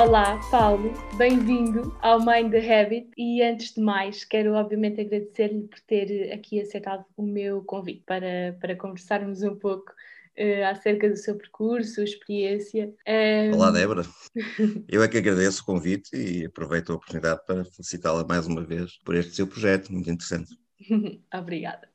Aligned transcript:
Olá, 0.00 0.38
Paulo, 0.48 0.92
bem-vindo 1.16 1.92
ao 2.00 2.20
Mind 2.20 2.52
the 2.52 2.82
Habit 2.82 3.10
e 3.16 3.42
antes 3.42 3.74
de 3.74 3.80
mais 3.80 4.22
quero 4.22 4.54
obviamente 4.54 5.00
agradecer-lhe 5.00 5.66
por 5.66 5.80
ter 5.80 6.32
aqui 6.32 6.60
aceitado 6.60 7.04
o 7.16 7.22
meu 7.24 7.64
convite 7.64 8.04
para, 8.06 8.56
para 8.60 8.76
conversarmos 8.76 9.42
um 9.42 9.56
pouco 9.56 9.90
uh, 9.90 10.66
acerca 10.70 11.10
do 11.10 11.16
seu 11.16 11.36
percurso, 11.36 12.00
experiência. 12.00 12.94
Um... 13.08 13.56
Olá, 13.56 13.72
Débora. 13.72 14.02
Eu 14.88 15.02
é 15.02 15.08
que 15.08 15.18
agradeço 15.18 15.62
o 15.62 15.66
convite 15.66 16.16
e 16.16 16.46
aproveito 16.46 16.92
a 16.92 16.94
oportunidade 16.94 17.44
para 17.44 17.64
felicitá-la 17.64 18.24
mais 18.24 18.46
uma 18.46 18.62
vez 18.62 18.98
por 19.04 19.16
este 19.16 19.34
seu 19.34 19.48
projeto, 19.48 19.92
muito 19.92 20.08
interessante. 20.08 20.56
Obrigada. 21.34 21.88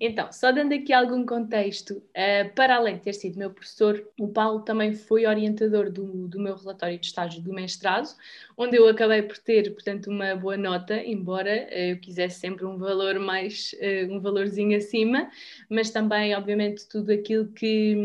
Então, 0.00 0.32
só 0.32 0.50
dando 0.50 0.72
aqui 0.72 0.92
algum 0.92 1.24
contexto, 1.26 1.96
uh, 1.96 2.54
para 2.54 2.76
além 2.76 2.96
de 2.96 3.02
ter 3.02 3.12
sido 3.12 3.38
meu 3.38 3.50
professor, 3.50 4.06
o 4.18 4.28
Paulo 4.28 4.60
também 4.62 4.94
foi 4.94 5.26
orientador 5.26 5.90
do, 5.90 6.28
do 6.28 6.40
meu 6.40 6.56
relatório 6.56 6.98
de 6.98 7.06
estágio 7.06 7.42
do 7.42 7.52
mestrado, 7.52 8.08
onde 8.62 8.76
eu 8.76 8.86
acabei 8.88 9.22
por 9.22 9.36
ter, 9.38 9.72
portanto, 9.72 10.08
uma 10.08 10.36
boa 10.36 10.56
nota, 10.56 10.96
embora 11.04 11.68
uh, 11.70 11.74
eu 11.74 12.00
quisesse 12.00 12.38
sempre 12.38 12.64
um 12.64 12.78
valor 12.78 13.18
mais, 13.18 13.74
uh, 13.74 14.12
um 14.12 14.20
valorzinho 14.20 14.76
acima, 14.76 15.28
mas 15.68 15.90
também, 15.90 16.34
obviamente, 16.34 16.88
tudo 16.88 17.12
aquilo 17.12 17.48
que, 17.48 17.96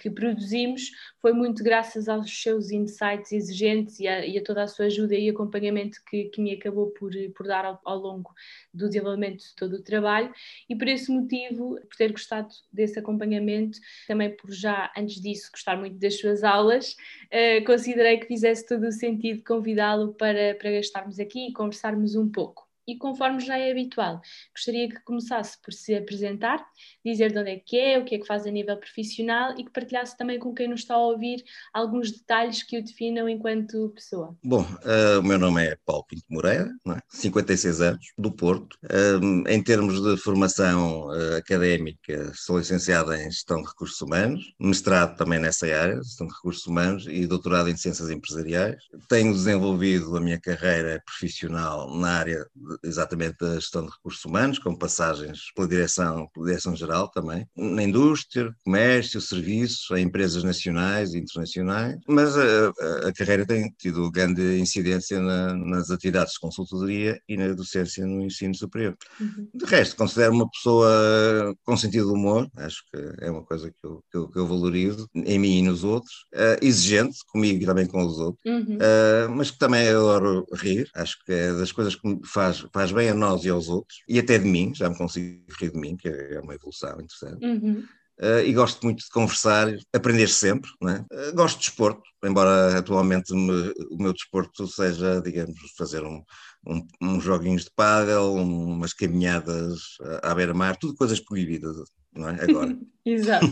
que 0.00 0.08
produzimos 0.08 0.92
foi 1.20 1.32
muito 1.32 1.64
graças 1.64 2.08
aos 2.08 2.30
seus 2.42 2.70
insights 2.70 3.32
exigentes 3.32 3.98
e 3.98 4.06
a, 4.06 4.24
e 4.24 4.38
a 4.38 4.42
toda 4.42 4.62
a 4.62 4.68
sua 4.68 4.86
ajuda 4.86 5.14
e 5.16 5.28
acompanhamento 5.28 5.98
que, 6.08 6.26
que 6.26 6.40
me 6.40 6.52
acabou 6.52 6.90
por, 6.90 7.10
por 7.34 7.46
dar 7.46 7.64
ao, 7.64 7.80
ao 7.84 7.98
longo 7.98 8.32
do 8.72 8.86
desenvolvimento 8.86 9.40
de 9.40 9.54
todo 9.56 9.74
o 9.74 9.82
trabalho. 9.82 10.32
E 10.68 10.76
por 10.76 10.86
esse 10.86 11.10
motivo, 11.10 11.78
por 11.80 11.96
ter 11.96 12.12
gostado 12.12 12.48
desse 12.72 12.98
acompanhamento, 12.98 13.78
também 14.06 14.30
por 14.36 14.52
já 14.52 14.92
antes 14.96 15.20
disso 15.20 15.50
gostar 15.52 15.76
muito 15.76 15.98
das 15.98 16.18
suas 16.18 16.44
aulas, 16.44 16.92
uh, 16.92 17.64
considerei 17.66 18.18
que 18.18 18.26
fizesse 18.26 18.64
todo 18.64 18.86
o 18.86 18.92
sentido 18.92 19.42
convidá-lo 19.88 20.12
para, 20.14 20.54
para 20.56 20.70
estarmos 20.72 21.18
aqui 21.18 21.48
e 21.48 21.52
conversarmos 21.52 22.14
um 22.14 22.30
pouco 22.30 22.67
e 22.88 22.96
conforme 22.96 23.38
já 23.38 23.58
é 23.58 23.70
habitual, 23.70 24.22
gostaria 24.54 24.88
que 24.88 24.98
começasse 25.04 25.60
por 25.62 25.74
se 25.74 25.94
apresentar, 25.94 26.64
dizer 27.04 27.30
de 27.30 27.38
onde 27.38 27.50
é 27.50 27.56
que 27.58 27.78
é, 27.78 27.98
o 27.98 28.04
que 28.04 28.14
é 28.14 28.18
que 28.18 28.26
faz 28.26 28.46
a 28.46 28.50
nível 28.50 28.78
profissional 28.78 29.54
e 29.58 29.64
que 29.64 29.70
partilhasse 29.70 30.16
também 30.16 30.38
com 30.38 30.54
quem 30.54 30.68
nos 30.68 30.80
está 30.80 30.94
a 30.94 31.06
ouvir 31.06 31.44
alguns 31.74 32.10
detalhes 32.10 32.62
que 32.62 32.78
o 32.78 32.84
definam 32.84 33.28
enquanto 33.28 33.90
pessoa. 33.90 34.34
Bom, 34.42 34.62
uh, 34.62 35.20
o 35.20 35.22
meu 35.22 35.38
nome 35.38 35.66
é 35.66 35.76
Paulo 35.84 36.04
Pinto 36.04 36.24
Moreira, 36.30 36.70
é? 36.88 36.98
56 37.10 37.80
anos, 37.82 38.06
do 38.16 38.32
Porto. 38.32 38.78
Uh, 38.84 39.46
em 39.48 39.62
termos 39.62 40.02
de 40.02 40.16
formação 40.16 41.08
uh, 41.08 41.36
académica, 41.36 42.32
sou 42.34 42.58
licenciado 42.58 43.12
em 43.12 43.30
Gestão 43.30 43.60
de 43.60 43.68
Recursos 43.68 44.00
Humanos, 44.00 44.54
mestrado 44.58 45.14
também 45.16 45.38
nessa 45.38 45.66
área, 45.66 46.02
Gestão 46.02 46.26
de 46.26 46.34
Recursos 46.34 46.66
Humanos, 46.66 47.06
e 47.06 47.26
doutorado 47.26 47.68
em 47.68 47.76
Ciências 47.76 48.08
Empresariais. 48.08 48.82
Tenho 49.08 49.34
desenvolvido 49.34 50.16
a 50.16 50.20
minha 50.20 50.40
carreira 50.40 51.02
profissional 51.04 51.94
na 51.98 52.18
área 52.18 52.46
de 52.54 52.77
exatamente 52.84 53.36
da 53.40 53.54
gestão 53.54 53.84
de 53.84 53.90
recursos 53.90 54.24
humanos, 54.24 54.58
com 54.58 54.76
passagens 54.76 55.52
pela 55.54 55.68
direção, 55.68 56.28
pela 56.32 56.46
direção-geral 56.46 57.08
também, 57.10 57.46
na 57.56 57.82
indústria, 57.82 58.52
comércio, 58.64 59.20
serviços, 59.20 59.90
em 59.96 60.04
empresas 60.04 60.42
nacionais 60.42 61.14
e 61.14 61.18
internacionais, 61.18 61.96
mas 62.08 62.36
a, 62.36 62.42
a, 62.42 63.08
a 63.08 63.12
carreira 63.12 63.46
tem 63.46 63.72
tido 63.78 64.10
grande 64.10 64.58
incidência 64.58 65.20
na, 65.20 65.54
nas 65.54 65.90
atividades 65.90 66.34
de 66.34 66.40
consultoria 66.40 67.20
e 67.28 67.36
na 67.36 67.52
docência 67.52 68.06
no 68.06 68.22
ensino 68.22 68.54
superior. 68.54 68.96
Uhum. 69.20 69.48
De 69.54 69.64
resto, 69.64 69.96
considero 69.96 70.32
uma 70.32 70.48
pessoa 70.50 71.54
com 71.64 71.76
sentido 71.76 72.08
de 72.08 72.12
humor, 72.12 72.48
acho 72.56 72.82
que 72.90 73.24
é 73.24 73.30
uma 73.30 73.44
coisa 73.44 73.70
que 73.70 73.86
eu, 73.86 74.02
que 74.10 74.16
eu, 74.16 74.28
que 74.28 74.38
eu 74.38 74.46
valorizo 74.46 75.08
em 75.14 75.38
mim 75.38 75.58
e 75.58 75.62
nos 75.62 75.84
outros, 75.84 76.26
uh, 76.34 76.64
exigente 76.64 77.18
comigo 77.26 77.62
e 77.62 77.66
também 77.66 77.86
com 77.86 78.04
os 78.04 78.18
outros, 78.18 78.44
uhum. 78.46 78.76
uh, 78.76 79.30
mas 79.36 79.50
que 79.50 79.58
também 79.58 79.88
adoro 79.88 80.46
rir, 80.54 80.88
acho 80.94 81.16
que 81.24 81.32
é 81.32 81.52
das 81.52 81.72
coisas 81.72 81.94
que 81.94 82.06
me 82.08 82.20
faz 82.24 82.64
faz 82.72 82.92
bem 82.92 83.08
a 83.08 83.14
nós 83.14 83.44
e 83.44 83.48
aos 83.48 83.68
outros, 83.68 84.02
e 84.08 84.18
até 84.18 84.38
de 84.38 84.46
mim, 84.46 84.72
já 84.74 84.88
me 84.88 84.96
consigo 84.96 85.42
rir 85.58 85.70
de 85.72 85.78
mim, 85.78 85.96
que 85.96 86.08
é 86.08 86.40
uma 86.40 86.54
evolução 86.54 87.00
interessante. 87.00 87.44
Uhum. 87.44 87.84
Uh, 88.20 88.40
e 88.44 88.52
gosto 88.52 88.82
muito 88.84 89.04
de 89.04 89.10
conversar, 89.10 89.68
aprender 89.92 90.28
sempre. 90.28 90.68
Uh, 90.82 91.34
gosto 91.34 91.58
de 91.58 91.66
desporto, 91.66 92.02
embora 92.24 92.76
atualmente 92.76 93.32
me, 93.32 93.72
o 93.90 93.96
meu 93.96 94.12
desporto 94.12 94.66
seja, 94.66 95.20
digamos, 95.20 95.56
fazer 95.76 96.02
um, 96.02 96.20
um, 96.66 96.84
uns 97.00 97.22
joguinhos 97.22 97.64
de 97.64 97.70
pádel, 97.76 98.34
umas 98.34 98.92
caminhadas 98.92 99.78
à 100.22 100.34
beira-mar, 100.34 100.76
tudo 100.76 100.96
coisas 100.96 101.20
proibidas, 101.20 101.76
não 102.12 102.28
é? 102.28 102.42
Agora. 102.42 102.76
Exato. 103.06 103.46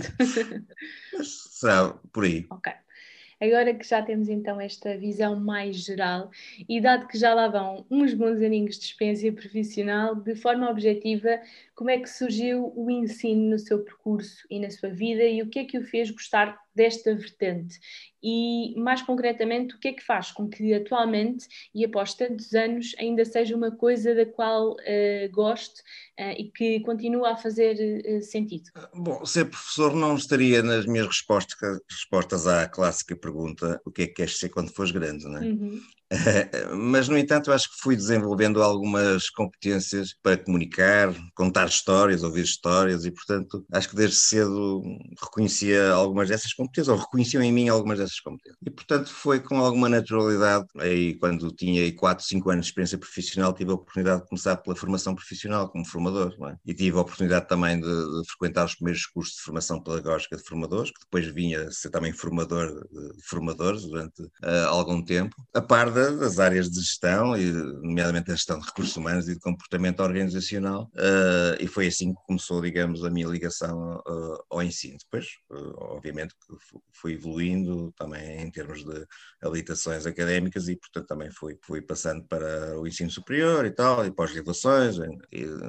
será 1.23 1.95
por 2.13 2.25
aí. 2.25 2.45
Ok. 2.51 2.73
Agora 3.41 3.75
que 3.75 3.87
já 3.87 4.03
temos 4.03 4.29
então 4.31 4.59
esta 4.59 4.97
visão 4.97 5.39
mais 5.39 5.77
geral 5.77 6.31
e 6.67 6.81
dado 6.81 7.07
que 7.07 7.19
já 7.19 7.35
lá 7.35 7.49
vão 7.49 7.85
uns 7.91 8.15
bons 8.15 8.41
aninhos 8.41 8.79
de 8.79 8.87
experiência 8.87 9.31
profissional, 9.31 10.15
de 10.15 10.35
forma 10.35 10.71
objetiva, 10.71 11.41
como 11.75 11.91
é 11.91 11.99
que 11.99 12.09
surgiu 12.09 12.73
o 12.75 12.91
ensino 12.91 13.51
no 13.51 13.59
seu 13.59 13.85
percurso 13.85 14.47
e 14.51 14.59
na 14.59 14.71
sua 14.71 14.89
vida 14.89 15.23
e 15.23 15.43
o 15.43 15.49
que 15.49 15.59
é 15.59 15.65
que 15.65 15.77
o 15.77 15.85
fez 15.85 16.11
gostar 16.11 16.59
desta 16.77 17.15
vertente? 17.15 17.81
E, 18.23 18.75
mais 18.79 19.03
concretamente, 19.03 19.75
o 19.75 19.79
que 19.79 19.89
é 19.89 19.93
que 19.93 20.05
faz 20.05 20.33
com 20.33 20.49
que 20.49 20.75
atualmente 20.75 21.47
e 21.75 21.85
após 21.85 22.15
tantos 22.15 22.55
anos 22.55 22.95
ainda 22.99 23.25
seja 23.25 23.55
uma 23.55 23.71
coisa 23.71 24.15
da 24.15 24.27
qual 24.27 24.73
uh, 24.73 25.31
goste 25.31 25.81
uh, 26.19 26.35
e 26.37 26.51
que 26.51 26.81
continua 26.81 27.33
a 27.33 27.37
fazer 27.37 27.77
uh, 28.05 28.23
sentido? 28.23 28.71
Bom, 28.95 29.25
ser 29.25 29.45
professor 29.45 29.95
não 29.95 30.17
estaria 30.17 30.63
nas 30.63 30.87
minhas 30.87 31.07
respostas, 31.07 31.81
respostas 31.89 32.47
à 32.47 32.69
clássica 32.69 33.17
pergunta: 33.17 33.81
o 33.85 33.91
que 33.91 34.03
é 34.03 34.07
que 34.07 34.15
queres 34.15 34.39
ser 34.39 34.49
quando 34.49 34.73
fores 34.73 34.91
grande, 34.91 35.25
não 35.25 35.39
é? 35.39 35.47
Uhum. 35.47 35.81
Mas, 36.77 37.09
no 37.09 37.19
entanto, 37.19 37.53
acho 37.53 37.69
que 37.71 37.83
fui 37.83 37.97
desenvolvendo 37.97 38.63
algumas 38.63 39.29
competências 39.31 40.15
para 40.23 40.37
comunicar, 40.37 41.13
contar 41.35 41.67
histórias, 41.67 42.23
ouvir 42.23 42.45
histórias, 42.45 43.05
e, 43.05 43.11
portanto, 43.11 43.65
acho 43.73 43.89
que 43.89 43.97
desde 43.97 44.17
cedo 44.17 44.83
reconhecia 45.21 45.91
algumas 45.91 46.29
dessas 46.29 46.53
competências, 46.53 46.89
ou 46.89 46.97
reconheciam 46.97 47.43
em 47.43 47.53
mim 47.53 47.69
algumas 47.69 47.99
dessas 47.99 48.21
competências. 48.21 48.59
E, 48.65 48.71
portanto, 48.71 49.11
foi 49.13 49.41
com 49.41 49.59
alguma 49.59 49.89
naturalidade, 49.89 50.67
aí 50.79 51.19
quando 51.19 51.51
tinha 51.53 51.93
4, 51.95 52.25
5 52.25 52.51
anos 52.51 52.67
de 52.67 52.71
experiência 52.71 52.99
profissional, 52.99 53.53
tive 53.53 53.71
a 53.71 53.75
oportunidade 53.75 54.23
de 54.23 54.29
começar 54.29 54.57
pela 54.57 54.77
formação 54.77 55.15
profissional 55.15 55.69
como 55.69 55.85
formador, 55.85 56.35
é? 56.49 56.57
e 56.65 56.75
tive 56.75 56.97
a 56.97 57.01
oportunidade 57.01 57.49
também 57.49 57.81
de, 57.81 57.87
de, 57.87 58.29
frequentar 58.29 58.65
os 58.65 58.75
primeiros 58.77 59.07
cursos 59.07 59.37
de 59.37 59.43
formação 59.43 59.83
pedagógica 59.83 60.37
de 60.37 60.43
formadores, 60.45 60.91
que 60.91 61.01
depois 61.01 61.27
vinha 61.27 61.71
ser 61.71 61.91
também 61.91 62.13
formador 62.13 62.69
de 62.69 63.23
formadores 63.29 63.83
durante 63.83 64.23
uh, 64.23 64.69
algum 64.69 65.03
tempo, 65.05 65.35
a 65.55 65.61
par 65.61 65.91
das 65.97 66.39
áreas 66.39 66.71
de 66.71 66.81
gestão, 66.81 67.37
e, 67.37 67.51
nomeadamente 67.51 68.31
a 68.31 68.35
gestão 68.35 68.59
de 68.59 68.67
recursos 68.67 68.97
humanos 68.97 69.29
e 69.29 69.35
de 69.35 69.41
comportamento 69.41 70.01
organizacional, 70.01 70.91
uh, 70.95 71.57
e 71.61 71.67
foi 71.67 71.87
assim 71.87 72.15
que 72.15 72.21
começou, 72.27 72.61
digamos, 72.61 73.05
a 73.05 73.11
minha 73.11 73.27
ligação 73.27 73.97
uh, 74.07 74.45
ao 74.51 74.63
ensino. 74.63 74.97
Depois, 74.99 75.27
uh, 75.51 75.75
obviamente, 75.95 76.35
fui 76.93 77.15
evoluindo 77.15 77.93
também 77.97 78.43
em 78.43 78.51
termos 78.51 78.85
de 78.85 79.07
habilitações 79.43 80.07
académicas 80.07 80.69
e, 80.69 80.77
portanto, 80.77 81.07
também 81.07 81.31
fui, 81.31 81.59
fui 81.63 81.81
passando 81.81 82.25
para 82.25 82.79
o 82.79 82.87
ensino 82.87 83.11
superior 83.11 83.65
e 83.65 83.71
tal, 83.71 84.07
e 84.07 84.11
pós-graduações, 84.11 84.97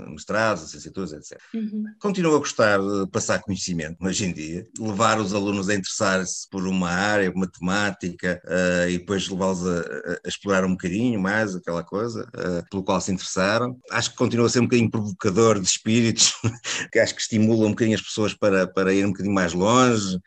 mestrados, 0.10 0.64
licenciaturas, 0.64 1.14
etc. 1.14 1.40
Uhum. 1.54 1.84
Continuo 2.00 2.36
a 2.36 2.40
gostar 2.40 2.80
de 2.80 3.10
passar 3.12 3.42
conhecimento 3.42 3.98
hoje 4.06 4.26
em 4.26 4.34
dia, 4.34 4.68
levar 4.80 5.20
os 5.20 5.34
alunos 5.34 5.70
a 5.70 5.76
interessar-se 5.76 6.48
por 6.50 6.66
uma 6.66 6.90
área, 6.90 7.32
uma 7.32 7.50
temática, 7.50 8.42
e 8.90 8.98
depois 8.98 9.28
levá-los 9.30 9.66
a, 9.66 10.17
a, 10.24 10.28
explorar 10.28 10.66
um 10.66 10.72
bocadinho 10.72 11.20
mais 11.20 11.56
aquela 11.56 11.84
coisa 11.84 12.28
uh, 12.36 12.70
pelo 12.70 12.84
qual 12.84 13.00
se 13.02 13.12
interessaram. 13.12 13.80
Acho 13.92 14.12
que 14.12 14.18
continua 14.18 14.46
a 14.46 14.50
ser 14.50 14.60
um 14.60 14.64
bocadinho 14.64 14.92
provocador 14.92 15.60
de 15.60 15.68
espíritos, 15.68 16.34
que 16.92 17.00
acho 17.00 17.16
que 17.16 17.22
estimula 17.22 17.66
um 17.66 17.72
bocadinho 17.72 17.98
as 17.98 18.04
pessoas 18.04 18.34
para, 18.34 18.68
para 18.68 18.94
ir 18.94 19.06
um 19.06 19.12
bocadinho 19.12 19.36
mais 19.36 19.54
longe. 19.54 20.18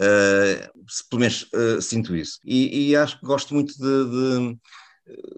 Uh, 0.00 0.84
pelo 1.10 1.20
menos 1.20 1.48
uh, 1.54 1.82
sinto 1.82 2.14
isso. 2.14 2.38
E, 2.44 2.90
e, 2.90 2.96
acho 2.96 3.18
que 3.18 3.26
gosto 3.26 3.52
muito 3.52 3.74
de, 3.74 3.80
de 3.80 4.58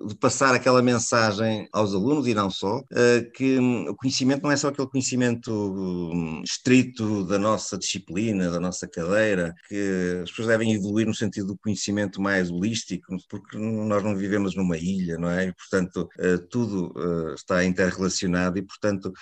de 0.06 0.14
passar 0.16 0.54
aquela 0.54 0.82
mensagem 0.82 1.68
aos 1.72 1.94
alunos 1.94 2.26
e 2.26 2.34
não 2.34 2.50
só, 2.50 2.82
eh, 2.92 3.22
que 3.34 3.58
o 3.58 3.94
conhecimento 3.96 4.42
não 4.42 4.50
é 4.50 4.56
só 4.56 4.68
aquele 4.68 4.88
conhecimento 4.88 5.52
hum, 5.52 6.42
estrito 6.44 7.24
da 7.24 7.38
nossa 7.38 7.76
disciplina, 7.78 8.50
da 8.50 8.58
nossa 8.60 8.88
cadeira, 8.88 9.54
que 9.68 10.20
as 10.22 10.30
pessoas 10.30 10.48
devem 10.48 10.72
evoluir 10.72 11.06
no 11.06 11.14
sentido 11.14 11.48
do 11.48 11.58
conhecimento 11.58 12.20
mais 12.20 12.50
holístico, 12.50 13.16
porque 13.28 13.58
nós 13.58 14.02
não 14.02 14.16
vivemos 14.16 14.54
numa 14.56 14.76
ilha, 14.76 15.18
não 15.18 15.30
é? 15.30 15.48
E, 15.48 15.52
portanto, 15.54 16.08
eh, 16.18 16.38
tudo 16.50 16.92
eh, 16.96 17.34
está 17.34 17.64
interrelacionado 17.64 18.58
e, 18.58 18.62
portanto, 18.62 19.12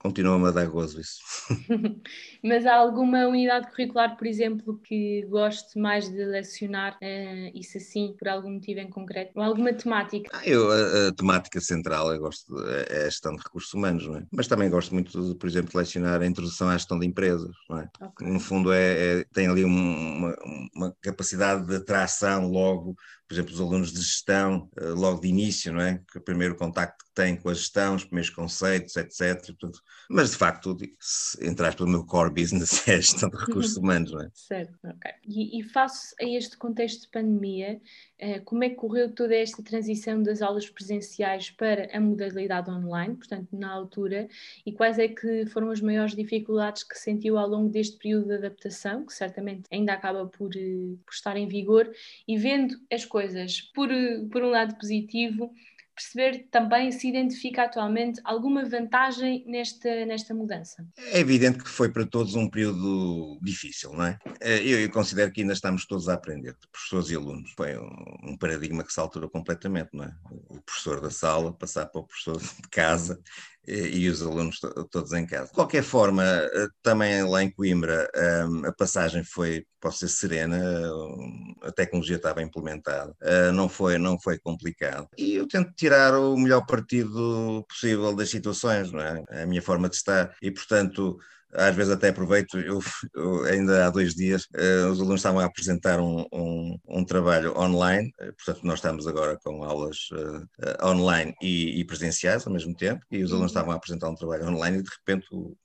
continua-me 0.00 0.48
a 0.48 0.50
dar 0.50 0.66
gozo 0.66 1.00
isso. 1.00 1.20
Mas 2.42 2.66
há 2.66 2.74
alguma 2.74 3.26
unidade 3.26 3.70
curricular, 3.70 4.16
por 4.16 4.26
exemplo, 4.26 4.80
que 4.82 5.26
goste 5.26 5.78
mais 5.78 6.08
de 6.08 6.24
lecionar, 6.24 6.94
uh, 6.94 7.50
isso 7.54 7.76
assim, 7.76 8.14
por 8.18 8.28
algum 8.28 8.54
motivo 8.54 8.80
em 8.80 8.88
concreto? 8.88 9.32
Ou 9.36 9.42
alguma 9.42 9.72
temática? 9.72 10.30
Ah, 10.32 10.46
eu, 10.46 10.70
a, 10.70 11.08
a, 11.08 11.12
temática 11.12 11.60
central, 11.60 12.12
eu 12.12 12.18
gosto, 12.18 12.52
de, 12.54 12.94
é 12.94 13.02
a 13.02 13.10
gestão 13.10 13.36
de 13.36 13.42
recursos 13.42 13.72
humanos, 13.74 14.06
não 14.06 14.16
é? 14.16 14.26
Mas 14.32 14.48
também 14.48 14.70
gosto 14.70 14.94
muito, 14.94 15.28
de, 15.28 15.34
por 15.34 15.48
exemplo, 15.48 15.70
de 15.70 15.76
lecionar 15.76 16.22
a 16.22 16.26
introdução 16.26 16.68
à 16.68 16.72
gestão 16.72 16.98
de 16.98 17.06
empresas, 17.06 17.54
não 17.68 17.78
é? 17.78 17.88
Okay. 18.00 18.26
No 18.26 18.40
fundo, 18.40 18.72
é, 18.72 19.20
é 19.20 19.24
tem 19.34 19.48
ali 19.48 19.64
uma, 19.64 20.34
uma 20.74 20.96
capacidade 21.02 21.66
de 21.66 21.76
atração 21.76 22.48
logo 22.48 22.96
por 23.30 23.34
exemplo, 23.34 23.54
os 23.54 23.60
alunos 23.60 23.92
de 23.92 24.00
gestão, 24.00 24.68
eh, 24.76 24.86
logo 24.86 25.20
de 25.20 25.28
início, 25.28 25.72
não 25.72 25.80
é? 25.80 26.02
Que 26.10 26.18
o 26.18 26.20
primeiro 26.20 26.56
contacto 26.56 27.04
que 27.04 27.12
têm 27.14 27.36
com 27.36 27.48
a 27.48 27.54
gestão, 27.54 27.94
os 27.94 28.02
primeiros 28.02 28.28
conceitos, 28.30 28.96
etc. 28.96 29.54
Mas, 30.10 30.32
de 30.32 30.36
facto, 30.36 30.76
se 30.98 31.46
entrar 31.46 31.76
pelo 31.76 31.88
meu 31.88 32.04
core 32.04 32.34
business 32.34 32.82
é 32.88 32.94
a 32.94 33.00
gestão 33.00 33.30
de 33.30 33.36
recursos 33.36 33.76
humanos, 33.76 34.10
não 34.10 34.20
é? 34.20 34.28
Certo, 34.34 34.76
ok. 34.82 35.12
E, 35.24 35.60
e 35.60 35.62
face 35.62 36.12
a 36.20 36.24
este 36.24 36.56
contexto 36.56 37.02
de 37.02 37.10
pandemia, 37.12 37.80
como 38.44 38.64
é 38.64 38.68
que 38.68 38.76
correu 38.76 39.10
toda 39.10 39.34
esta 39.34 39.62
transição 39.62 40.22
das 40.22 40.42
aulas 40.42 40.68
presenciais 40.68 41.50
para 41.50 41.88
a 41.96 42.00
modalidade 42.00 42.70
online, 42.70 43.16
portanto, 43.16 43.48
na 43.52 43.72
altura, 43.72 44.28
e 44.64 44.72
quais 44.72 44.98
é 44.98 45.08
que 45.08 45.46
foram 45.46 45.70
as 45.70 45.80
maiores 45.80 46.14
dificuldades 46.14 46.82
que 46.82 46.98
sentiu 46.98 47.38
ao 47.38 47.48
longo 47.48 47.68
deste 47.70 47.96
período 47.96 48.26
de 48.26 48.34
adaptação, 48.34 49.06
que 49.06 49.12
certamente 49.12 49.62
ainda 49.70 49.92
acaba 49.92 50.26
por, 50.26 50.54
eh, 50.56 50.96
por 51.04 51.12
estar 51.12 51.36
em 51.36 51.48
vigor, 51.48 51.90
e 52.26 52.36
vendo 52.36 52.76
as 52.92 53.04
coisas. 53.04 53.60
Por, 53.74 53.88
por 54.30 54.42
um 54.42 54.50
lado 54.50 54.76
positivo, 54.76 55.52
perceber 56.00 56.46
também 56.50 56.90
se 56.90 57.08
identifica 57.08 57.64
atualmente 57.64 58.20
alguma 58.24 58.64
vantagem 58.64 59.44
nesta, 59.46 60.06
nesta 60.06 60.34
mudança. 60.34 60.86
É 60.96 61.20
evidente 61.20 61.58
que 61.58 61.68
foi 61.68 61.90
para 61.90 62.06
todos 62.06 62.34
um 62.34 62.48
período 62.48 63.38
difícil, 63.42 63.92
não 63.92 64.04
é? 64.04 64.18
Eh, 64.40 64.62
eu, 64.62 64.80
eu 64.80 64.90
considero 64.90 65.30
que 65.30 65.42
ainda 65.42 65.52
estamos 65.52 65.84
todos 65.84 66.08
a 66.08 66.14
aprender, 66.14 66.56
professores 66.72 67.10
e 67.10 67.16
alunos. 67.16 67.52
Foi 67.52 67.76
um, 67.76 68.30
um, 68.30 68.36
paradigma 68.36 68.82
que 68.82 68.92
se 68.92 68.98
alterou 68.98 69.28
completamente, 69.28 69.90
não 69.92 70.04
é? 70.04 70.14
O 70.48 70.60
professor 70.62 71.00
da 71.00 71.10
sala 71.10 71.52
passar 71.52 71.86
para 71.86 72.00
o 72.00 72.06
professor 72.06 72.38
de 72.38 72.68
casa 72.70 73.20
e, 73.66 74.08
os 74.08 74.22
alunos 74.22 74.58
todos 74.90 75.12
em 75.12 75.26
casa. 75.26 75.46
De 75.46 75.52
qualquer 75.52 75.82
forma, 75.82 76.24
eh, 76.24 76.68
também 76.82 77.22
lá 77.22 77.42
em 77.42 77.50
Coimbra 77.50 78.08
ehm, 78.14 78.66
a 78.66 78.72
passagem 78.72 79.22
foi, 79.22 79.64
posso 79.80 79.98
ser 79.98 80.08
serena, 80.08 80.58
a 81.62 81.70
tecnologia 81.72 82.16
estava 82.16 82.42
implementada, 82.42 83.14
eh, 83.20 83.52
não 83.52 83.68
foi, 83.68 83.98
não 83.98 84.18
foi 84.18 84.38
complicado. 84.38 85.08
E 85.16 85.34
eu 85.34 85.46
tento 85.46 85.72
tirar 85.74 86.14
o 86.18 86.36
melhor 86.36 86.64
partido 86.66 87.64
possível 87.68 88.14
das 88.14 88.30
situações, 88.30 88.90
não 88.90 89.00
é 89.00 89.42
a 89.42 89.46
minha 89.46 89.62
forma 89.62 89.88
de 89.88 89.96
estar. 89.96 90.34
E, 90.42 90.50
portanto, 90.50 91.18
às 91.54 91.74
vezes 91.74 91.92
até 91.92 92.08
aproveito, 92.08 92.58
eu, 92.58 92.80
eu 93.14 93.44
ainda 93.44 93.86
há 93.86 93.90
dois 93.90 94.14
dias 94.14 94.44
uh, 94.54 94.90
os 94.90 95.00
alunos 95.00 95.20
estavam 95.20 95.40
a 95.40 95.44
apresentar 95.44 96.00
um, 96.00 96.24
um, 96.32 96.78
um 96.88 97.04
trabalho 97.04 97.56
online, 97.58 98.12
uh, 98.20 98.32
portanto 98.34 98.64
nós 98.64 98.78
estamos 98.78 99.06
agora 99.06 99.36
com 99.42 99.64
aulas 99.64 100.08
uh, 100.12 100.86
online 100.86 101.34
e, 101.42 101.80
e, 101.80 101.84
presenciais 101.84 102.46
ao 102.46 102.52
mesmo 102.52 102.74
tempo, 102.74 103.04
e 103.10 103.22
os 103.22 103.32
alunos 103.32 103.52
uhum. 103.52 103.58
estavam 103.58 103.72
a 103.72 103.76
apresentar 103.76 104.08
um 104.08 104.14
trabalho 104.14 104.46
online 104.48 104.78
e 104.78 104.82
de 104.82 104.90
repente 104.90 105.26
o, 105.32 105.56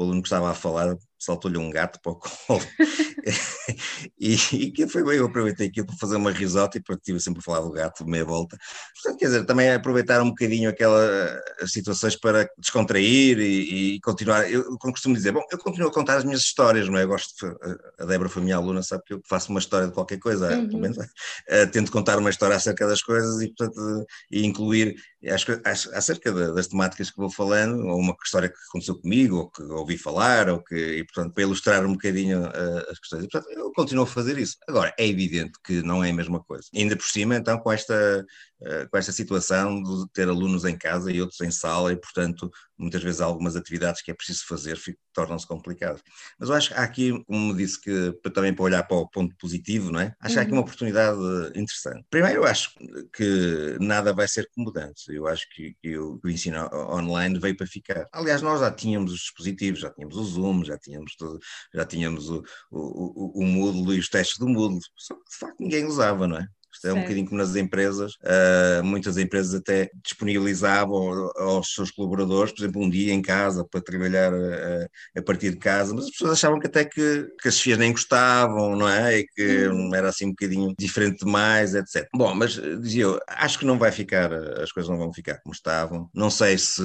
o 0.00 0.02
aluno 0.02 0.22
que 0.22 0.28
estava 0.28 0.50
a 0.50 0.54
falar 0.54 0.96
saltou-lhe 1.18 1.58
um 1.58 1.68
gato 1.68 2.00
para 2.00 2.12
o 2.12 2.16
colo. 2.16 2.62
e, 4.18 4.34
e 4.52 4.72
que 4.72 4.88
foi 4.88 5.04
bem, 5.04 5.16
eu 5.16 5.26
aproveitei 5.26 5.68
aquilo 5.68 5.86
para 5.86 5.96
fazer 5.96 6.16
uma 6.16 6.32
risota 6.32 6.78
e 6.78 6.82
porque 6.82 7.00
estive 7.02 7.20
sempre 7.20 7.40
a 7.40 7.42
falar 7.42 7.60
do 7.60 7.70
gato 7.70 8.02
de 8.02 8.10
meia 8.10 8.24
volta. 8.24 8.56
Portanto, 8.94 9.18
quer 9.18 9.26
dizer, 9.26 9.44
também 9.44 9.70
aproveitar 9.70 10.22
um 10.22 10.30
bocadinho 10.30 10.70
aquelas 10.70 11.38
situações 11.66 12.16
para 12.16 12.48
descontrair 12.56 13.38
e, 13.38 13.96
e, 13.96 14.00
continuar. 14.00 14.50
Eu, 14.50 14.64
como 14.78 14.94
costumo 14.94 15.14
dizer, 15.14 15.32
bom, 15.32 15.42
eu 15.52 15.58
continuo 15.58 15.90
a 15.90 15.92
contar 15.92 16.16
as 16.16 16.24
minhas 16.24 16.40
histórias, 16.40 16.88
não 16.88 16.96
é? 16.96 17.02
Eu 17.02 17.08
gosto, 17.08 17.34
de, 17.46 18.02
a 18.02 18.06
Débora 18.06 18.30
foi 18.30 18.42
minha 18.42 18.56
aluna, 18.56 18.82
sabe 18.82 19.02
que 19.04 19.12
eu 19.12 19.20
faço 19.28 19.50
uma 19.50 19.60
história 19.60 19.88
de 19.88 19.92
qualquer 19.92 20.18
coisa, 20.18 20.56
uhum. 20.56 20.68
pelo 20.68 20.80
menos 20.80 20.96
uh, 20.96 21.70
tento 21.70 21.92
contar 21.92 22.18
uma 22.18 22.30
história 22.30 22.56
acerca 22.56 22.86
das 22.86 23.02
coisas 23.02 23.42
e, 23.42 23.48
portanto, 23.48 24.06
e 24.30 24.46
incluir 24.46 24.96
acho, 25.28 25.60
acerca 25.92 26.32
das 26.32 26.68
temáticas 26.68 27.10
que 27.10 27.18
vou 27.18 27.30
falando, 27.30 27.86
ou 27.86 27.98
uma 27.98 28.16
história 28.24 28.48
que 28.48 28.56
aconteceu 28.68 28.98
comigo, 28.98 29.36
ou 29.36 29.50
que 29.50 29.62
ouvi 29.90 29.98
falar, 29.98 30.48
ou 30.48 30.62
que 30.62 31.04
portanto, 31.12 31.34
para 31.34 31.42
ilustrar 31.42 31.84
um 31.84 31.92
bocadinho 31.92 32.42
uh, 32.42 32.90
as 32.90 32.98
questões. 32.98 33.24
E, 33.24 33.28
portanto, 33.28 33.52
eu 33.52 33.72
continuo 33.72 34.04
a 34.04 34.06
fazer 34.06 34.38
isso. 34.38 34.56
Agora, 34.68 34.94
é 34.98 35.06
evidente 35.06 35.58
que 35.64 35.82
não 35.82 36.02
é 36.02 36.10
a 36.10 36.14
mesma 36.14 36.42
coisa. 36.42 36.64
Ainda 36.74 36.96
por 36.96 37.06
cima, 37.06 37.36
então, 37.36 37.58
com 37.58 37.72
esta, 37.72 38.24
uh, 38.60 38.90
com 38.90 38.96
esta 38.96 39.12
situação 39.12 39.82
de 39.82 40.10
ter 40.12 40.28
alunos 40.28 40.64
em 40.64 40.76
casa 40.76 41.10
e 41.10 41.20
outros 41.20 41.40
em 41.40 41.50
sala, 41.50 41.92
e, 41.92 41.96
portanto, 41.96 42.50
muitas 42.78 43.02
vezes 43.02 43.20
algumas 43.20 43.56
atividades 43.56 44.02
que 44.02 44.10
é 44.10 44.14
preciso 44.14 44.46
fazer 44.46 44.78
tornam-se 45.12 45.46
complicadas. 45.46 46.00
Mas 46.38 46.48
eu 46.48 46.54
acho 46.54 46.68
que 46.68 46.74
há 46.74 46.82
aqui, 46.82 47.24
como 47.24 47.54
disse, 47.54 47.80
que 47.80 48.12
também 48.32 48.54
para 48.54 48.64
olhar 48.64 48.82
para 48.84 48.96
o 48.96 49.08
ponto 49.08 49.34
positivo, 49.36 49.92
não 49.92 50.00
é? 50.00 50.14
Acho 50.20 50.34
que 50.34 50.38
há 50.38 50.42
aqui 50.42 50.52
uma 50.52 50.58
uhum. 50.58 50.64
oportunidade 50.64 51.18
interessante. 51.48 52.04
Primeiro, 52.08 52.40
eu 52.40 52.44
acho 52.44 52.72
que 53.12 53.76
nada 53.80 54.12
vai 54.12 54.26
ser 54.26 54.48
como 54.54 54.72
antes. 54.76 55.08
Eu 55.08 55.26
acho 55.26 55.46
que, 55.54 55.74
que 55.82 55.98
o 55.98 56.20
ensino 56.24 56.68
online 56.72 57.38
veio 57.38 57.56
para 57.56 57.66
ficar. 57.66 58.06
Aliás, 58.12 58.40
nós 58.40 58.60
já 58.60 58.70
tínhamos 58.70 59.12
os 59.12 59.20
dispositivos, 59.20 59.69
já 59.78 59.90
tínhamos 59.90 60.16
o 60.16 60.24
Zoom, 60.24 60.64
já 60.64 60.78
tínhamos 60.78 61.14
tudo, 61.16 61.38
já 61.74 61.84
tínhamos 61.84 62.30
o, 62.30 62.42
o, 62.70 63.40
o, 63.40 63.42
o 63.42 63.44
Moodle 63.44 63.94
e 63.94 63.98
os 63.98 64.08
testes 64.08 64.38
do 64.38 64.48
Moodle, 64.48 64.80
só 64.96 65.14
que 65.14 65.30
de 65.30 65.36
facto 65.36 65.60
ninguém 65.60 65.84
usava, 65.84 66.26
não 66.26 66.36
é? 66.36 66.46
Isto 66.72 66.88
é 66.88 66.92
um 66.92 67.00
bocadinho 67.00 67.26
como 67.26 67.38
nas 67.38 67.56
empresas, 67.56 68.14
uh, 68.14 68.82
muitas 68.84 69.16
empresas 69.16 69.54
até 69.54 69.90
disponibilizavam 70.02 71.30
aos 71.36 71.74
seus 71.74 71.90
colaboradores, 71.90 72.52
por 72.52 72.60
exemplo, 72.60 72.82
um 72.82 72.88
dia 72.88 73.12
em 73.12 73.20
casa 73.20 73.64
para 73.64 73.80
trabalhar 73.80 74.32
uh, 74.32 74.88
a 75.16 75.22
partir 75.22 75.50
de 75.50 75.56
casa, 75.56 75.94
mas 75.94 76.04
as 76.04 76.10
pessoas 76.10 76.32
achavam 76.32 76.60
que 76.60 76.66
até 76.66 76.84
que, 76.84 77.28
que 77.40 77.48
as 77.48 77.56
chefias 77.56 77.78
nem 77.78 77.92
gostavam, 77.92 78.76
não 78.76 78.88
é? 78.88 79.18
E 79.18 79.26
que 79.26 79.66
uhum. 79.66 79.94
era 79.94 80.08
assim 80.08 80.26
um 80.26 80.30
bocadinho 80.30 80.74
diferente 80.78 81.24
demais, 81.24 81.74
etc. 81.74 82.08
Bom, 82.14 82.34
mas 82.34 82.52
dizia 82.52 83.04
eu, 83.04 83.20
acho 83.26 83.58
que 83.58 83.66
não 83.66 83.78
vai 83.78 83.90
ficar, 83.90 84.32
as 84.32 84.70
coisas 84.72 84.90
não 84.90 84.98
vão 84.98 85.12
ficar 85.12 85.40
como 85.42 85.54
estavam. 85.54 86.08
Não 86.14 86.30
sei 86.30 86.56
se 86.56 86.82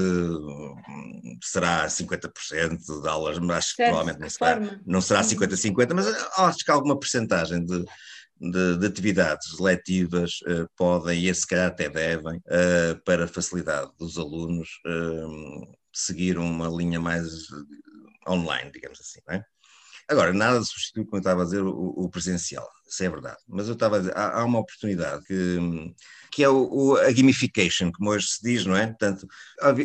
será 1.43 1.87
50% 1.87 3.01
de 3.01 3.07
aulas, 3.07 3.39
mas 3.39 3.57
acho 3.57 3.75
que 3.75 3.83
provavelmente 3.83 4.19
não 4.19 4.29
será, 4.29 4.79
não 4.85 5.01
será 5.01 5.21
50-50, 5.21 5.93
mas 5.93 6.07
acho 6.37 6.65
que 6.65 6.71
há 6.71 6.73
alguma 6.73 6.99
percentagem 6.99 7.65
de 7.65 7.85
de, 8.39 8.77
de 8.77 8.85
atividades 8.85 9.59
letivas 9.59 10.39
uh, 10.41 10.69
podem, 10.75 11.25
e 11.27 11.33
se 11.33 11.47
calhar 11.47 11.67
até 11.67 11.89
devem, 11.89 12.37
uh, 12.37 13.03
para 13.05 13.27
facilidade 13.27 13.91
dos 13.97 14.17
alunos, 14.17 14.69
uh, 14.85 15.75
seguir 15.93 16.37
uma 16.37 16.67
linha 16.67 16.99
mais 16.99 17.25
online, 18.27 18.71
digamos 18.71 18.99
assim. 18.99 19.19
Não 19.27 19.35
é? 19.35 19.45
Agora, 20.07 20.33
nada 20.33 20.59
de 20.59 20.65
substituir, 20.67 21.05
como 21.05 21.17
eu 21.17 21.19
estava 21.19 21.41
a 21.41 21.45
dizer, 21.45 21.61
o, 21.61 21.93
o 21.95 22.09
presencial, 22.09 22.67
isso 22.87 23.03
é 23.03 23.09
verdade. 23.09 23.37
Mas 23.47 23.67
eu 23.67 23.73
estava 23.73 23.97
a 23.97 23.99
dizer, 23.99 24.17
há, 24.17 24.39
há 24.39 24.45
uma 24.45 24.59
oportunidade 24.59 25.23
que 25.25 25.93
que 26.35 26.43
é 26.43 26.49
o, 26.49 26.67
o, 26.69 26.97
a 26.97 27.13
gamification, 27.13 27.89
como 27.93 28.09
hoje 28.09 28.27
se 28.27 28.43
diz, 28.43 28.65
não 28.65 28.75
é? 28.75 28.87
Portanto, 28.87 29.25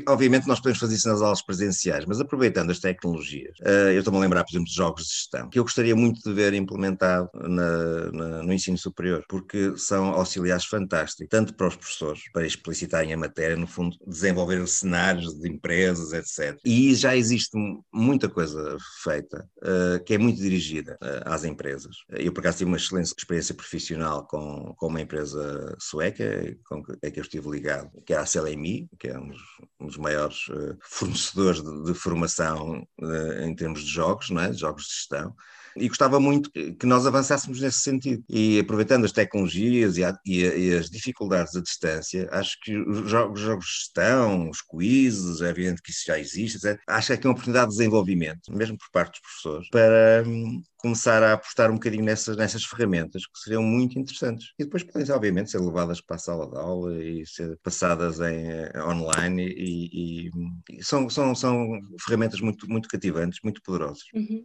obviamente 0.09 0.49
nós 0.49 0.59
podemos 0.59 0.81
fazer 0.81 0.97
isso 0.97 1.09
nas 1.09 1.23
aulas 1.23 1.41
presenciais, 1.41 2.05
mas 2.05 2.21
aproveitando 2.21 2.71
as 2.71 2.81
tecnologias, 2.81 3.57
uh, 3.61 3.93
eu 3.93 4.01
estou-me 4.01 4.19
a 4.19 4.23
lembrar, 4.23 4.43
por 4.43 4.51
exemplo, 4.51 4.67
de 4.67 4.75
jogos 4.75 5.05
de 5.05 5.11
gestão, 5.11 5.49
que 5.49 5.61
eu 5.61 5.63
gostaria 5.63 5.95
muito 5.95 6.21
de 6.21 6.35
ver 6.35 6.53
implementado 6.53 7.31
na, 7.35 8.11
na, 8.11 8.43
no 8.43 8.53
ensino 8.53 8.77
superior, 8.77 9.25
porque 9.29 9.75
são 9.77 10.07
auxiliares 10.07 10.65
fantásticos, 10.65 11.29
tanto 11.31 11.55
para 11.55 11.69
os 11.69 11.77
professores, 11.77 12.23
para 12.33 12.45
explicitarem 12.45 13.13
a 13.13 13.17
matéria, 13.17 13.57
no 13.57 13.69
fundo, 13.69 13.97
desenvolver 14.05 14.67
cenários 14.67 15.39
de 15.39 15.49
empresas, 15.49 16.13
etc. 16.13 16.59
E 16.65 16.97
já 16.97 17.17
existe 17.17 17.57
muita 17.93 18.29
coisa 18.29 18.77
feita, 19.05 19.49
uh, 19.59 20.03
que 20.05 20.15
é 20.15 20.19
muito 20.19 20.41
dirigida 20.41 20.99
uh, 21.01 21.33
às 21.33 21.45
empresas. 21.45 21.95
Eu, 22.09 22.33
por 22.33 22.41
acaso, 22.41 22.59
tive 22.59 22.71
uma 22.71 22.77
excelente 22.99 23.15
experiência 23.19 23.55
profissional 23.55 24.27
com, 24.27 24.75
com 24.77 24.87
uma 24.87 25.01
empresa 25.01 25.77
sueca, 25.79 26.57
com 26.69 26.83
que, 26.83 26.93
é 27.03 27.11
que 27.11 27.21
eu 27.21 27.25
estive 27.25 27.49
ligado, 27.49 27.91
que 28.05 28.13
é 28.13 28.17
a 28.17 28.27
CLMI, 28.27 28.89
que 28.99 29.09
é 29.09 29.19
um 29.19 29.29
dos, 29.29 29.43
um 29.81 29.87
dos 29.87 29.97
maiores 29.97 30.49
uh, 30.49 30.77
fornecedores 30.83 31.63
de, 31.63 31.85
de 31.85 31.95
formação 31.95 32.87
uh, 33.01 33.43
em 33.43 33.55
termos 33.55 33.83
de 33.83 33.91
jogos, 33.91 34.31
não 34.31 34.43
é? 34.43 34.51
de 34.51 34.59
jogos 34.59 34.85
de 34.85 34.95
gestão, 34.95 35.35
e 35.77 35.89
gostava 35.89 36.19
muito 36.19 36.51
que 36.51 36.87
nós 36.87 37.07
avançássemos 37.07 37.61
nesse 37.61 37.81
sentido. 37.81 38.25
E 38.29 38.59
aproveitando 38.59 39.05
as 39.05 39.13
tecnologias 39.13 39.97
e, 39.97 40.05
a, 40.05 40.17
e, 40.27 40.45
a, 40.45 40.55
e 40.55 40.75
as 40.75 40.91
dificuldades 40.91 41.53
da 41.53 41.61
distância, 41.61 42.29
acho 42.33 42.59
que 42.63 42.77
os 42.77 43.09
jogos, 43.09 43.41
os 43.41 43.47
jogos 43.47 43.65
de 43.67 43.73
gestão, 43.73 44.51
os 44.51 44.61
quizzes, 44.63 45.41
é 45.41 45.51
evidente 45.51 45.83
que 45.83 45.91
isso 45.91 46.05
já 46.07 46.19
existe, 46.19 46.57
etc. 46.57 46.81
acho 46.87 47.17
que 47.17 47.27
é 47.27 47.29
uma 47.29 47.33
oportunidade 47.33 47.71
de 47.71 47.77
desenvolvimento, 47.77 48.53
mesmo 48.53 48.77
por 48.77 48.91
parte 48.93 49.13
dos 49.13 49.21
professores, 49.21 49.69
para 49.71 50.25
hum, 50.27 50.61
começar 50.81 51.23
a 51.23 51.35
apostar 51.35 51.71
um 51.71 51.75
bocadinho 51.75 52.05
nessas, 52.05 52.37
nessas 52.37 52.65
ferramentas 52.65 53.27
que 53.27 53.39
seriam 53.39 53.63
muito 53.63 53.99
interessantes. 53.99 54.53
E 54.59 54.65
depois 54.65 54.83
podem, 54.83 55.11
obviamente, 55.11 55.51
ser 55.51 55.59
levadas 55.59 56.01
para 56.01 56.17
a 56.17 56.19
sala 56.19 56.49
de 56.49 56.57
aula 56.57 57.03
e 57.03 57.27
ser 57.27 57.59
passadas 57.63 58.21
em 58.21 58.51
eh, 58.51 58.73
online 58.85 59.47
e, 59.47 59.91
e, 59.93 60.31
e 60.71 60.83
são, 60.83 61.09
são, 61.09 61.35
são 61.35 61.81
ferramentas 62.05 62.41
muito, 62.41 62.69
muito 62.69 62.89
cativantes, 62.89 63.41
muito 63.43 63.63
poderosas. 63.63 64.05
Uhum. 64.15 64.45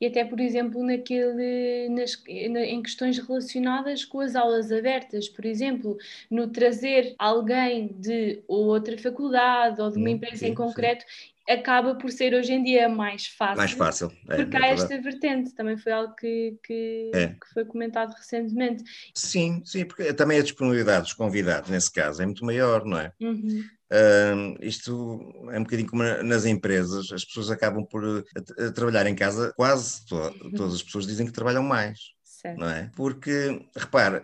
E 0.00 0.06
até, 0.06 0.24
por 0.24 0.40
exemplo, 0.40 0.82
naquele, 0.82 1.88
nas, 1.90 2.22
em 2.26 2.82
questões 2.82 3.18
relacionadas 3.18 4.04
com 4.04 4.20
as 4.20 4.34
aulas 4.34 4.72
abertas, 4.72 5.28
por 5.28 5.44
exemplo, 5.44 5.96
no 6.30 6.48
trazer 6.48 7.14
alguém 7.18 7.88
de 7.98 8.42
outra 8.48 8.96
faculdade 8.98 9.80
ou 9.80 9.90
de 9.90 9.98
uma 9.98 10.08
hum, 10.08 10.12
empresa 10.12 10.38
sim, 10.38 10.46
em 10.46 10.54
concreto 10.54 11.04
sim 11.06 11.33
acaba 11.48 11.94
por 11.94 12.10
ser 12.10 12.34
hoje 12.34 12.52
em 12.52 12.62
dia 12.62 12.88
mais 12.88 13.26
fácil. 13.26 13.56
Mais 13.56 13.72
fácil. 13.72 14.12
É, 14.28 14.36
porque 14.36 14.56
é 14.56 14.60
há 14.60 14.66
esta 14.68 15.00
vertente, 15.00 15.54
também 15.54 15.76
foi 15.76 15.92
algo 15.92 16.14
que, 16.14 16.58
que, 16.62 17.10
é. 17.14 17.28
que, 17.28 17.52
foi 17.52 17.64
comentado 17.64 18.12
recentemente. 18.12 18.82
Sim, 19.14 19.62
sim, 19.64 19.84
porque 19.84 20.12
também 20.12 20.38
a 20.38 20.42
disponibilidade 20.42 21.02
dos 21.02 21.12
convidados, 21.12 21.70
nesse 21.70 21.92
caso, 21.92 22.22
é 22.22 22.26
muito 22.26 22.44
maior, 22.44 22.84
não 22.84 22.98
é? 22.98 23.12
Uhum. 23.20 23.64
Uh, 23.92 24.56
isto 24.60 25.20
é 25.52 25.58
um 25.58 25.62
bocadinho 25.62 25.88
como 25.88 26.02
nas 26.02 26.46
empresas, 26.46 27.12
as 27.12 27.24
pessoas 27.24 27.50
acabam 27.50 27.84
por 27.84 28.02
a, 28.04 28.66
a 28.66 28.72
trabalhar 28.72 29.06
em 29.06 29.14
casa, 29.14 29.52
quase 29.54 30.04
to 30.06 30.16
uhum. 30.16 30.50
todas 30.52 30.74
as 30.74 30.82
pessoas 30.82 31.06
dizem 31.06 31.26
que 31.26 31.32
trabalham 31.32 31.62
mais. 31.62 32.13
Certo. 32.44 32.58
Não 32.58 32.68
é? 32.68 32.90
Porque, 32.94 33.66
repare, 33.74 34.22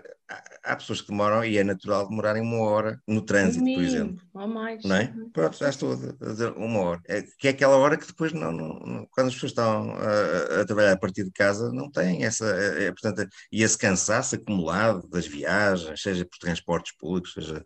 há 0.62 0.76
pessoas 0.76 1.00
que 1.00 1.08
demoram, 1.08 1.42
e 1.42 1.56
é 1.56 1.64
natural 1.64 2.06
demorarem 2.06 2.42
uma 2.42 2.58
hora 2.58 3.00
no 3.08 3.22
trânsito, 3.22 3.64
por 3.64 3.82
exemplo. 3.82 4.22
Ou 4.34 4.46
mais. 4.46 4.84
Não 4.84 4.94
é? 4.94 5.12
Uhum. 5.16 5.30
Pronto, 5.30 5.56
já 5.56 5.70
estou 5.70 5.92
a 5.92 6.26
dizer 6.26 6.52
uma 6.52 6.80
hora. 6.80 7.00
É, 7.08 7.22
que 7.22 7.48
é 7.48 7.50
aquela 7.50 7.78
hora 7.78 7.96
que 7.96 8.06
depois, 8.06 8.32
não, 8.34 8.52
não 8.52 9.08
quando 9.10 9.28
as 9.28 9.34
pessoas 9.34 9.52
estão 9.52 9.94
a, 9.94 10.60
a, 10.60 10.64
trabalhar 10.66 10.92
a 10.92 10.98
partir 10.98 11.24
de 11.24 11.32
casa, 11.32 11.72
não 11.72 11.90
têm 11.90 12.24
essa. 12.24 12.44
É, 12.44 12.84
é, 12.84 12.92
portanto, 12.92 13.26
e 13.50 13.62
esse 13.62 13.78
cansaço 13.78 14.34
acumulado 14.36 15.08
das 15.08 15.26
viagens, 15.26 16.02
seja 16.02 16.26
por 16.26 16.38
transportes 16.38 16.94
públicos, 16.96 17.32
seja 17.32 17.64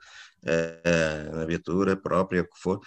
na 1.35 1.45
viatura 1.45 1.97
própria, 1.97 2.43
o 2.43 2.45
que 2.45 2.59
for, 2.59 2.81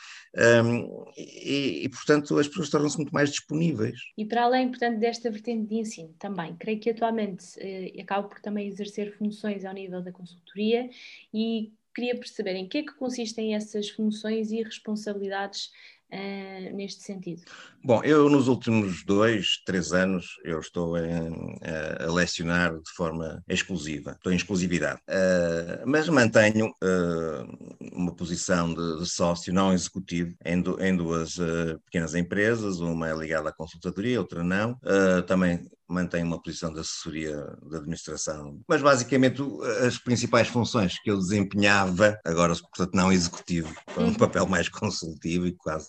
e, 1.18 1.84
e, 1.84 1.90
portanto 1.90 2.38
as 2.38 2.48
pessoas 2.48 2.70
tornam-se 2.70 2.98
muito 2.98 3.12
mais 3.12 3.30
disponíveis. 3.30 4.00
E 4.18 4.26
para 4.26 4.44
além, 4.44 4.70
portanto, 4.70 5.00
desta 5.00 5.30
vertente 5.30 5.68
de 5.68 5.76
ensino 5.76 6.14
também, 6.20 6.56
creio 6.56 6.80
que 6.80 6.90
atualmente 6.90 7.46
eh, 7.58 8.02
acabo 8.02 8.30
por 8.30 8.40
também 8.40 8.68
exercer 8.68 9.18
funções 9.18 9.66
ao 9.66 9.74
nível 9.74 10.02
da 10.02 10.12
consultoria 10.12 10.90
e 11.34 11.72
queria 11.98 12.16
perceber 12.16 12.56
em 12.56 12.68
que 12.68 12.78
é 12.78 12.84
que 12.84 12.94
consistem 12.94 13.56
essas 13.56 13.90
funções 13.90 14.52
e 14.52 14.62
responsabilidades 14.62 15.72
uh, 16.12 16.76
neste 16.76 17.02
sentido? 17.02 17.42
Bom, 17.88 18.04
eu 18.04 18.30
nos 18.30 18.50
últimos 18.50 19.06
dois, 19.06 19.62
três 19.66 19.94
anos, 19.94 20.36
eu 20.44 20.60
estou 20.60 20.98
em, 20.98 21.58
a 22.06 22.12
lecionar 22.12 22.78
de 22.78 22.92
forma 22.94 23.42
exclusiva, 23.48 24.12
estou 24.12 24.34
em 24.34 24.36
exclusividade, 24.36 25.00
uh, 25.08 25.88
mas 25.90 26.10
mantenho 26.10 26.68
uh, 26.68 27.88
uma 27.94 28.14
posição 28.14 28.74
de, 28.74 29.00
de, 29.00 29.06
sócio 29.06 29.54
não 29.54 29.72
executivo 29.72 30.36
em, 30.44 30.62
do, 30.62 30.84
em 30.84 30.98
duas 30.98 31.38
pequenas 31.86 32.14
empresas, 32.14 32.82
uma 32.82 33.08
é 33.08 33.16
ligada 33.16 33.48
à 33.48 33.54
consultadoria, 33.54 34.20
outra 34.20 34.44
não, 34.44 34.78
também 35.26 35.66
mantém 35.90 36.22
uma 36.22 36.42
posição 36.42 36.74
de 36.74 36.82
assessoria 36.82 37.48
de 37.70 37.78
administração, 37.78 38.60
mas 38.68 38.82
basicamente 38.82 39.42
as 39.86 39.98
principais 39.98 40.50
funções 40.50 41.00
que 41.00 41.10
eu 41.10 41.18
desempenhava, 41.18 42.20
agora 42.26 42.54
portanto 42.54 42.94
não 42.94 43.14
executivo, 43.14 43.74
um 43.98 44.08
uhum. 44.08 44.14
papel 44.14 44.46
mais 44.46 44.68
consultivo 44.68 45.48
e 45.48 45.54
quase 45.54 45.88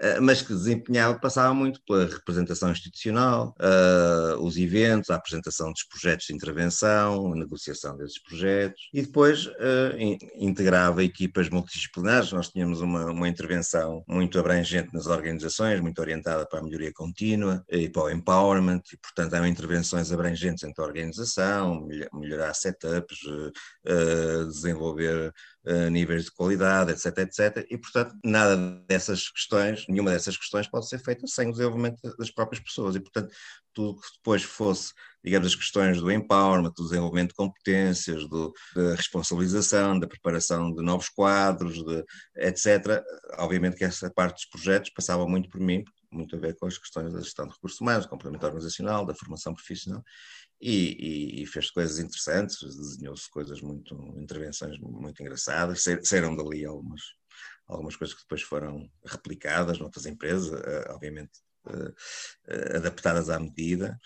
eh, 0.00 0.18
mas 0.18 0.40
que 0.40 0.54
desempenhava, 0.54 1.18
passava 1.30 1.54
muito 1.54 1.80
pela 1.86 2.06
representação 2.06 2.72
institucional, 2.72 3.54
uh, 3.60 4.42
os 4.42 4.56
eventos, 4.56 5.10
a 5.10 5.14
apresentação 5.14 5.70
dos 5.70 5.84
projetos 5.84 6.26
de 6.26 6.34
intervenção, 6.34 7.32
a 7.32 7.36
negociação 7.36 7.96
desses 7.96 8.20
projetos, 8.20 8.90
e 8.92 9.02
depois 9.02 9.46
uh, 9.46 9.96
in, 9.96 10.18
integrava 10.34 11.04
equipas 11.04 11.48
multidisciplinares. 11.48 12.32
Nós 12.32 12.48
tínhamos 12.48 12.80
uma, 12.80 13.06
uma 13.12 13.28
intervenção 13.28 14.02
muito 14.08 14.40
abrangente 14.40 14.92
nas 14.92 15.06
organizações, 15.06 15.80
muito 15.80 16.00
orientada 16.00 16.44
para 16.44 16.58
a 16.58 16.62
melhoria 16.64 16.92
contínua 16.92 17.64
e 17.70 17.88
para 17.88 18.02
o 18.02 18.10
empowerment, 18.10 18.82
e 18.92 18.96
portanto 18.96 19.34
eram 19.34 19.46
intervenções 19.46 20.10
abrangentes 20.10 20.64
entre 20.64 20.82
a 20.82 20.86
organização, 20.86 21.86
melhorar 22.12 22.54
setups, 22.54 23.18
uh, 23.22 24.46
desenvolver 24.48 25.32
uh, 25.66 25.90
níveis 25.90 26.24
de 26.24 26.30
qualidade, 26.32 26.92
etc, 26.92 27.18
etc. 27.18 27.66
E, 27.70 27.78
portanto, 27.78 28.14
nada 28.24 28.56
dessas 28.88 29.30
questões, 29.30 29.84
nenhuma 29.88 30.10
dessas 30.10 30.36
questões 30.36 30.68
pode 30.68 30.88
ser 30.88 30.98
feita 30.98 31.26
sem 31.26 31.48
o 31.48 31.52
desenvolvimento 31.52 32.00
das 32.18 32.30
próprias 32.30 32.62
pessoas. 32.62 32.96
E, 32.96 33.00
portanto, 33.00 33.32
tudo 33.72 34.00
que 34.00 34.08
depois 34.16 34.42
fosse, 34.42 34.92
digamos, 35.24 35.48
as 35.48 35.54
questões 35.54 36.00
do 36.00 36.10
empowerment, 36.10 36.72
do 36.76 36.84
desenvolvimento 36.84 37.30
de 37.30 37.36
competências, 37.36 38.28
do, 38.28 38.52
da 38.74 38.94
responsabilização, 38.94 39.98
da 39.98 40.06
preparação 40.06 40.72
de 40.72 40.82
novos 40.82 41.08
quadros, 41.08 41.84
de, 41.84 42.04
etc. 42.36 43.02
Obviamente 43.38 43.76
que 43.76 43.84
essa 43.84 44.10
parte 44.10 44.36
dos 44.36 44.46
projetos 44.46 44.90
passava 44.90 45.26
muito 45.26 45.48
por 45.48 45.60
mim, 45.60 45.84
muito 46.10 46.34
a 46.34 46.38
ver 46.38 46.56
com 46.56 46.66
as 46.66 46.76
questões 46.76 47.12
da 47.12 47.20
gestão 47.20 47.46
de 47.46 47.52
recursos 47.52 47.80
humanos, 47.80 48.06
complemento 48.06 48.44
organizacional, 48.44 49.06
da 49.06 49.14
formação 49.14 49.54
profissional, 49.54 50.02
e, 50.60 51.38
e, 51.38 51.42
e 51.42 51.46
fez 51.46 51.70
coisas 51.70 51.98
interessantes, 51.98 52.58
desenhou-se 52.60 53.30
coisas 53.30 53.62
muito, 53.62 53.94
intervenções 54.18 54.78
muito 54.78 55.22
engraçadas, 55.22 55.84
saíram 56.02 56.36
dali 56.36 56.64
algumas, 56.64 57.00
algumas 57.66 57.96
coisas 57.96 58.14
que 58.14 58.22
depois 58.22 58.42
foram 58.42 58.88
replicadas 59.04 59.78
noutras 59.78 60.04
empresas, 60.04 60.52
eh, 60.52 60.90
obviamente 60.90 61.32
eh, 61.66 61.92
eh, 62.48 62.76
adaptadas 62.76 63.30
à 63.30 63.40
medida, 63.40 63.98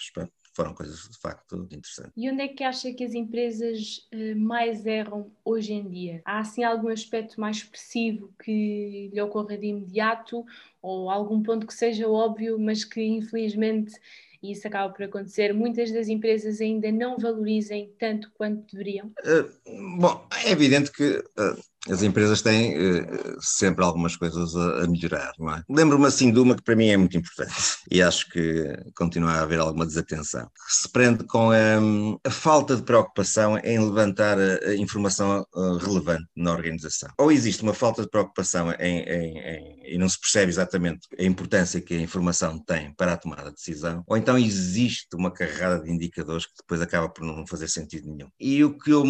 foram 0.55 0.73
coisas 0.73 1.09
de 1.09 1.19
facto 1.19 1.67
interessantes. 1.73 2.13
E 2.17 2.31
onde 2.31 2.43
é 2.43 2.49
que 2.49 2.63
acha 2.63 2.93
que 2.93 3.03
as 3.03 3.13
empresas 3.13 4.09
mais 4.37 4.87
erram 4.87 5.33
hoje 5.45 5.73
em 5.73 5.89
dia? 5.89 6.23
Há 6.25 6.39
assim 6.39 6.63
algum 6.63 6.89
aspecto 6.89 7.41
mais 7.41 7.57
expressivo 7.57 8.33
que 8.41 9.11
lhe 9.13 9.21
ocorra 9.21 9.59
de 9.59 9.67
imediato 9.67 10.45
ou 10.81 11.11
algum 11.11 11.43
ponto 11.43 11.67
que 11.67 11.75
seja 11.75 12.09
óbvio, 12.09 12.57
mas 12.57 12.85
que 12.85 13.03
infelizmente 13.03 13.99
e 14.45 14.53
isso 14.53 14.69
acaba 14.69 14.93
por 14.93 15.03
acontecer, 15.05 15.55
muitas 15.55 15.91
das 15.91 16.07
empresas 16.07 16.61
ainda 16.61 16.93
não 16.93 17.17
valorizem 17.17 17.91
tanto 17.99 18.31
quanto 18.35 18.71
deveriam? 18.71 19.07
Uh, 19.25 19.99
bom, 19.99 20.27
é 20.45 20.51
evidente 20.51 20.93
que 20.93 21.17
uh, 21.17 21.65
as 21.89 22.03
empresas 22.03 22.41
têm 22.43 22.77
uh, 22.77 23.37
sempre 23.41 23.85
algumas 23.85 24.17
coisas 24.17 24.55
a, 24.57 24.85
a 24.85 24.87
melhorar, 24.87 25.33
não 25.39 25.53
é? 25.53 25.63
Lembro-me 25.69 26.07
assim 26.07 26.33
de 26.33 26.39
uma 26.39 26.55
que 26.55 26.63
para 26.63 26.77
mim 26.77 26.89
é 26.89 26.97
muito 26.97 27.17
importante 27.17 27.53
e 27.91 28.03
acho 28.03 28.29
que 28.31 28.77
continua 28.97 29.33
a 29.33 29.43
haver 29.43 29.61
alguma 29.61 29.87
desatenção, 29.87 30.47
que 30.67 30.75
se 30.75 30.89
prende 30.89 31.25
com 31.25 31.51
um, 31.51 32.19
a 32.25 32.31
falta 32.31 32.77
de 32.77 32.83
preocupação 32.83 33.59
em 33.59 33.79
levantar 33.79 34.39
a, 34.39 34.71
a 34.71 34.77
informação 34.77 35.47
uh, 35.55 35.77
relevante 35.77 36.27
na 36.35 36.53
organização. 36.53 37.11
Ou 37.19 37.31
existe 37.31 37.63
uma 37.63 37.75
falta 37.75 38.03
de 38.03 38.09
preocupação 38.09 38.71
em, 38.73 39.01
em, 39.01 39.39
em, 39.39 39.95
e 39.95 39.99
não 39.99 40.09
se 40.09 40.19
percebe 40.19 40.51
exatamente 40.51 41.01
a 41.19 41.23
importância 41.23 41.81
que 41.81 41.95
a 41.95 42.01
informação 42.01 42.59
tem 42.59 42.93
para 42.95 43.13
a 43.13 43.17
tomada 43.17 43.51
de 43.51 43.57
decisão, 43.57 44.03
ou 44.07 44.17
então 44.17 44.39
existe 44.39 45.09
uma 45.15 45.31
carrada 45.31 45.83
de 45.83 45.91
indicadores 45.91 46.47
que 46.47 46.53
depois 46.61 46.81
acaba 46.81 47.09
por 47.09 47.25
não 47.25 47.47
fazer 47.47 47.69
sentido 47.69 48.09
nenhum. 48.09 48.29
E 48.41 48.65
o 48.65 48.79
que 48.79 48.91
eu 48.91 49.05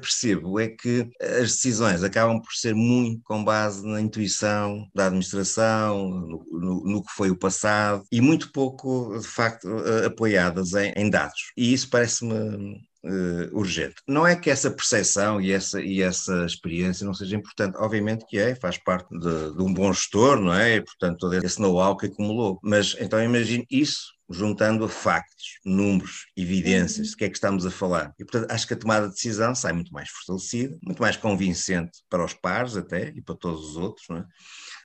percebo 0.00 0.58
é 0.58 0.68
que 0.68 1.10
as 1.20 1.54
decisões 1.54 1.89
decisões 1.92 2.02
acabam 2.02 2.40
por 2.40 2.52
ser 2.52 2.74
muito 2.74 3.22
com 3.24 3.44
base 3.44 3.86
na 3.86 4.00
intuição 4.00 4.88
da 4.94 5.06
administração, 5.06 6.08
no, 6.08 6.44
no, 6.50 6.84
no 6.84 7.02
que 7.02 7.12
foi 7.12 7.30
o 7.30 7.36
passado, 7.36 8.04
e 8.10 8.20
muito 8.20 8.52
pouco, 8.52 9.18
de 9.18 9.26
facto, 9.26 9.68
eh, 9.68 10.06
apoiadas 10.06 10.72
em, 10.74 10.92
em 10.96 11.10
dados. 11.10 11.52
E 11.56 11.72
isso 11.72 11.88
parece-me 11.90 12.80
Uh, 13.02 13.48
urgente. 13.58 13.94
Não 14.06 14.26
é 14.26 14.36
que 14.36 14.50
essa 14.50 14.70
percepção 14.70 15.40
e 15.40 15.52
essa, 15.52 15.80
e 15.80 16.02
essa 16.02 16.44
experiência 16.44 17.06
não 17.06 17.14
seja 17.14 17.34
importante, 17.34 17.78
obviamente 17.78 18.26
que 18.28 18.38
é, 18.38 18.54
faz 18.54 18.76
parte 18.76 19.08
de, 19.18 19.56
de 19.56 19.62
um 19.62 19.72
bom 19.72 19.90
gestor, 19.90 20.38
não 20.38 20.52
é? 20.52 20.74
E, 20.76 20.82
portanto, 20.82 21.16
todo 21.16 21.32
esse 21.32 21.58
know-how 21.58 21.96
que 21.96 22.08
acumulou. 22.08 22.60
Mas 22.62 22.94
então 23.00 23.18
imagine 23.24 23.64
isso 23.70 24.12
juntando 24.30 24.84
a 24.84 24.88
factos, 24.88 25.58
números, 25.64 26.26
evidências, 26.36 27.08
uhum. 27.08 27.12
do 27.12 27.16
que 27.16 27.24
é 27.24 27.28
que 27.28 27.36
estamos 27.36 27.66
a 27.66 27.70
falar. 27.70 28.14
E, 28.18 28.24
portanto, 28.24 28.50
acho 28.50 28.66
que 28.66 28.74
a 28.74 28.76
tomada 28.76 29.08
de 29.08 29.14
decisão 29.14 29.54
sai 29.54 29.72
muito 29.72 29.92
mais 29.92 30.08
fortalecida, 30.08 30.78
muito 30.82 31.02
mais 31.02 31.16
convincente 31.16 31.98
para 32.08 32.24
os 32.24 32.32
pares 32.32 32.76
até 32.76 33.08
e 33.10 33.20
para 33.20 33.34
todos 33.34 33.70
os 33.70 33.76
outros, 33.76 34.06
não 34.08 34.18
é? 34.18 34.26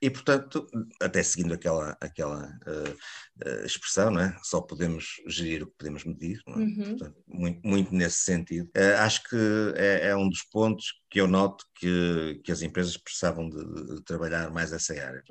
E, 0.02 0.10
portanto, 0.10 0.66
até 1.00 1.22
seguindo 1.22 1.54
aquela, 1.54 1.96
aquela 2.00 2.46
uh, 2.66 2.90
uh, 3.48 3.64
expressão, 3.64 4.10
não 4.10 4.20
é? 4.20 4.36
Só 4.42 4.60
podemos 4.60 5.06
gerir 5.26 5.62
o 5.62 5.66
que 5.66 5.76
podemos 5.78 6.04
medir, 6.04 6.40
não 6.46 6.54
é? 6.54 6.58
Uhum. 6.58 6.84
Portanto, 6.90 7.16
muito, 7.26 7.66
muito 7.66 7.94
nesse 7.94 8.18
sentido. 8.18 8.68
Uh, 8.76 8.98
acho 8.98 9.22
que 9.24 9.36
é, 9.76 10.08
é, 10.08 10.16
um 10.16 10.28
dos 10.28 10.42
pontos 10.42 10.92
que 11.08 11.20
eu 11.20 11.26
noto 11.26 11.64
que, 11.74 12.40
que 12.44 12.50
as 12.50 12.62
empresas 12.62 12.96
precisavam 12.96 13.48
de, 13.48 13.94
de 13.94 14.02
trabalhar 14.02 14.50
mais 14.50 14.72
essa 14.72 14.92
área, 14.92 15.22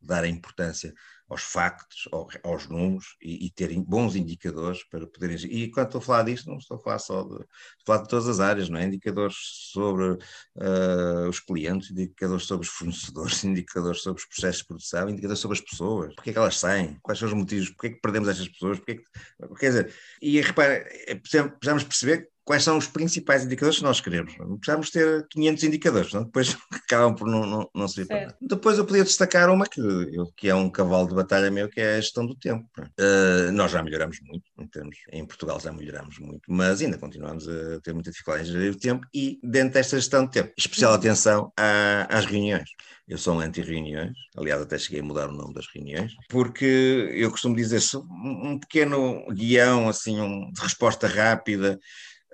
dar 0.00 0.24
a 0.24 0.28
importância 0.28 0.94
aos 1.28 1.42
factos, 1.42 2.08
aos 2.42 2.66
números 2.68 3.16
e, 3.20 3.46
e 3.46 3.50
terem 3.50 3.82
bons 3.82 4.16
indicadores 4.16 4.82
para 4.84 5.06
poderem. 5.06 5.36
E 5.44 5.70
quando 5.70 5.86
estou 5.86 5.98
a 5.98 6.02
falar 6.02 6.22
disto, 6.22 6.48
não 6.48 6.56
estou 6.56 6.78
a 6.78 6.80
falar 6.80 6.98
só 6.98 7.22
de, 7.22 7.44
falar 7.84 8.02
de 8.02 8.08
todas 8.08 8.28
as 8.28 8.40
áreas, 8.40 8.70
não 8.70 8.78
é? 8.78 8.84
Indicadores 8.84 9.36
sobre 9.72 10.12
uh, 10.12 11.28
os 11.28 11.38
clientes, 11.38 11.90
indicadores 11.90 12.44
sobre 12.44 12.66
os 12.66 12.72
fornecedores, 12.72 13.44
indicadores 13.44 14.02
sobre 14.02 14.22
os 14.22 14.26
processos 14.26 14.62
de 14.62 14.68
produção, 14.68 15.08
indicadores 15.10 15.40
sobre 15.40 15.58
as 15.58 15.60
pessoas, 15.60 16.14
porque 16.14 16.30
é 16.30 16.32
que 16.32 16.38
elas 16.38 16.58
saem, 16.58 16.98
quais 17.02 17.18
são 17.18 17.28
os 17.28 17.34
motivos, 17.34 17.70
porque 17.70 17.88
é 17.88 17.90
que 17.90 18.00
perdemos 18.00 18.28
estas 18.28 18.48
pessoas, 18.48 18.78
porque 18.78 18.92
é 18.92 18.94
que, 18.96 19.54
quer 19.56 19.68
dizer, 19.68 19.94
e 20.22 20.40
repara, 20.40 20.74
é, 21.06 21.14
precisamos 21.14 21.84
perceber 21.84 22.30
quais 22.48 22.64
são 22.64 22.78
os 22.78 22.88
principais 22.88 23.44
indicadores 23.44 23.76
que 23.76 23.84
nós 23.84 24.00
queremos. 24.00 24.34
Precisamos 24.58 24.88
ter 24.88 25.26
500 25.28 25.64
indicadores, 25.64 26.12
não? 26.14 26.24
depois 26.24 26.56
acabam 26.72 27.14
por 27.14 27.28
não, 27.28 27.44
não, 27.44 27.70
não 27.74 27.86
servir 27.86 28.08
para 28.08 28.20
nada. 28.22 28.36
Depois 28.40 28.78
eu 28.78 28.86
podia 28.86 29.04
destacar 29.04 29.50
uma 29.50 29.66
que, 29.66 29.82
que 30.34 30.48
é 30.48 30.54
um 30.54 30.70
cavalo 30.70 31.06
de 31.06 31.14
batalha 31.14 31.50
meu, 31.50 31.68
que 31.68 31.78
é 31.78 31.96
a 31.96 32.00
gestão 32.00 32.24
do 32.24 32.34
tempo. 32.34 32.66
Uh, 32.78 33.52
nós 33.52 33.70
já 33.70 33.82
melhoramos 33.82 34.18
muito, 34.22 34.44
em, 34.58 34.66
termos, 34.66 34.96
em 35.12 35.26
Portugal 35.26 35.60
já 35.60 35.70
melhoramos 35.70 36.18
muito, 36.18 36.40
mas 36.48 36.80
ainda 36.80 36.96
continuamos 36.96 37.46
a 37.46 37.80
ter 37.82 37.92
muita 37.92 38.10
dificuldade 38.10 38.48
em 38.48 38.52
gerir 38.52 38.72
o 38.72 38.78
tempo 38.78 39.06
e 39.12 39.38
dentro 39.44 39.74
desta 39.74 39.96
gestão 39.96 40.24
de 40.24 40.30
tempo, 40.30 40.50
especial 40.56 40.92
uhum. 40.92 40.96
atenção 40.96 41.52
à, 41.54 42.06
às 42.08 42.24
reuniões. 42.24 42.70
Eu 43.06 43.18
sou 43.18 43.34
um 43.36 43.40
anti-reuniões, 43.40 44.16
aliás, 44.38 44.62
até 44.62 44.78
cheguei 44.78 45.00
a 45.00 45.04
mudar 45.04 45.28
o 45.28 45.32
nome 45.32 45.52
das 45.52 45.66
reuniões, 45.74 46.14
porque 46.30 47.10
eu 47.12 47.30
costumo 47.30 47.54
dizer 47.54 47.82
um 48.24 48.58
pequeno 48.58 49.26
guião, 49.34 49.86
assim, 49.86 50.18
um, 50.18 50.50
de 50.50 50.62
resposta 50.62 51.06
rápida, 51.06 51.78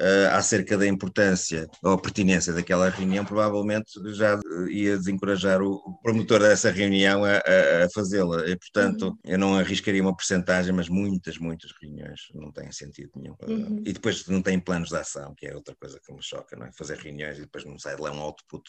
uh, 0.01 0.35
acerca 0.35 0.77
da 0.77 0.87
importância 0.87 1.69
ou 1.83 1.99
pertinência 1.99 2.53
daquela 2.53 2.89
reunião, 2.89 3.25
provavelmente 3.25 3.93
já 4.15 4.39
ia 4.69 4.97
desencorajar 4.97 5.63
o, 5.63 5.99
promotor 6.03 6.41
dessa 6.41 6.71
reunião 6.71 7.25
a, 7.25 7.37
a, 7.37 7.85
a 7.85 7.89
fazê-la. 7.95 8.49
E, 8.49 8.57
portanto, 8.57 9.09
uhum. 9.09 9.19
eu 9.25 9.39
não 9.39 9.55
arriscaria 9.57 10.03
uma 10.03 10.15
porcentagem, 10.15 10.73
mas 10.73 10.89
muitas, 10.89 11.39
muitas 11.39 11.73
reuniões 11.81 12.21
não 12.35 12.51
têm 12.53 12.71
sentido 12.73 13.11
nenhum. 13.17 13.37
Uhum. 13.47 13.83
E 13.85 13.93
depois 13.93 14.27
não 14.27 14.43
tem 14.43 14.59
planos 14.59 14.89
de 14.89 14.97
ação, 14.97 15.35
que 15.37 15.47
é 15.47 15.55
outra 15.55 15.75
coisa 15.75 16.01
que 16.05 16.13
me 16.13 16.23
choca, 16.23 16.57
não 16.57 16.67
é? 16.67 16.73
Fazer 16.73 16.99
reuniões 16.99 17.39
e 17.39 17.43
depois 17.43 17.65
não 17.65 17.79
sai 17.79 17.97
de 17.97 18.03
lá 18.03 18.11
um 18.11 18.21
output, 18.21 18.63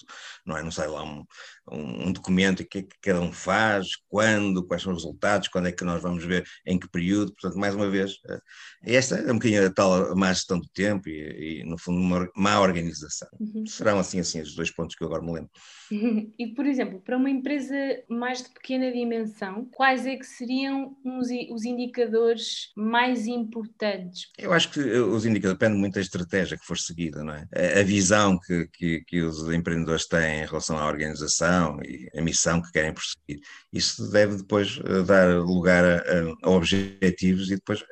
não 0.46 0.58
é? 0.58 0.64
Não 0.64 0.72
sai 0.72 0.88
lá 0.88 1.04
um, 1.04 1.24
um, 1.72 2.08
um 2.08 2.12
documento 2.12 2.62
e 2.62 2.66
o 2.66 2.68
que 2.68 2.80
é 2.80 2.82
que 2.84 2.96
cada 3.02 3.22
um 3.22 3.32
faz, 3.32 3.88
quando, 4.08 4.66
quais 4.66 4.84
são 4.84 4.94
os 4.94 5.04
resultados, 5.04 5.48
quando 5.48 5.68
é 5.68 5.72
que 5.72 5.84
nós 5.84 6.02
vamos 6.02 6.24
ver, 6.24 6.46
em 6.66 6.80
que 6.80 6.88
período. 6.90 7.34
Portanto, 7.34 7.60
mais 7.60 7.76
uma 7.76 7.90
vez, 7.90 8.14
uh, 8.26 8.42
esta 8.84 9.16
é 9.16 9.32
um 9.32 9.36
bocadinho 9.36 9.66
a 9.66 9.70
tal 9.70 10.16
má 10.16 10.32
gestão 10.32 10.60
do 10.60 10.68
tempo 10.70 11.10
e, 11.16 11.62
e, 11.62 11.64
no 11.64 11.78
fundo, 11.78 12.00
uma 12.00 12.30
má 12.36 12.60
organização. 12.60 13.28
Uhum. 13.40 13.66
Serão 13.66 14.00
assim, 14.00 14.20
assim, 14.20 14.42
os 14.42 14.56
dois 14.56 14.72
pontos 14.72 14.96
que 14.96 15.04
eu 15.04 15.08
agora 15.08 15.24
me 15.24 15.34
lembro. 15.34 15.52
E, 16.38 16.48
por 16.48 16.66
exemplo, 16.66 17.00
para 17.00 17.16
uma 17.16 17.30
empresa 17.30 17.76
mais 18.10 18.44
de 18.44 18.50
pequena 18.50 18.92
dimensão, 18.92 19.66
quais 19.72 20.06
é 20.06 20.16
que 20.16 20.26
seriam 20.26 20.96
os, 21.04 21.28
os 21.52 21.64
indicadores 21.64 22.72
mais 22.76 23.28
importantes? 23.28 24.30
Eu 24.38 24.52
acho 24.52 24.72
que 24.72 24.80
os 24.80 25.26
indicadores 25.26 25.60
dependem 25.60 25.80
muito 25.80 25.94
da 25.94 26.02
estratégia 26.02 26.58
que 26.58 26.66
for 26.66 26.78
seguida, 26.78 27.24
não 27.24 27.34
é? 27.34 27.48
A, 27.80 27.84
visão 27.84 28.38
que, 28.40 28.68
que, 28.74 29.02
que 29.06 29.22
os 29.22 29.48
empreendedores 29.50 30.08
têm 30.08 30.42
em 30.42 30.46
relação 30.46 30.78
à 30.78 30.88
organização 30.88 31.80
e 31.84 32.10
a 32.18 32.22
missão 32.22 32.62
que 32.62 32.72
querem 32.72 32.94
prosseguir. 32.94 33.46
Isso 33.72 34.10
deve 34.12 34.38
depois 34.38 34.80
eh, 34.84 35.04
dar 35.04 35.40
lugar 35.40 35.84
a, 35.84 36.04
a 36.44 36.50
objetivos 36.50 37.52
e 37.52 37.56
depois 37.56 37.84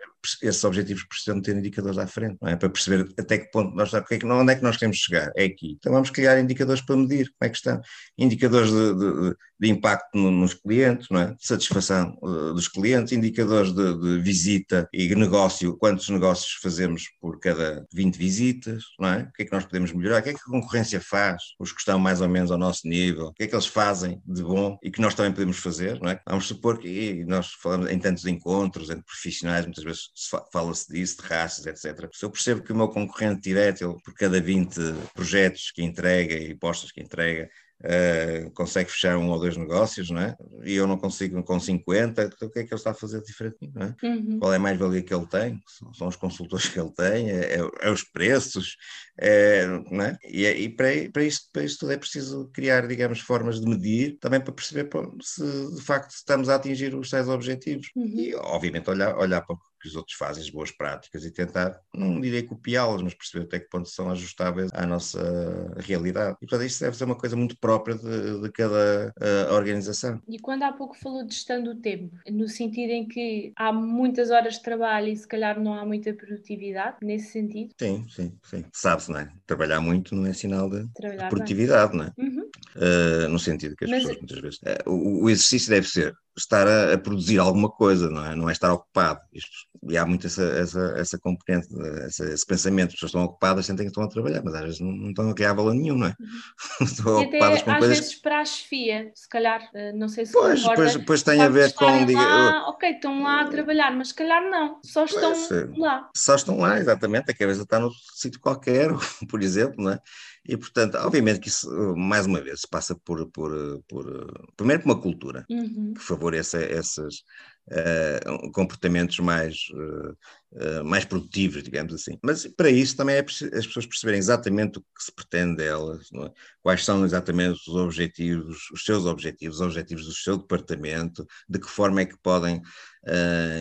esses 0.42 0.64
objetivos 0.64 1.04
precisam 1.04 1.42
ter 1.42 1.56
indicadores 1.56 1.98
à 1.98 2.08
frente, 2.08 2.38
não 2.42 2.50
é? 2.50 2.56
Para 2.56 2.70
perceber 2.70 3.14
até 3.18 3.38
que 3.38 3.52
ponto 3.52 3.76
nós 3.76 3.88
estamos, 3.88 4.10
é 4.12 4.26
onde 4.26 4.54
é 4.54 4.56
que 4.56 4.64
nós 4.64 4.78
queremos 4.78 4.98
chegar, 4.98 5.32
é 5.36 5.46
aqui. 5.46 5.76
Então 5.80 5.92
vamos 5.92 6.10
criar 6.10 6.40
indicadores 6.40 6.82
para 6.82 6.96
medir 6.96 7.26
como 7.26 7.48
é 7.48 7.50
que 7.50 7.58
estão. 7.58 7.82
Indicadores 8.18 8.72
de, 8.72 8.96
de, 8.96 9.36
de 9.60 9.70
impacto 9.70 10.18
nos 10.18 10.54
clientes, 10.54 11.08
não 11.10 11.20
é? 11.20 11.34
De 11.34 11.46
satisfação 11.46 12.18
uh, 12.22 12.54
dos 12.54 12.68
clientes, 12.68 13.14
indicadores 13.14 13.74
de, 13.74 13.98
de, 13.98 14.22
visita 14.22 14.88
e 14.94 15.14
negócio, 15.16 15.78
quantos 15.78 16.10
negócios 16.10 16.60
fazemos 16.62 17.06
por 17.20 17.40
cada 17.40 17.86
20 17.94 18.18
visitas, 18.18 18.84
não 19.00 19.10
é? 19.10 19.24
O 19.24 19.34
que 19.34 19.44
é 19.44 19.46
que 19.46 19.52
nós 19.52 19.66
podemos 19.66 19.92
melhorar, 19.92 20.20
o 20.20 20.24
que 20.24 20.30
é 20.30 20.34
que 20.34 20.40
a 20.40 20.52
concorrência 20.52 21.02
faz, 21.02 21.42
os 21.60 21.72
que 21.72 21.80
estão 21.80 22.00
mais 22.00 22.22
ou 22.22 22.30
menos 22.30 22.52
ao 22.52 22.58
nosso 22.58 22.88
nível, 22.88 23.28
o 23.28 23.34
que 23.34 23.44
é 23.44 23.48
que 23.48 23.56
eles 23.56 23.68
fazem 23.68 24.22
de 24.26 24.44
bom 24.44 24.78
e 24.84 24.92
que 24.92 25.02
nós 25.02 25.16
também 25.16 25.32
podemos 25.32 25.58
fazer, 25.58 26.00
não 26.02 26.10
é? 26.10 26.20
Vamos 26.28 26.46
supor 26.46 26.78
que 26.78 27.24
nós 27.26 27.52
falamos 27.62 27.90
em 27.90 28.00
tantos 28.00 28.26
encontros 28.26 28.90
entre 28.90 29.04
profissionais, 29.04 29.66
muitas 29.66 29.84
vezes 29.84 30.13
fala-se 30.52 30.92
disso, 30.92 31.22
de 31.22 31.28
raças, 31.28 31.66
etc. 31.66 32.10
Se 32.14 32.26
eu 32.26 32.30
percebo 32.30 32.62
que 32.62 32.72
o 32.72 32.76
meu 32.76 32.88
concorrente 32.90 33.42
direto, 33.42 33.84
ele, 33.84 34.02
por 34.04 34.14
cada 34.14 34.40
20 34.40 34.80
projetos 35.14 35.72
que 35.72 35.84
entrega 35.84 36.36
e 36.36 36.56
postas 36.56 36.92
que 36.92 37.02
entrega, 37.02 37.50
Uh, 37.84 38.50
consegue 38.52 38.90
fechar 38.90 39.18
um 39.18 39.30
ou 39.30 39.38
dois 39.38 39.58
negócios, 39.58 40.10
não 40.10 40.22
é? 40.22 40.38
E 40.64 40.74
eu 40.74 40.88
não 40.88 40.98
consigo 40.98 41.44
com 41.44 41.60
50, 41.60 42.24
então 42.24 42.48
o 42.48 42.52
que 42.52 42.60
é 42.60 42.64
que 42.64 42.74
ele 42.74 42.80
está 42.80 42.92
a 42.92 42.94
fazer 42.94 43.22
diferente? 43.22 43.58
Não 43.76 43.88
é? 43.88 43.96
Uhum. 44.02 44.40
Qual 44.40 44.54
é 44.54 44.56
a 44.56 44.60
mais-valia 44.60 45.02
que 45.04 45.14
ele 45.14 45.28
tem? 45.28 45.62
São, 45.68 45.94
são, 45.94 46.08
os 46.08 46.16
consultores 46.16 46.70
que 46.70 46.80
ele 46.80 46.92
tem, 46.92 47.30
é, 47.30 47.56
é, 47.56 47.70
é 47.82 47.92
os 47.92 48.02
preços, 48.02 48.78
é, 49.20 49.68
não 49.92 50.06
é? 50.06 50.18
E, 50.24 50.46
é, 50.46 50.58
e 50.58 50.70
para, 50.70 50.88
para, 51.12 51.26
isto, 51.26 51.50
para 51.52 51.66
isto 51.66 51.80
tudo 51.80 51.92
é 51.92 51.98
preciso 51.98 52.50
criar, 52.54 52.88
digamos, 52.88 53.20
formas 53.20 53.60
de 53.60 53.68
medir, 53.68 54.18
também 54.18 54.40
para 54.40 54.54
perceber 54.54 54.88
se 55.22 55.44
de 55.76 55.82
facto 55.82 56.12
estamos 56.12 56.48
a 56.48 56.56
atingir 56.56 56.96
os 56.96 57.10
tais 57.10 57.28
objetivos. 57.28 57.90
Uhum. 57.98 58.06
E, 58.06 58.34
obviamente, 58.36 58.90
olhar, 58.90 59.18
olhar 59.18 59.42
para 59.42 59.58
que 59.84 59.90
os 59.90 59.98
outros 59.98 60.16
fazem, 60.18 60.42
as 60.42 60.50
boas 60.50 60.72
práticas, 60.72 61.26
e 61.26 61.32
tentar, 61.32 61.78
não 61.94 62.22
direi 62.22 62.44
copiá-las, 62.44 63.02
mas 63.02 63.14
perceber 63.14 63.44
até 63.44 63.60
que 63.60 63.68
ponto 63.70 63.90
são 63.90 64.10
ajustáveis 64.10 64.72
à 64.74 64.88
nossa 64.88 65.76
realidade. 65.76 66.38
E, 66.42 66.48
portanto, 66.48 66.66
isto 66.66 66.80
deve 66.80 66.96
ser 66.96 67.04
uma 67.04 67.18
coisa 67.18 67.36
muito 67.36 67.58
própria 67.60 67.96
de, 67.96 68.42
de 68.42 68.52
cada 68.52 69.14
uh, 69.20 69.54
organização. 69.54 70.22
E 70.26 70.40
quando 70.40 70.64
há 70.64 70.72
pouco 70.72 70.98
falou 70.98 71.26
de 71.26 71.34
gestão 71.34 71.62
do 71.62 71.76
tempo, 71.76 72.16
no 72.32 72.48
sentido 72.48 72.92
em 72.92 73.06
que 73.06 73.52
há 73.58 73.74
muitas 73.74 74.32
horas 74.32 74.54
de 74.54 74.64
trabalho 74.64 75.10
e 75.10 75.18
se 75.18 75.28
calhar 75.28 75.60
não 75.60 75.74
há 75.74 75.86
muita 75.86 76.14
produtividade, 76.14 76.96
nesse 77.02 77.34
sentido? 77.34 77.74
Sim, 77.78 78.06
sim, 78.10 78.38
sim. 78.42 78.64
Sabe-se, 78.72 79.12
não 79.12 79.20
é? 79.20 79.30
Trabalhar 79.46 79.82
muito 79.82 80.16
não 80.16 80.26
é 80.26 80.32
sinal 80.32 80.70
de, 80.70 80.84
de 80.84 81.30
produtividade, 81.30 81.92
bem. 81.92 82.00
não 82.00 82.06
é? 82.06 82.14
Uhum. 82.18 82.50
Uh, 82.76 83.28
no 83.28 83.38
sentido 83.38 83.76
que 83.76 83.84
as 83.84 83.92
mas... 83.92 84.04
pessoas 84.04 84.18
muitas 84.20 84.40
vezes. 84.40 84.60
Uh, 84.60 84.90
o, 84.90 85.24
o 85.24 85.30
exercício 85.30 85.70
deve 85.70 85.88
ser 85.90 86.16
estar 86.38 86.68
a, 86.68 86.94
a, 86.94 86.98
produzir 86.98 87.38
alguma 87.40 87.70
coisa, 87.70 88.10
não 88.10 88.26
é? 88.26 88.36
Não 88.36 88.50
é 88.50 88.52
estar 88.54 88.72
ocupado. 88.72 89.20
Isto, 89.34 89.52
e 89.90 89.98
há 89.98 90.06
muito 90.06 90.28
essa, 90.28 90.44
essa, 90.44 90.94
essa 90.98 91.20
componente, 91.20 91.68
essa, 92.06 92.26
esse 92.26 92.46
pensamento. 92.46 92.90
As 92.90 92.94
pessoas 92.94 93.10
estão 93.10 93.24
ocupadas, 93.24 93.66
sentem 93.66 93.86
que 93.86 93.90
estão 93.90 94.04
a 94.04 94.08
trabalhar, 94.08 94.42
mas 94.44 94.56
às 94.56 94.62
vezes 94.62 94.80
não, 94.80 94.92
não 94.92 95.10
estão 95.10 95.30
a 95.30 95.34
criar 95.34 95.54
valor 95.54 95.74
nenhum, 95.74 95.98
não 95.98 96.08
é? 96.08 96.16
Uhum. 96.20 96.86
estão 96.86 97.22
e 97.22 97.26
ocupadas 97.26 97.62
até, 97.62 97.64
com 97.64 97.72
às 97.72 97.78
coisas. 97.80 97.98
Às 97.98 98.06
vezes 98.06 98.22
para 98.22 98.40
a 98.40 98.46
chefia, 98.46 99.12
se 99.14 99.30
calhar, 99.30 99.70
eh, 99.74 99.94
não 99.94 100.08
sei 100.08 100.26
se 100.26 100.32
pois, 100.32 100.62
concorda, 100.62 100.84
pois, 100.84 101.06
pois 101.06 101.24
tem 101.24 101.42
a 101.42 101.50
ver 101.50 101.74
com. 101.74 102.06
Diga, 102.06 102.20
lá, 102.20 102.70
ok, 102.70 102.90
estão 102.90 103.22
lá 103.22 103.42
a 103.42 103.48
trabalhar, 103.48 103.92
mas 103.92 104.10
se 104.10 104.14
calhar 104.14 104.42
não, 104.50 104.80
só 104.84 105.06
estão 105.06 105.34
pois, 105.34 105.78
lá. 105.78 106.10
Só 106.16 106.36
estão 106.36 106.58
lá, 106.58 106.80
exatamente. 106.80 107.30
A 107.30 107.36
cabeça 107.36 107.64
está 107.64 107.80
num 107.80 107.92
sítio 108.16 108.40
qualquer, 108.40 108.90
por 109.30 109.42
exemplo, 109.42 109.84
não 109.84 109.92
é? 109.92 110.00
E, 110.46 110.58
portanto, 110.58 110.96
obviamente 110.96 111.40
que 111.40 111.48
isso, 111.48 111.70
mais 111.96 112.26
uma 112.26 112.42
vez, 112.42 112.66
passa 112.66 112.96
por, 112.96 113.26
por, 113.32 113.82
por 113.88 114.52
primeiro, 114.58 114.84
por 114.84 114.92
uma 114.92 115.02
cultura 115.02 115.46
uhum. 115.50 115.94
que 115.94 116.02
favoreça 116.02 116.62
esses 116.62 117.24
uh, 117.68 118.52
comportamentos 118.52 119.20
mais, 119.20 119.56
uh, 119.74 120.84
mais 120.84 121.06
produtivos, 121.06 121.64
digamos 121.64 121.94
assim. 121.94 122.18
Mas 122.22 122.46
para 122.48 122.70
isso 122.70 122.96
também 122.96 123.16
é 123.16 123.20
as 123.20 123.66
pessoas 123.66 123.86
perceberem 123.86 124.20
exatamente 124.20 124.80
o 124.80 124.82
que 124.82 125.04
se 125.04 125.12
pretende 125.12 125.58
delas, 125.58 126.10
é? 126.14 126.32
quais 126.62 126.84
são 126.84 127.06
exatamente 127.06 127.60
os 127.70 127.76
objetivos, 127.76 128.70
os 128.72 128.84
seus 128.84 129.06
objetivos, 129.06 129.58
os 129.58 129.62
objetivos 129.62 130.06
do 130.06 130.14
seu 130.14 130.38
departamento, 130.38 131.26
de 131.48 131.60
que 131.60 131.70
forma 131.70 132.02
é 132.02 132.06
que 132.06 132.18
podem 132.22 132.62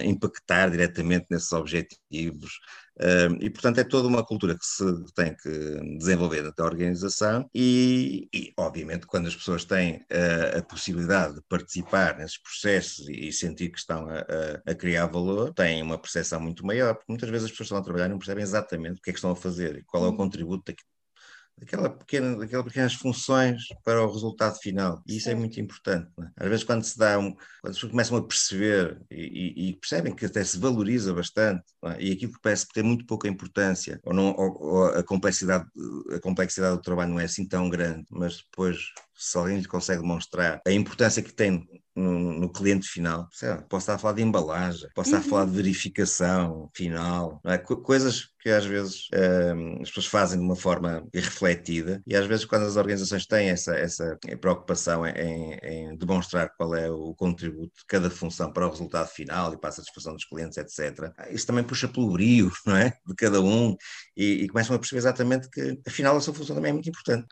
impactar 0.05 0.71
diretamente 0.71 1.27
nesses 1.29 1.51
objetivos 1.51 2.61
e, 3.41 3.51
portanto, 3.51 3.79
é 3.79 3.85
toda 3.85 4.07
uma 4.07 4.25
cultura 4.25 4.57
que 4.57 4.65
se 4.65 4.85
tem 5.15 5.35
que 5.35 5.97
desenvolver 5.99 6.43
dentro 6.43 6.57
da 6.57 6.65
organização 6.65 7.51
e, 7.53 8.29
e 8.33 8.53
obviamente, 8.57 9.07
quando 9.07 9.27
as 9.27 9.35
pessoas 9.35 9.65
têm 9.65 10.05
a 10.57 10.63
possibilidade 10.63 11.35
de 11.35 11.43
participar 11.49 12.19
nesses 12.19 12.39
processos 12.39 13.09
e, 13.09 13.29
e 13.29 13.33
sentir 13.33 13.71
que 13.71 13.79
estão 13.79 13.92
a, 14.01 14.71
a, 14.71 14.75
criar 14.75 15.07
valor, 15.07 15.53
têm 15.55 15.83
uma 15.83 15.99
percepção 15.99 16.41
muito 16.41 16.65
maior, 16.67 16.95
porque 16.95 17.13
muitas 17.13 17.31
vezes 17.31 17.47
as 17.47 17.51
pessoas 17.51 17.67
estão 17.67 17.79
a 17.79 17.83
trabalhar 17.83 18.09
não 18.09 18.19
percebem 18.19 18.43
exatamente 18.43 18.99
o 18.99 19.03
que 19.03 19.11
é 19.11 19.13
que 19.13 19.19
estão 19.19 19.31
a 19.31 19.37
fazer 19.37 19.77
e 19.79 19.85
qual 19.85 20.05
é 20.05 20.07
o 20.07 20.11
uhum. 20.11 20.17
contributo 20.17 20.65
daquilo 20.67 20.93
daquela 21.59 21.89
pequena, 21.89 22.37
daquelas 22.37 22.67
pequenas 22.67 22.95
funções 22.95 23.63
para 23.85 24.03
o 24.03 24.13
resultado 24.13 24.59
final. 24.59 25.03
E 25.07 25.17
isso 25.17 25.31
é 25.31 25.35
muito 25.35 25.61
importante. 25.61 26.09
É? 26.21 26.45
Às 26.45 26.49
vezes, 26.49 26.65
quando 26.65 26.83
se 26.83 26.99
dá 26.99 27.19
um, 27.19 27.33
quando 27.33 27.71
as 27.71 27.75
pessoas 27.75 27.93
começam 27.93 28.17
a 28.17 28.27
perceber 28.27 29.01
e, 29.11 29.69
e, 29.69 29.77
percebem 29.77 30.15
que 30.15 30.27
até 30.27 30.43
se 30.43 30.59
valoriza 30.59 31.15
bastante, 31.15 31.63
é? 31.85 32.03
e 32.03 32.13
aquilo 32.13 32.33
que 32.33 32.41
parece 32.43 32.67
ter 32.69 32.83
muito 32.83 33.07
pouca 33.07 33.29
importância, 33.29 34.01
ou, 34.05 34.13
não, 34.13 34.35
ou, 34.37 34.63
ou 34.63 34.87
a, 34.87 35.03
complexidade, 35.03 35.67
a 36.15 36.21
complexidade 36.21 36.77
do 36.77 36.83
trabalho 36.83 37.11
não 37.11 37.21
é 37.21 37.25
assim 37.25 37.47
tão 37.47 37.69
grande, 37.69 38.05
mas 38.11 38.39
depois 38.39 38.79
se 39.15 39.39
alguém 39.39 39.59
lhe 39.59 39.69
consegue 39.69 40.03
demonstrar 40.03 40.61
a 40.67 40.73
importância 40.73 41.23
que 41.23 41.33
tem 41.33 41.65
no, 41.95 42.33
no 42.41 42.49
cliente 42.51 42.89
final. 42.89 43.29
Lá, 43.43 43.57
posso 43.69 43.85
estar 43.85 43.95
a 43.95 43.99
falar 43.99 44.15
de 44.15 44.23
embalagem, 44.23 44.89
posso 44.95 45.11
estar 45.11 45.19
a 45.19 45.29
falar 45.29 45.45
de 45.45 45.51
uhum. 45.51 45.57
verificação 45.57 46.71
final, 46.75 47.41
é? 47.45 47.59
coisas 47.59 48.29
que 48.43 48.51
às 48.51 48.65
vezes 48.65 49.09
um, 49.15 49.83
as 49.83 49.89
pessoas 49.89 50.07
fazem 50.07 50.39
de 50.39 50.45
uma 50.45 50.57
forma 50.57 51.07
irrefletida 51.15 52.03
e 52.05 52.17
às 52.17 52.27
vezes 52.27 52.45
quando 52.45 52.67
as 52.67 52.77
organizações 52.77 53.25
têm 53.25 53.51
essa, 53.51 53.75
essa 53.77 54.19
preocupação 54.41 55.07
em, 55.07 55.55
em, 55.63 55.97
demonstrar 55.97 56.53
qual 56.57 56.75
é 56.75 56.91
o 56.91 57.15
contributo 57.15 57.73
de 57.79 57.87
cada 57.87 58.11
função 58.11 58.53
para 58.53 58.67
o 58.67 58.71
resultado 58.71 59.09
final 59.09 59.55
e 59.55 59.57
para 59.57 59.69
a 59.69 59.73
satisfação 59.73 60.15
dos 60.15 60.25
clientes, 60.25 60.59
etc. 60.59 61.13
Isso 61.31 61.47
também 61.47 61.63
puxa 61.63 61.87
pelo 61.87 62.13
brio, 62.13 62.51
não 62.67 62.77
é? 62.77 62.93
De 63.07 63.15
cada 63.15 63.41
um 63.41 63.77
e, 64.17 64.43
e 64.43 64.49
começam 64.49 64.75
a 64.75 64.79
perceber 64.79 64.99
exatamente 64.99 65.49
que 65.49 65.79
afinal 65.87 66.17
a 66.17 66.21
sua 66.21 66.35
função 66.35 66.57
também 66.57 66.71
é 66.71 66.73
muito 66.73 66.89
importante. 66.89 67.27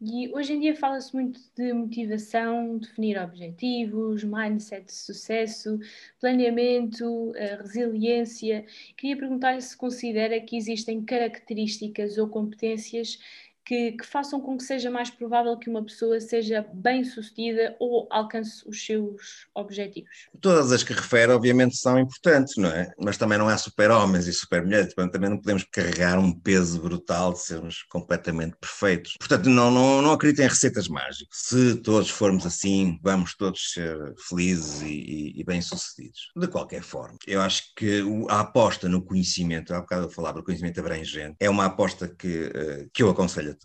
E 0.00 0.30
hoje 0.34 0.52
em 0.52 0.60
dia 0.60 0.76
fala-se 0.76 1.14
muito 1.14 1.40
de 1.56 1.72
motivação, 1.72 2.76
definir 2.76 3.18
objetivos, 3.18 4.22
mindset 4.22 4.84
de 4.84 4.92
sucesso, 4.92 5.78
planeamento, 6.20 7.32
eh, 7.34 7.56
resiliência. 7.56 8.66
Queria 8.94 9.16
perguntar-lhe 9.16 9.62
se 9.62 9.74
considera 9.74 10.38
que 10.38 10.55
existem 10.56 11.02
características 11.02 12.18
ou 12.18 12.28
competências 12.28 13.18
que, 13.66 13.92
que, 13.92 14.06
façam 14.06 14.40
com 14.40 14.56
que 14.56 14.62
seja 14.62 14.88
mais 14.88 15.10
provável 15.10 15.58
que 15.58 15.68
uma 15.68 15.84
pessoa 15.84 16.20
seja 16.20 16.64
bem 16.72 17.02
sucedida 17.02 17.74
ou 17.80 18.06
alcance 18.10 18.62
os 18.66 18.86
seus 18.86 19.46
objetivos? 19.52 20.28
Todas 20.40 20.70
as 20.70 20.84
que 20.84 20.92
refere, 20.92 21.32
obviamente, 21.32 21.76
são 21.76 21.98
importantes, 21.98 22.56
não 22.56 22.70
é? 22.70 22.92
Mas 22.96 23.18
também 23.18 23.36
não 23.36 23.48
há 23.48 23.58
super-homens 23.58 24.28
e 24.28 24.32
super-mulheres, 24.32 24.94
também 24.94 25.30
não 25.30 25.38
podemos 25.38 25.64
carregar 25.64 26.16
um 26.18 26.32
peso 26.32 26.80
brutal 26.80 27.32
de 27.32 27.40
sermos 27.40 27.82
completamente 27.90 28.56
perfeitos. 28.60 29.16
Portanto, 29.18 29.50
não, 29.50 29.70
não, 29.70 30.00
não 30.00 30.12
acredito 30.12 30.40
em 30.42 30.48
receitas 30.48 30.86
mágicas. 30.86 31.26
Se 31.32 31.74
todos 31.76 32.08
formos 32.08 32.46
assim, 32.46 33.00
vamos 33.02 33.34
todos 33.34 33.72
ser 33.72 34.14
felizes 34.28 34.82
e, 34.82 34.86
e, 34.86 35.40
e 35.40 35.44
bem-sucedidos. 35.44 36.30
De 36.36 36.46
qualquer 36.46 36.82
forma, 36.82 37.18
eu 37.26 37.40
acho 37.40 37.74
que 37.74 38.02
a 38.28 38.40
aposta 38.40 38.88
no 38.88 39.02
conhecimento, 39.02 39.74
há 39.74 39.80
bocado 39.80 40.06
eu 40.06 40.10
falava 40.10 40.38
do 40.38 40.44
conhecimento 40.44 40.78
abrangente, 40.78 41.36
é 41.40 41.50
uma 41.50 41.64
aposta 41.64 42.06
que, 42.06 42.50
eh, 42.54 42.86
que 42.92 43.02
eu 43.02 43.10
aconselho 43.10 43.55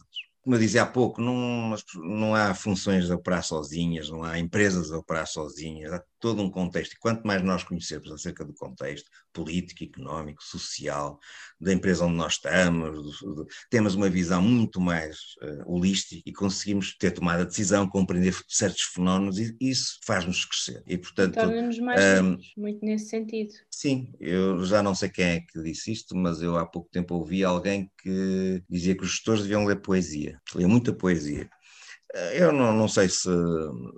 como 0.42 0.56
eu 0.56 0.60
dizia 0.60 0.84
há 0.84 0.86
pouco, 0.86 1.22
não, 1.22 1.76
não 1.96 2.36
há 2.36 2.54
funções 2.56 3.10
a 3.12 3.16
operar 3.16 3.44
sozinhas, 3.44 4.10
não 4.10 4.24
há 4.24 4.40
empresas 4.40 4.92
a 4.92 4.98
operar 4.98 5.28
sozinhas, 5.28 5.94
há 5.94 6.04
todo 6.22 6.42
um 6.42 6.50
contexto. 6.50 6.94
E 6.94 7.00
quanto 7.00 7.26
mais 7.26 7.44
nós 7.44 7.64
conhecermos 7.64 8.12
acerca 8.12 8.46
do 8.46 8.54
contexto 8.54 9.10
político, 9.34 9.84
económico, 9.84 10.44
social, 10.44 11.20
da 11.60 11.74
empresa 11.74 12.06
onde 12.06 12.16
nós 12.16 12.34
estamos, 12.34 13.20
do, 13.20 13.36
do, 13.36 13.48
temos 13.70 13.96
uma 13.96 14.10
visão 14.10 14.42
muito 14.42 14.80
mais 14.80 15.18
uh, 15.42 15.74
holística 15.74 16.22
e 16.26 16.32
conseguimos 16.32 16.96
ter 16.98 17.12
tomada 17.12 17.46
decisão, 17.46 17.88
compreender 17.88 18.36
certos 18.48 18.84
fenómenos 18.84 19.40
e 19.40 19.56
isso 19.60 20.00
faz-nos 20.06 20.46
crescer. 20.46 20.84
E, 20.86 20.98
portanto. 20.98 21.34
Torna-nos 21.34 21.80
mais 21.80 22.22
um, 22.22 22.38
muito 22.56 22.86
nesse 22.86 23.10
sentido. 23.10 23.54
Sim, 23.70 24.14
eu 24.20 24.64
já 24.64 24.84
não 24.84 24.94
sei 24.94 25.10
quem 25.10 25.26
é 25.26 25.40
que 25.42 25.62
disse 25.64 25.92
isto, 25.92 26.16
mas 26.16 26.42
eu 26.42 26.56
há 26.58 26.66
pouco 26.66 26.90
tempo 26.92 27.16
ouvi 27.16 27.44
alguém 27.44 27.92
que 28.02 28.64
dizia 28.70 28.96
que 28.96 29.04
os 29.04 29.12
gestores 29.12 29.42
deviam 29.42 29.66
ler 29.66 29.82
poesia, 29.82 30.40
ler 30.54 30.68
muita 30.68 30.94
poesia. 30.94 31.50
Eu 32.34 32.52
não, 32.52 32.74
não 32.74 32.88
sei 32.88 33.08
se, 33.08 33.30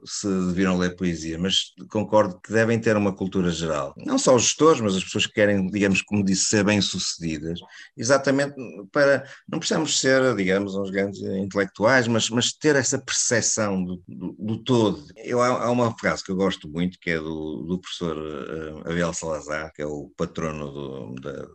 se 0.06 0.28
deviam 0.48 0.78
ler 0.78 0.96
poesia, 0.96 1.38
mas 1.40 1.74
concordo 1.90 2.40
que 2.40 2.52
devem 2.52 2.80
ter 2.80 2.96
uma 2.96 3.12
cultura 3.16 3.50
geral. 3.50 3.94
Não 3.98 4.20
só 4.20 4.36
os 4.36 4.44
gestores, 4.44 4.82
mas 4.82 4.96
as 4.96 5.04
pessoas 5.04 5.26
que 5.26 5.34
querem, 5.34 5.66
digamos, 5.68 6.02
como 6.02 6.24
disse, 6.24 6.46
ser 6.46 6.64
bem-sucedidas, 6.64 7.60
exatamente 7.98 8.56
para. 8.92 9.28
Não 9.50 9.58
precisamos 9.58 10.00
ser, 10.00 10.36
digamos, 10.36 10.76
uns 10.76 10.92
grandes 10.92 11.22
intelectuais, 11.22 12.08
mas, 12.08 12.30
mas 12.30 12.54
ter 12.54 12.76
essa 12.76 13.00
percepção 13.00 13.84
do, 13.84 14.04
do, 14.08 14.36
do 14.38 14.64
todo. 14.64 15.04
Eu, 15.18 15.42
há, 15.42 15.72
uma 15.72 15.98
frase 15.98 16.24
que 16.24 16.32
eu 16.32 16.36
gosto 16.36 16.70
muito, 16.70 17.00
que 17.00 17.12
é 17.12 17.18
do, 17.18 17.64
do 17.64 17.80
professor 17.80 18.16
uh, 18.18 18.92
Abel 18.92 19.14
Salazar, 19.14 19.72
que 19.74 19.82
é 19.82 19.86
o 19.88 20.12
patrono 20.16 20.72
do, 20.72 21.16
da, 21.16 21.48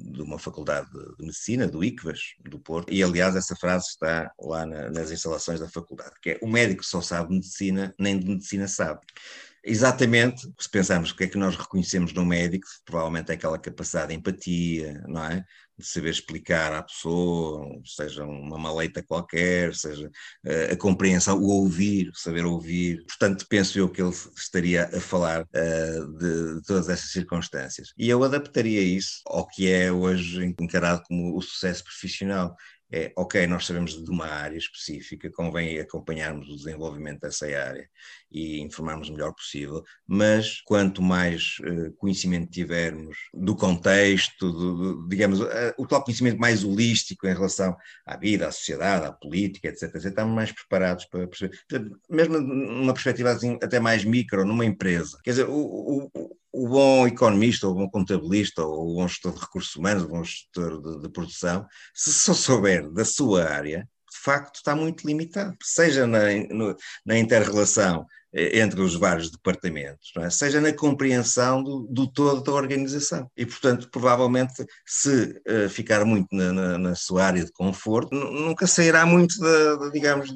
de 0.00 0.22
uma 0.22 0.38
faculdade 0.38 0.88
de 0.90 1.26
medicina, 1.26 1.66
do 1.66 1.84
ICVAS, 1.84 2.34
do 2.48 2.58
Porto, 2.58 2.92
e 2.92 3.02
aliás 3.02 3.36
essa 3.36 3.54
frase 3.54 3.88
está 3.88 4.32
lá 4.40 4.64
na, 4.64 4.90
nas 4.90 5.10
instalações 5.10 5.60
da 5.60 5.68
faculdade, 5.68 6.14
que 6.22 6.30
é 6.30 6.38
o 6.42 6.48
médico 6.48 6.84
só 6.84 7.00
sabe 7.00 7.34
medicina, 7.34 7.94
nem 7.98 8.18
de 8.18 8.26
medicina 8.26 8.66
sabe. 8.66 9.00
Exatamente, 9.62 10.50
se 10.58 10.70
pensarmos 10.70 11.10
o 11.10 11.16
que 11.16 11.24
é 11.24 11.26
que 11.26 11.36
nós 11.36 11.54
reconhecemos 11.54 12.14
no 12.14 12.24
médico, 12.24 12.66
provavelmente 12.84 13.30
é 13.30 13.34
aquela 13.34 13.58
capacidade 13.58 14.08
de 14.08 14.14
empatia, 14.14 15.04
não 15.06 15.22
é? 15.24 15.44
De 15.78 15.86
saber 15.86 16.10
explicar 16.10 16.72
à 16.72 16.82
pessoa, 16.82 17.66
seja 17.84 18.24
uma 18.24 18.58
maleita 18.58 19.02
qualquer, 19.02 19.74
seja 19.74 20.08
uh, 20.08 20.72
a 20.72 20.76
compreensão, 20.76 21.38
o 21.38 21.48
ouvir, 21.48 22.10
saber 22.14 22.44
ouvir. 22.46 23.04
Portanto, 23.06 23.46
penso 23.48 23.78
eu 23.78 23.88
que 23.90 24.00
ele 24.00 24.14
estaria 24.36 24.84
a 24.84 25.00
falar 25.00 25.42
uh, 25.42 26.18
de, 26.18 26.54
de, 26.54 26.62
todas 26.62 26.88
essas 26.88 27.10
circunstâncias. 27.10 27.92
E 27.98 28.08
eu 28.08 28.24
adaptaria 28.24 28.80
isso 28.80 29.20
ao 29.26 29.46
que 29.46 29.70
é 29.70 29.92
hoje 29.92 30.54
encarado 30.58 31.02
como 31.06 31.36
o 31.36 31.42
sucesso 31.42 31.84
profissional 31.84 32.56
é, 32.92 33.12
ok, 33.16 33.46
nós 33.46 33.66
sabemos 33.66 34.02
de 34.02 34.10
uma 34.10 34.26
área 34.26 34.58
específica, 34.58 35.30
convém 35.30 35.78
acompanharmos 35.78 36.48
o 36.48 36.56
desenvolvimento 36.56 37.20
dessa 37.20 37.46
área 37.46 37.88
e 38.30 38.60
informarmos 38.60 39.08
o 39.08 39.12
melhor 39.12 39.32
possível, 39.32 39.82
mas 40.06 40.60
quanto 40.62 41.02
mais 41.02 41.56
uh, 41.60 41.92
conhecimento 41.94 42.50
tivermos 42.50 43.16
do 43.34 43.56
contexto, 43.56 44.52
do, 44.52 45.08
digamos, 45.08 45.40
uh, 45.40 45.74
o 45.76 45.86
tal 45.86 46.04
conhecimento 46.04 46.38
mais 46.38 46.64
holístico 46.64 47.26
em 47.26 47.34
relação 47.34 47.76
à 48.06 48.16
vida, 48.16 48.46
à 48.46 48.52
sociedade, 48.52 49.06
à 49.06 49.12
política, 49.12 49.68
etc., 49.68 49.94
etc., 49.94 50.06
estamos 50.06 50.34
mais 50.34 50.52
preparados 50.52 51.04
para 51.06 51.26
perceber, 51.26 51.58
mesmo 52.08 52.40
numa 52.40 52.92
perspectiva 52.92 53.30
assim, 53.30 53.58
até 53.62 53.80
mais 53.80 54.04
micro, 54.04 54.44
numa 54.44 54.64
empresa. 54.64 55.18
Quer 55.24 55.30
dizer, 55.30 55.46
o, 55.48 56.10
o 56.14 56.40
o 56.52 56.68
bom 56.68 57.06
economista, 57.06 57.66
ou 57.66 57.74
o 57.74 57.76
bom 57.76 57.88
contabilista, 57.88 58.64
ou 58.64 58.90
o 58.90 58.94
bom 58.94 59.08
gestor 59.08 59.32
de 59.32 59.40
recursos 59.40 59.74
humanos, 59.76 60.02
o 60.02 60.08
bom 60.08 60.24
gestor 60.24 60.80
de, 60.82 61.02
de 61.02 61.08
produção, 61.08 61.66
se 61.94 62.12
só 62.12 62.34
souber 62.34 62.90
da 62.90 63.04
sua 63.04 63.44
área, 63.44 63.88
de 64.10 64.18
facto 64.18 64.56
está 64.56 64.74
muito 64.74 65.06
limitado, 65.06 65.56
seja 65.62 66.06
na, 66.06 66.20
na 67.06 67.18
inter-relação 67.18 68.00
eh, 68.02 68.19
entre 68.32 68.80
os 68.80 68.94
vários 68.94 69.30
departamentos, 69.30 70.12
é? 70.18 70.30
seja 70.30 70.60
na 70.60 70.72
compreensão 70.72 71.62
do, 71.62 71.86
do, 71.90 72.06
todo 72.06 72.42
da 72.42 72.52
organização. 72.52 73.28
E, 73.36 73.44
portanto, 73.44 73.88
provavelmente, 73.90 74.64
se 74.86 75.42
uh, 75.48 75.68
ficar 75.68 76.04
muito 76.04 76.28
na, 76.34 76.52
na, 76.52 76.78
na, 76.78 76.94
sua 76.94 77.24
área 77.24 77.44
de 77.44 77.50
conforto, 77.50 78.14
nunca 78.14 78.66
sairá 78.66 79.04
muito, 79.04 79.34
de, 79.36 79.90
digamos, 79.90 80.32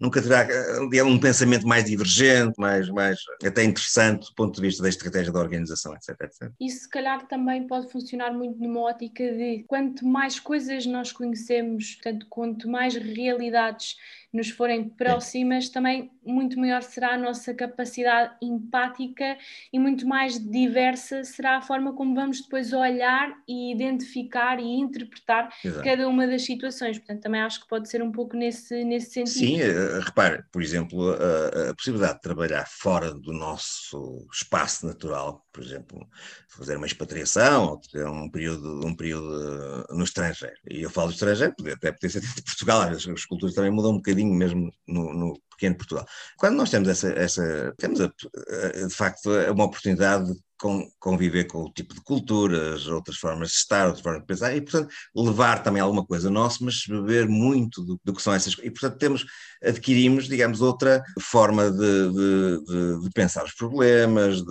nunca 0.00 0.22
terá 0.22 0.46
uh, 0.80 1.06
um 1.06 1.18
pensamento 1.18 1.66
mais 1.66 1.84
divergente, 1.84 2.54
mais, 2.58 2.88
mais 2.88 3.18
até 3.44 3.64
interessante 3.64 4.28
do 4.28 4.34
ponto 4.36 4.54
de 4.54 4.60
vista 4.60 4.82
da 4.82 4.88
estratégia 4.88 5.32
da 5.32 5.40
organização, 5.40 5.94
etc, 5.94 6.10
etc. 6.22 6.52
Isso, 6.60 6.82
se 6.82 6.88
calhar, 6.88 7.26
também 7.26 7.66
pode 7.66 7.90
funcionar 7.90 8.32
muito 8.32 8.58
numa 8.60 8.82
ótica 8.82 9.24
de 9.24 9.64
quanto 9.66 10.06
mais 10.06 10.38
coisas 10.38 10.86
nós 10.86 11.10
conhecemos, 11.10 11.94
portanto, 11.94 12.26
quanto 12.30 12.68
mais 12.68 12.94
realidades 12.94 13.96
nos 14.32 14.50
forem 14.50 14.88
próximas, 14.88 15.68
também 15.68 16.10
muito 16.24 16.58
maior 16.58 16.82
será 16.82 17.14
a 17.14 17.18
nossa 17.18 17.52
capacidade 17.52 18.34
empática 18.40 19.36
e 19.72 19.78
muito 19.78 20.06
mais 20.06 20.38
diversa 20.38 21.24
será 21.24 21.58
a 21.58 21.62
forma 21.62 21.92
como 21.92 22.14
vamos 22.14 22.40
depois 22.40 22.72
olhar 22.72 23.32
e 23.46 23.72
identificar 23.72 24.58
e 24.60 24.64
interpretar 24.64 25.52
Exato. 25.64 25.84
cada 25.84 26.08
uma 26.08 26.26
das 26.26 26.42
situações. 26.44 26.98
Portanto, 26.98 27.22
também 27.22 27.40
acho 27.40 27.60
que 27.60 27.68
pode 27.68 27.88
ser 27.88 28.02
um 28.02 28.12
pouco 28.12 28.36
nesse, 28.36 28.84
nesse 28.84 29.12
sentido. 29.12 29.32
Sim, 29.32 29.62
uh, 29.62 30.00
repare, 30.00 30.44
por 30.50 30.62
exemplo, 30.62 31.10
a, 31.10 31.70
a 31.70 31.74
possibilidade 31.74 32.14
de 32.14 32.22
trabalhar 32.22 32.66
fora 32.68 33.12
do 33.12 33.32
nosso 33.32 34.26
espaço 34.32 34.86
natural, 34.86 35.44
por 35.52 35.62
exemplo, 35.62 36.06
fazer 36.48 36.76
uma 36.76 36.86
expatriação 36.86 37.66
ou 37.66 37.78
ter 37.78 38.06
um 38.06 38.30
período, 38.30 38.86
um 38.86 38.94
período 38.94 39.86
no 39.90 40.04
estrangeiro. 40.04 40.56
E 40.70 40.82
eu 40.82 40.90
falo 40.90 41.08
do 41.08 41.14
estrangeiro, 41.14 41.54
até 41.72 41.92
poder 41.92 42.10
ser 42.10 42.20
de 42.22 42.42
Portugal, 42.42 42.82
as, 42.82 43.06
as 43.06 43.24
culturas 43.24 43.54
também 43.54 43.70
mudam 43.70 43.92
um 43.92 43.96
bocadinho 43.96 44.21
mesmo 44.26 44.72
no, 44.86 45.12
no 45.12 45.40
pequeno 45.50 45.76
Portugal. 45.76 46.06
Quando 46.36 46.56
nós 46.56 46.70
temos 46.70 46.88
essa, 46.88 47.08
essa 47.12 47.74
temos 47.78 48.00
a, 48.00 48.06
a, 48.06 48.86
de 48.86 48.94
facto 48.94 49.30
uma 49.52 49.64
oportunidade 49.64 50.32
conviver 50.98 51.44
com 51.44 51.64
o 51.64 51.72
tipo 51.72 51.94
de 51.94 52.00
culturas, 52.00 52.86
outras 52.86 53.16
formas 53.16 53.48
de 53.48 53.56
estar, 53.56 53.86
outras 53.86 54.02
formas 54.02 54.20
de 54.20 54.26
pensar, 54.26 54.56
e 54.56 54.60
portanto 54.60 54.92
levar 55.14 55.62
também 55.62 55.82
alguma 55.82 56.06
coisa 56.06 56.30
nossa, 56.30 56.58
mas 56.60 56.86
beber 56.86 57.28
muito 57.28 57.82
do, 57.82 58.00
do 58.04 58.14
que 58.14 58.22
são 58.22 58.32
essas 58.32 58.54
coisas. 58.54 58.70
E 58.70 58.72
portanto 58.72 58.98
temos, 58.98 59.24
adquirimos, 59.62 60.28
digamos, 60.28 60.60
outra 60.60 61.02
forma 61.20 61.70
de, 61.70 61.78
de, 62.12 62.64
de, 62.64 63.02
de 63.02 63.10
pensar 63.12 63.44
os 63.44 63.54
problemas, 63.54 64.42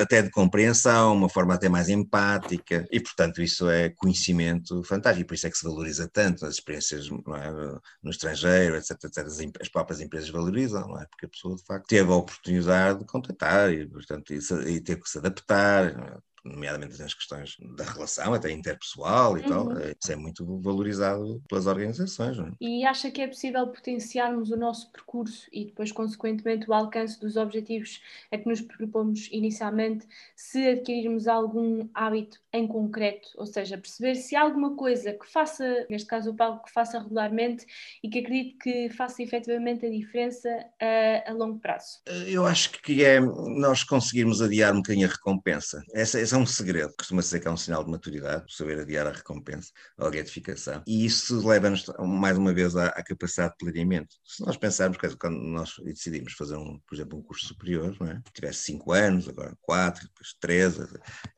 até 0.00 0.22
de 0.22 0.30
compreensão, 0.30 1.14
uma 1.14 1.28
forma 1.28 1.54
até 1.54 1.68
mais 1.68 1.88
empática, 1.88 2.86
e 2.92 3.00
portanto 3.00 3.42
isso 3.42 3.68
é 3.68 3.90
conhecimento 3.90 4.82
fantástico, 4.84 5.22
e 5.22 5.26
por 5.26 5.34
isso 5.34 5.46
é 5.46 5.50
que 5.50 5.58
se 5.58 5.64
valoriza 5.64 6.08
tanto 6.12 6.46
as 6.46 6.54
experiências 6.54 7.06
é, 7.06 7.78
no 8.02 8.10
estrangeiro, 8.10 8.76
etc, 8.76 8.92
etc, 9.04 9.18
as, 9.26 9.38
as, 9.60 9.68
próprias 9.68 10.00
empresas 10.00 10.30
valorizam, 10.30 10.86
não 10.86 11.00
é? 11.00 11.06
Porque 11.06 11.26
a 11.26 11.28
pessoa 11.28 11.56
de 11.56 11.64
facto 11.64 11.86
teve 11.86 12.12
a 12.12 12.16
oportunidade 12.16 13.00
de 13.00 13.04
contactar 13.06 13.72
e, 13.72 13.86
portanto, 13.86 14.32
e 14.32 14.80
teve 14.80 15.00
que 15.00 15.10
se 15.10 15.18
adaptar 15.18 15.47
estar, 15.48 16.20
nomeadamente 16.44 16.98
nas 17.00 17.14
questões 17.14 17.56
da 17.76 17.84
relação, 17.84 18.34
até 18.34 18.50
interpessoal 18.50 19.38
e 19.38 19.42
uhum. 19.42 19.48
tal, 19.48 19.78
eh, 19.78 19.94
isso 20.00 20.12
é 20.12 20.16
muito 20.16 20.60
valorizado 20.60 21.42
pelas 21.48 21.66
organizações. 21.66 22.38
É? 22.38 22.50
E 22.60 22.84
acha 22.84 23.10
que 23.10 23.20
é 23.20 23.26
possível 23.26 23.66
potenciarmos 23.66 24.50
o 24.50 24.56
nosso 24.56 24.90
percurso 24.92 25.48
e 25.52 25.66
depois, 25.66 25.90
consequentemente, 25.92 26.68
o 26.68 26.74
alcance 26.74 27.18
dos 27.18 27.36
objetivos 27.36 28.02
a 28.30 28.38
que 28.38 28.48
nos 28.48 28.60
propomos 28.60 29.28
inicialmente, 29.32 30.06
se 30.36 30.68
adquirirmos 30.68 31.26
algum 31.26 31.88
hábito 31.94 32.40
em 32.58 32.66
concreto, 32.66 33.28
ou 33.36 33.46
seja, 33.46 33.78
perceber 33.78 34.14
se 34.14 34.36
há 34.36 34.42
alguma 34.42 34.76
coisa 34.76 35.12
que 35.12 35.26
faça, 35.26 35.86
neste 35.88 36.08
caso 36.08 36.30
o 36.30 36.34
Paulo, 36.34 36.62
que 36.62 36.72
faça 36.72 36.98
regularmente 36.98 37.64
e 38.02 38.08
que 38.08 38.18
acredite 38.18 38.58
que 38.58 38.90
faça 38.90 39.22
efetivamente 39.22 39.86
a 39.86 39.90
diferença 39.90 40.48
a, 40.80 41.30
a 41.30 41.32
longo 41.32 41.58
prazo? 41.58 42.00
Eu 42.26 42.46
acho 42.46 42.72
que 42.82 43.04
é 43.04 43.20
nós 43.20 43.84
conseguirmos 43.84 44.42
adiar 44.42 44.72
um 44.72 44.78
bocadinho 44.78 45.06
a 45.06 45.10
recompensa. 45.10 45.82
Essa, 45.94 46.20
essa 46.20 46.36
é 46.36 46.38
um 46.38 46.46
segredo. 46.46 46.92
Costuma 46.98 47.22
ser 47.22 47.40
que 47.40 47.48
é 47.48 47.50
um 47.50 47.56
sinal 47.56 47.84
de 47.84 47.90
maturidade, 47.90 48.44
saber 48.48 48.80
adiar 48.80 49.06
a 49.06 49.12
recompensa, 49.12 49.70
a 49.96 50.10
gratificação. 50.10 50.82
E 50.86 51.04
isso 51.04 51.46
leva-nos, 51.46 51.86
mais 51.98 52.36
uma 52.36 52.52
vez, 52.52 52.76
à, 52.76 52.88
à, 52.88 53.02
capacidade 53.02 53.52
de 53.52 53.58
planeamento. 53.58 54.16
Se 54.24 54.44
nós 54.44 54.56
pensarmos, 54.56 54.98
quando 55.18 55.38
nós 55.38 55.74
decidimos 55.84 56.32
fazer, 56.32 56.56
um, 56.56 56.78
por 56.86 56.94
exemplo, 56.94 57.18
um 57.18 57.22
curso 57.22 57.46
superior, 57.46 57.96
não 58.00 58.08
é? 58.08 58.20
tivesse 58.32 58.64
cinco 58.64 58.92
anos, 58.92 59.28
agora 59.28 59.56
quatro, 59.60 60.06
depois 60.06 60.34
três, 60.40 60.78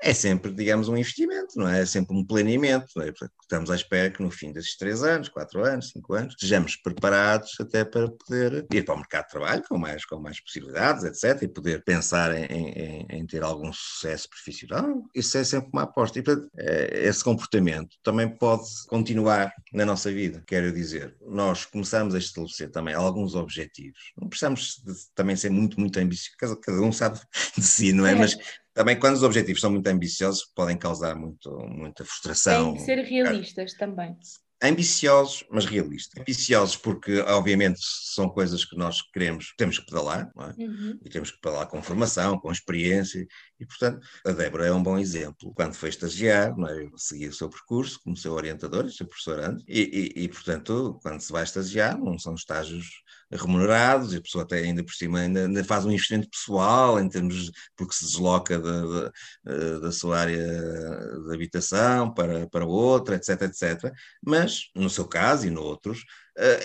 é 0.00 0.14
sempre, 0.14 0.52
digamos, 0.52 0.88
um 0.88 0.96
investimento, 1.10 1.58
não 1.58 1.68
é? 1.68 1.82
É 1.82 1.86
sempre 1.86 2.16
um 2.16 2.24
planeamento. 2.24 2.86
Não 2.96 3.02
é? 3.04 3.12
Estamos 3.42 3.70
à 3.70 3.74
espera 3.74 4.10
que 4.10 4.22
no 4.22 4.30
fim 4.30 4.52
desses 4.52 4.76
três 4.76 5.02
anos, 5.02 5.28
quatro 5.28 5.64
anos, 5.64 5.90
cinco 5.90 6.14
anos, 6.14 6.34
estejamos 6.34 6.76
preparados 6.76 7.52
até 7.60 7.84
para 7.84 8.08
poder 8.08 8.66
ir 8.72 8.84
para 8.84 8.94
o 8.94 8.98
mercado 8.98 9.24
de 9.24 9.30
trabalho 9.30 9.62
com 9.68 9.78
mais, 9.78 10.04
com 10.04 10.20
mais 10.20 10.40
possibilidades, 10.40 11.04
etc. 11.04 11.42
E 11.42 11.48
poder 11.48 11.82
pensar 11.84 12.34
em, 12.34 12.44
em, 12.44 13.06
em 13.10 13.26
ter 13.26 13.42
algum 13.42 13.72
sucesso 13.72 14.28
profissional. 14.28 15.02
Isso 15.14 15.36
é 15.36 15.44
sempre 15.44 15.70
uma 15.72 15.82
aposta. 15.82 16.18
E, 16.18 16.22
portanto, 16.22 16.48
é, 16.56 17.06
esse 17.06 17.22
comportamento 17.24 17.96
também 18.02 18.28
pode 18.28 18.68
continuar 18.88 19.52
na 19.72 19.84
nossa 19.84 20.10
vida. 20.12 20.42
Quero 20.46 20.72
dizer, 20.72 21.16
nós 21.26 21.64
começamos 21.64 22.14
a 22.14 22.18
estabelecer 22.18 22.70
também 22.70 22.94
alguns 22.94 23.34
objetivos. 23.34 24.12
Não 24.16 24.28
precisamos 24.28 24.82
de, 24.84 24.92
também 25.14 25.36
ser 25.36 25.50
muito, 25.50 25.78
muito 25.78 25.98
ambiciosos. 25.98 26.36
Cada, 26.38 26.56
cada 26.56 26.80
um 26.80 26.92
sabe 26.92 27.20
de 27.56 27.64
si, 27.64 27.92
não 27.92 28.06
é? 28.06 28.12
é. 28.12 28.14
Mas 28.14 28.36
também 28.74 28.98
quando 28.98 29.16
os 29.16 29.22
objetivos 29.22 29.60
são 29.60 29.70
muito 29.70 29.86
ambiciosos 29.86 30.44
podem 30.54 30.76
causar 30.76 31.14
muito, 31.16 31.50
muita 31.68 32.04
frustração. 32.04 32.72
Tem 32.72 32.80
que 32.80 32.84
ser 32.84 32.98
realistas 33.04 33.74
também 33.74 34.16
ambiciosos, 34.62 35.44
mas 35.50 35.64
realistas. 35.64 36.20
Ambiciosos 36.20 36.76
porque, 36.76 37.20
obviamente, 37.20 37.80
são 37.80 38.28
coisas 38.28 38.64
que 38.64 38.76
nós 38.76 39.00
queremos, 39.10 39.54
temos 39.56 39.78
que 39.78 39.86
pedalar, 39.86 40.30
é? 40.38 40.62
uhum. 40.62 40.98
e 41.02 41.08
temos 41.08 41.30
que 41.30 41.40
pedalar 41.40 41.66
com 41.66 41.82
formação, 41.82 42.38
com 42.38 42.52
experiência, 42.52 43.26
e, 43.58 43.66
portanto, 43.66 44.06
a 44.24 44.32
Débora 44.32 44.66
é 44.66 44.72
um 44.72 44.82
bom 44.82 44.98
exemplo. 44.98 45.52
Quando 45.54 45.74
foi 45.74 45.88
estagiar, 45.88 46.54
não 46.56 46.68
é? 46.68 46.84
eu 46.84 46.90
segui 46.96 47.28
o 47.28 47.32
seu 47.32 47.48
percurso 47.48 48.00
como 48.04 48.16
seu 48.16 48.32
orientador, 48.32 48.90
seu 48.90 49.06
professor 49.06 49.40
antes, 49.40 49.64
e, 49.66 49.80
e, 49.80 50.24
e, 50.24 50.28
portanto, 50.28 50.98
quando 51.02 51.20
se 51.20 51.32
vai 51.32 51.44
estagiar, 51.44 51.98
não 51.98 52.18
são 52.18 52.34
estágios 52.34 52.86
remunerados, 53.32 54.12
e 54.12 54.16
a 54.16 54.20
pessoa 54.20 54.44
até 54.44 54.58
ainda 54.58 54.82
por 54.84 54.92
cima 54.92 55.20
ainda, 55.20 55.46
ainda 55.46 55.64
faz 55.64 55.84
um 55.84 55.90
investimento 55.90 56.28
pessoal 56.28 56.98
em 56.98 57.08
termos 57.08 57.50
porque 57.76 57.94
se 57.94 58.04
desloca 58.04 58.58
da, 58.58 59.12
eh, 59.46 59.80
da 59.80 59.92
sua 59.92 60.18
área 60.20 60.36
de 60.36 61.34
habitação 61.34 62.12
para, 62.12 62.48
para 62.48 62.66
outra, 62.66 63.16
etc, 63.16 63.42
etc. 63.42 63.92
Mas, 64.24 64.70
no 64.74 64.90
seu 64.90 65.06
caso 65.06 65.46
e 65.46 65.50
noutros, 65.50 66.04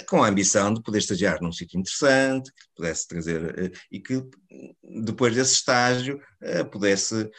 com 0.08 0.24
a 0.24 0.28
ambição 0.28 0.74
de 0.74 0.82
poder 0.82 1.00
estagiar 1.00 1.42
num 1.42 1.52
sítio 1.52 1.80
interessante, 1.80 2.52
que 2.52 2.66
pudesse 2.76 3.08
trazer, 3.08 3.44
uh, 3.44 3.72
e 3.92 4.00
que 4.00 4.24
depois 4.84 5.36
desse 5.36 5.54
estágio 5.54 6.20
uh, 6.42 6.66
pudesse, 6.70 7.30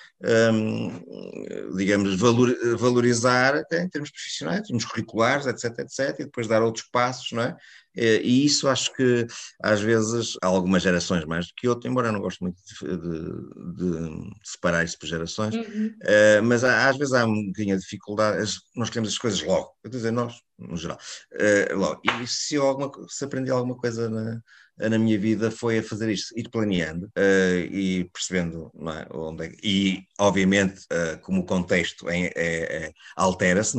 um, 0.52 1.76
digamos, 1.76 2.16
valor, 2.16 2.54
valorizar 2.76 3.62
em 3.72 3.88
termos 3.88 4.10
profissionais, 4.10 4.60
em 4.60 4.64
termos 4.64 4.84
curriculares, 4.84 5.46
etc, 5.46 5.78
etc, 5.78 6.20
e 6.20 6.24
depois 6.24 6.46
dar 6.46 6.62
outros 6.62 6.86
passos, 6.90 7.32
não 7.32 7.42
é? 7.42 7.56
E 7.96 8.44
isso 8.44 8.68
acho 8.68 8.92
que 8.94 9.26
às 9.62 9.80
vezes 9.80 10.36
há 10.42 10.46
algumas 10.46 10.82
gerações 10.82 11.24
mais 11.24 11.46
do 11.46 11.54
que 11.56 11.66
outras, 11.66 11.90
embora 11.90 12.08
eu 12.08 12.12
não 12.12 12.20
gosto 12.20 12.40
muito 12.40 12.58
de, 12.62 12.96
de, 12.98 13.74
de 13.74 14.30
separar 14.44 14.84
isso 14.84 14.98
por 14.98 15.06
gerações, 15.06 15.54
uhum. 15.54 15.94
uh, 16.02 16.42
mas 16.44 16.62
há, 16.62 16.90
às 16.90 16.98
vezes 16.98 17.14
há 17.14 17.24
um 17.24 17.46
bocadinho 17.46 17.76
de 17.76 17.82
dificuldade, 17.82 18.52
nós 18.76 18.90
queremos 18.90 19.08
as 19.08 19.18
coisas 19.18 19.42
logo, 19.42 19.74
quer 19.82 19.88
dizer, 19.88 20.10
nós, 20.10 20.34
no 20.58 20.76
geral, 20.76 20.98
uh. 21.32 22.00
E 22.22 22.26
se, 22.26 22.56
alguma, 22.56 22.90
se 23.08 23.24
aprendi 23.24 23.50
alguma 23.50 23.76
coisa 23.76 24.08
na, 24.08 24.40
na 24.78 24.98
minha 24.98 25.18
vida 25.18 25.50
foi 25.50 25.78
a 25.78 25.82
fazer 25.82 26.10
isto, 26.10 26.38
ir 26.38 26.48
planeando 26.48 27.06
uh, 27.06 27.58
e 27.70 28.08
percebendo 28.12 28.70
é, 28.74 29.16
onde 29.16 29.46
é, 29.46 29.52
e 29.62 30.04
obviamente 30.18 30.82
uh, 30.92 31.18
como 31.22 31.40
o 31.40 31.46
contexto 31.46 32.08
é, 32.08 32.26
é, 32.34 32.86
é 32.86 32.92
altera-se 33.16 33.78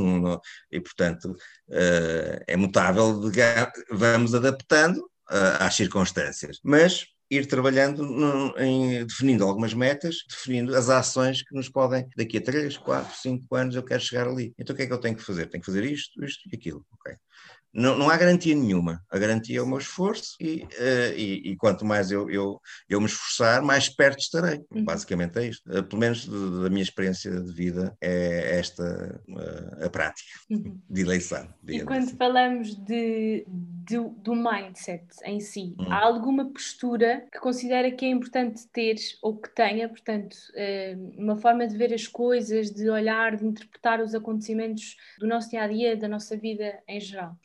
e 0.71 0.79
portanto 0.79 1.35
é 2.47 2.55
mutável, 2.55 3.21
vamos 3.91 4.33
adaptando 4.33 5.09
às 5.27 5.75
circunstâncias, 5.75 6.59
mas 6.63 7.05
ir 7.29 7.45
trabalhando 7.45 8.03
no, 8.03 8.57
em 8.57 9.05
definindo 9.05 9.43
algumas 9.43 9.73
metas, 9.73 10.17
definindo 10.29 10.75
as 10.75 10.89
ações 10.89 11.41
que 11.41 11.53
nos 11.53 11.69
podem, 11.69 12.07
daqui 12.15 12.37
a 12.37 12.41
3, 12.41 12.77
4, 12.77 13.15
5 13.17 13.55
anos 13.55 13.75
eu 13.75 13.83
quero 13.83 14.01
chegar 14.01 14.27
ali. 14.27 14.53
Então 14.57 14.73
o 14.73 14.77
que 14.77 14.83
é 14.83 14.87
que 14.87 14.93
eu 14.93 14.99
tenho 14.99 15.15
que 15.15 15.23
fazer? 15.23 15.47
Tenho 15.47 15.61
que 15.61 15.65
fazer 15.65 15.83
isto, 15.85 16.23
isto 16.23 16.49
e 16.51 16.55
aquilo. 16.55 16.85
Okay. 16.99 17.15
Não, 17.73 17.97
não 17.97 18.09
há 18.09 18.17
garantia 18.17 18.55
nenhuma. 18.55 19.01
A 19.09 19.19
garantia 19.19 19.59
é 19.59 19.61
o 19.61 19.67
meu 19.67 19.77
esforço 19.77 20.35
e, 20.39 20.63
uh, 20.63 21.13
e, 21.15 21.51
e, 21.51 21.55
quanto 21.55 21.85
mais 21.85 22.11
eu, 22.11 22.29
eu, 22.29 22.59
eu 22.89 22.99
me 22.99 23.05
esforçar, 23.05 23.61
mais 23.61 23.89
perto 23.89 24.19
estarei. 24.19 24.61
Uhum. 24.71 24.83
Basicamente 24.83 25.37
é 25.37 25.47
isto. 25.47 25.69
Uh, 25.69 25.83
pelo 25.83 25.99
menos 25.99 26.25
da 26.27 26.69
minha 26.69 26.81
experiência 26.81 27.31
de 27.39 27.53
vida 27.53 27.95
é 28.01 28.57
esta 28.57 29.21
uh, 29.29 29.85
a 29.85 29.89
prática 29.89 30.29
uhum. 30.49 30.79
de 30.89 31.01
eleição. 31.01 31.47
E 31.67 31.81
quando 31.81 32.05
assim. 32.05 32.15
falamos 32.15 32.75
de, 32.75 33.45
de, 33.47 33.97
do 34.23 34.35
mindset 34.35 35.05
em 35.23 35.39
si, 35.39 35.75
uhum. 35.77 35.91
há 35.91 36.03
alguma 36.03 36.51
postura 36.51 37.25
que 37.31 37.39
considera 37.39 37.91
que 37.91 38.05
é 38.05 38.09
importante 38.09 38.67
ter 38.71 38.95
ou 39.21 39.37
que 39.37 39.53
tenha, 39.53 39.87
portanto, 39.87 40.35
uma 41.15 41.35
forma 41.35 41.67
de 41.67 41.77
ver 41.77 41.93
as 41.93 42.07
coisas, 42.07 42.71
de 42.71 42.89
olhar, 42.89 43.35
de 43.35 43.45
interpretar 43.45 44.01
os 44.01 44.15
acontecimentos 44.15 44.95
do 45.19 45.27
nosso 45.27 45.49
dia 45.49 45.63
a 45.63 45.67
dia, 45.67 45.95
da 45.95 46.07
nossa 46.07 46.35
vida 46.35 46.79
em 46.87 46.99
geral? 46.99 47.37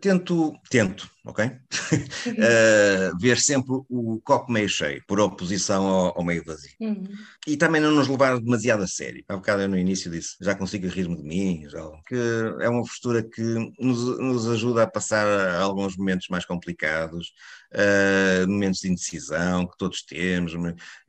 Tento, 0.00 0.52
tento, 0.70 1.08
ok? 1.24 1.44
uh, 1.44 3.16
ver 3.20 3.38
sempre 3.38 3.72
o 3.88 4.20
copo 4.24 4.50
meio 4.50 4.68
cheio, 4.68 5.02
por 5.06 5.20
oposição 5.20 5.86
ao, 5.86 6.18
ao 6.18 6.24
meio 6.24 6.44
vazio. 6.44 6.72
Uhum. 6.80 7.04
E 7.46 7.56
também 7.56 7.80
não 7.80 7.92
nos 7.92 8.08
levar 8.08 8.38
demasiado 8.38 8.82
a 8.82 8.86
sério. 8.86 9.24
Há 9.28 9.36
bocado 9.36 9.62
eu 9.62 9.68
no 9.68 9.78
início 9.78 10.10
disse, 10.10 10.36
já 10.40 10.54
consigo 10.54 10.88
rir-me 10.88 11.16
de 11.16 11.22
mim, 11.22 11.68
já, 11.68 11.80
que 12.06 12.16
é 12.60 12.68
uma 12.68 12.82
postura 12.82 13.22
que 13.22 13.42
nos, 13.78 14.18
nos 14.18 14.48
ajuda 14.48 14.82
a 14.82 14.90
passar 14.90 15.26
alguns 15.60 15.96
momentos 15.96 16.26
mais 16.28 16.44
complicados, 16.44 17.32
uh, 17.72 18.48
momentos 18.48 18.80
de 18.80 18.88
indecisão 18.88 19.66
que 19.66 19.78
todos 19.78 20.02
temos, 20.02 20.52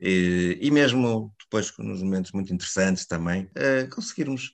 e, 0.00 0.58
e 0.60 0.70
mesmo 0.70 1.32
depois 1.42 1.72
nos 1.78 2.02
momentos 2.02 2.32
muito 2.32 2.52
interessantes 2.52 3.06
também, 3.06 3.44
uh, 3.44 3.88
conseguirmos 3.94 4.52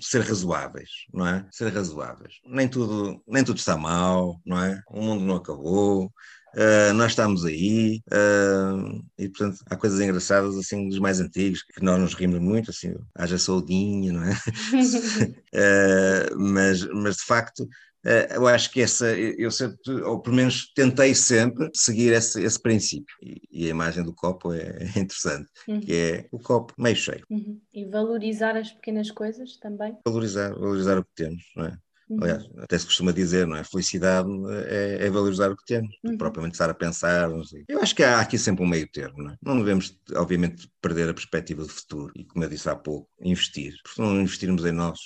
ser 0.00 0.20
razoáveis, 0.20 0.90
não 1.12 1.26
é? 1.26 1.46
Ser 1.50 1.72
razoáveis. 1.72 2.34
Nem 2.44 2.68
tudo, 2.68 3.22
nem 3.26 3.44
tudo 3.44 3.58
está 3.58 3.76
mal, 3.76 4.40
não 4.44 4.61
é? 4.61 4.61
O 4.90 5.00
mundo 5.00 5.24
não 5.24 5.36
acabou. 5.36 6.12
Uh, 6.54 6.92
nós 6.92 7.12
estamos 7.12 7.46
aí 7.46 8.02
uh, 8.12 9.02
e 9.16 9.26
portanto 9.30 9.64
há 9.70 9.74
coisas 9.74 9.98
engraçadas 10.00 10.54
assim 10.58 10.86
dos 10.86 10.98
mais 10.98 11.18
antigos 11.18 11.62
que 11.62 11.82
nós 11.82 11.98
nos 11.98 12.12
rimos 12.12 12.40
muito 12.40 12.70
assim 12.70 12.94
haja 13.14 13.38
saudinha 13.38 14.12
não 14.12 14.22
é 14.22 14.34
uh, 14.34 16.36
mas, 16.38 16.86
mas 16.92 17.16
de 17.16 17.24
facto 17.24 17.66
eu 18.34 18.48
acho 18.48 18.72
que 18.72 18.80
essa, 18.80 19.16
eu 19.16 19.48
sempre, 19.50 19.78
ou 20.02 20.20
pelo 20.20 20.34
menos 20.34 20.72
tentei 20.74 21.14
sempre 21.14 21.70
seguir 21.72 22.12
esse, 22.12 22.42
esse 22.42 22.60
princípio. 22.60 23.14
E, 23.22 23.40
e, 23.48 23.66
a 23.66 23.70
imagem 23.70 24.02
do 24.02 24.12
copo 24.12 24.52
é, 24.52 24.82
interessante, 24.98 25.48
uhum. 25.68 25.78
que 25.78 25.94
é 25.94 26.28
o 26.32 26.38
copo 26.40 26.74
meio 26.76 26.96
cheio. 26.96 27.24
Uhum. 27.30 27.60
E 27.72 27.84
valorizar 27.84 28.56
as 28.56 28.72
pequenas 28.72 29.08
coisas 29.12 29.56
também? 29.56 29.96
Valorizar, 30.04 30.52
valorizar 30.52 30.98
o 30.98 31.04
que 31.04 31.14
temos, 31.14 31.44
não 31.54 31.66
é? 31.66 31.78
Uhum. 32.12 32.18
Aliás, 32.22 32.44
até 32.58 32.78
se 32.78 32.84
costuma 32.84 33.12
dizer, 33.12 33.46
não 33.46 33.56
é? 33.56 33.64
Felicidade 33.64 34.28
é, 34.66 35.06
é 35.06 35.10
valorizar 35.10 35.50
o 35.50 35.56
que 35.56 35.64
temos, 35.64 35.94
uhum. 36.04 36.18
propriamente 36.18 36.54
estar 36.54 36.68
a 36.68 36.74
pensar. 36.74 37.30
Eu 37.68 37.80
acho 37.80 37.94
que 37.94 38.02
há 38.02 38.20
aqui 38.20 38.38
sempre 38.38 38.62
um 38.62 38.68
meio 38.68 38.86
termo, 38.88 39.22
não 39.22 39.30
é? 39.30 39.36
Não 39.42 39.58
devemos, 39.58 39.98
obviamente, 40.14 40.70
perder 40.80 41.08
a 41.08 41.14
perspectiva 41.14 41.62
do 41.62 41.68
futuro 41.68 42.12
e, 42.16 42.24
como 42.24 42.44
eu 42.44 42.48
disse 42.48 42.68
há 42.68 42.76
pouco, 42.76 43.08
investir. 43.20 43.74
Porque 43.82 43.96
se 43.96 44.00
não 44.00 44.20
investirmos 44.20 44.64
em 44.64 44.72
nós, 44.72 44.98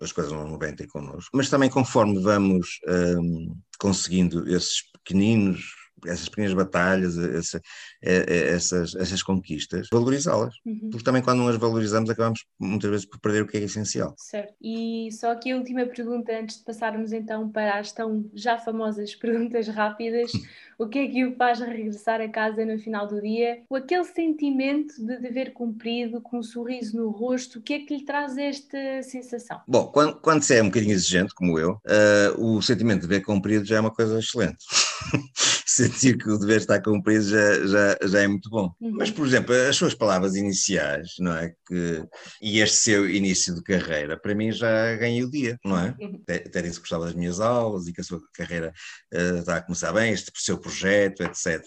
as 0.00 0.12
coisas 0.12 0.32
não 0.32 0.58
vêm 0.58 0.74
ter 0.74 0.86
connosco. 0.86 1.30
Mas 1.34 1.50
também, 1.50 1.68
conforme 1.68 2.20
vamos 2.20 2.80
hum, 2.88 3.54
conseguindo 3.78 4.48
esses 4.48 4.82
pequeninos 4.92 5.85
essas 6.04 6.28
pequenas 6.28 6.52
batalhas, 6.52 7.16
essa, 7.18 7.60
é, 8.02 8.16
é, 8.28 8.48
essas, 8.54 8.94
essas 8.94 9.22
conquistas, 9.22 9.88
valorizá-las. 9.90 10.54
Uhum. 10.64 10.90
Porque 10.90 11.04
também 11.04 11.22
quando 11.22 11.38
não 11.38 11.48
as 11.48 11.56
valorizamos 11.56 12.10
acabamos 12.10 12.44
muitas 12.58 12.90
vezes 12.90 13.06
por 13.06 13.18
perder 13.20 13.42
o 13.42 13.46
que 13.46 13.56
é 13.56 13.60
essencial. 13.60 14.14
Certo. 14.18 14.54
E 14.60 15.08
só 15.12 15.32
aqui 15.32 15.52
a 15.52 15.56
última 15.56 15.86
pergunta 15.86 16.32
antes 16.32 16.58
de 16.58 16.64
passarmos 16.64 17.12
então 17.12 17.48
para 17.48 17.78
as 17.78 17.92
tão 17.92 18.28
já 18.34 18.58
famosas 18.58 19.14
perguntas 19.16 19.68
rápidas. 19.68 20.30
o 20.78 20.86
que 20.86 20.98
é 20.98 21.08
que 21.08 21.24
o 21.24 21.34
faz 21.36 21.60
regressar 21.60 22.20
a 22.20 22.28
casa 22.28 22.64
no 22.64 22.78
final 22.78 23.06
do 23.06 23.20
dia? 23.20 23.62
Com 23.68 23.76
aquele 23.76 24.04
sentimento 24.04 24.94
de 24.98 25.18
dever 25.18 25.52
cumprido, 25.52 26.20
com 26.20 26.38
um 26.38 26.42
sorriso 26.42 26.96
no 26.96 27.10
rosto, 27.10 27.58
o 27.58 27.62
que 27.62 27.74
é 27.74 27.78
que 27.80 27.96
lhe 27.96 28.04
traz 28.04 28.36
esta 28.36 29.02
sensação? 29.02 29.60
Bom, 29.66 29.86
quando, 29.86 30.16
quando 30.16 30.42
se 30.42 30.54
é 30.54 30.62
um 30.62 30.66
bocadinho 30.66 30.92
exigente, 30.92 31.34
como 31.34 31.58
eu, 31.58 31.72
uh, 31.72 32.40
o 32.40 32.60
sentimento 32.60 33.02
de 33.02 33.08
dever 33.08 33.22
cumprido 33.22 33.64
já 33.64 33.76
é 33.76 33.80
uma 33.80 33.90
coisa 33.90 34.18
excelente. 34.18 34.58
sentir 35.76 36.16
que 36.16 36.28
o 36.28 36.38
dever 36.38 36.58
está 36.58 36.80
cumprido 36.80 37.24
já, 37.24 37.66
já, 37.66 37.98
já 38.02 38.20
é 38.22 38.26
muito 38.26 38.48
bom. 38.48 38.70
Uhum. 38.80 38.92
Mas, 38.92 39.10
por 39.10 39.26
exemplo, 39.26 39.54
as 39.54 39.76
suas 39.76 39.94
palavras 39.94 40.34
iniciais, 40.34 41.14
não 41.18 41.36
é? 41.36 41.54
Que, 41.66 42.04
e 42.40 42.60
este 42.60 42.76
seu 42.76 43.08
início 43.08 43.54
de 43.54 43.62
carreira, 43.62 44.16
para 44.16 44.34
mim 44.34 44.50
já 44.52 44.96
ganhei 44.96 45.22
o 45.22 45.30
dia, 45.30 45.58
não 45.64 45.78
é? 45.78 45.94
Uhum. 46.00 46.22
Que 46.26 46.78
gostava 46.78 47.04
das 47.04 47.14
minhas 47.14 47.40
aulas 47.40 47.86
e 47.86 47.92
que 47.92 48.00
a 48.00 48.04
sua 48.04 48.20
carreira 48.32 48.72
uh, 49.14 49.38
está 49.38 49.56
a 49.56 49.62
começar 49.62 49.92
bem, 49.92 50.12
este 50.12 50.30
seu 50.36 50.58
projeto, 50.58 51.22
etc. 51.22 51.62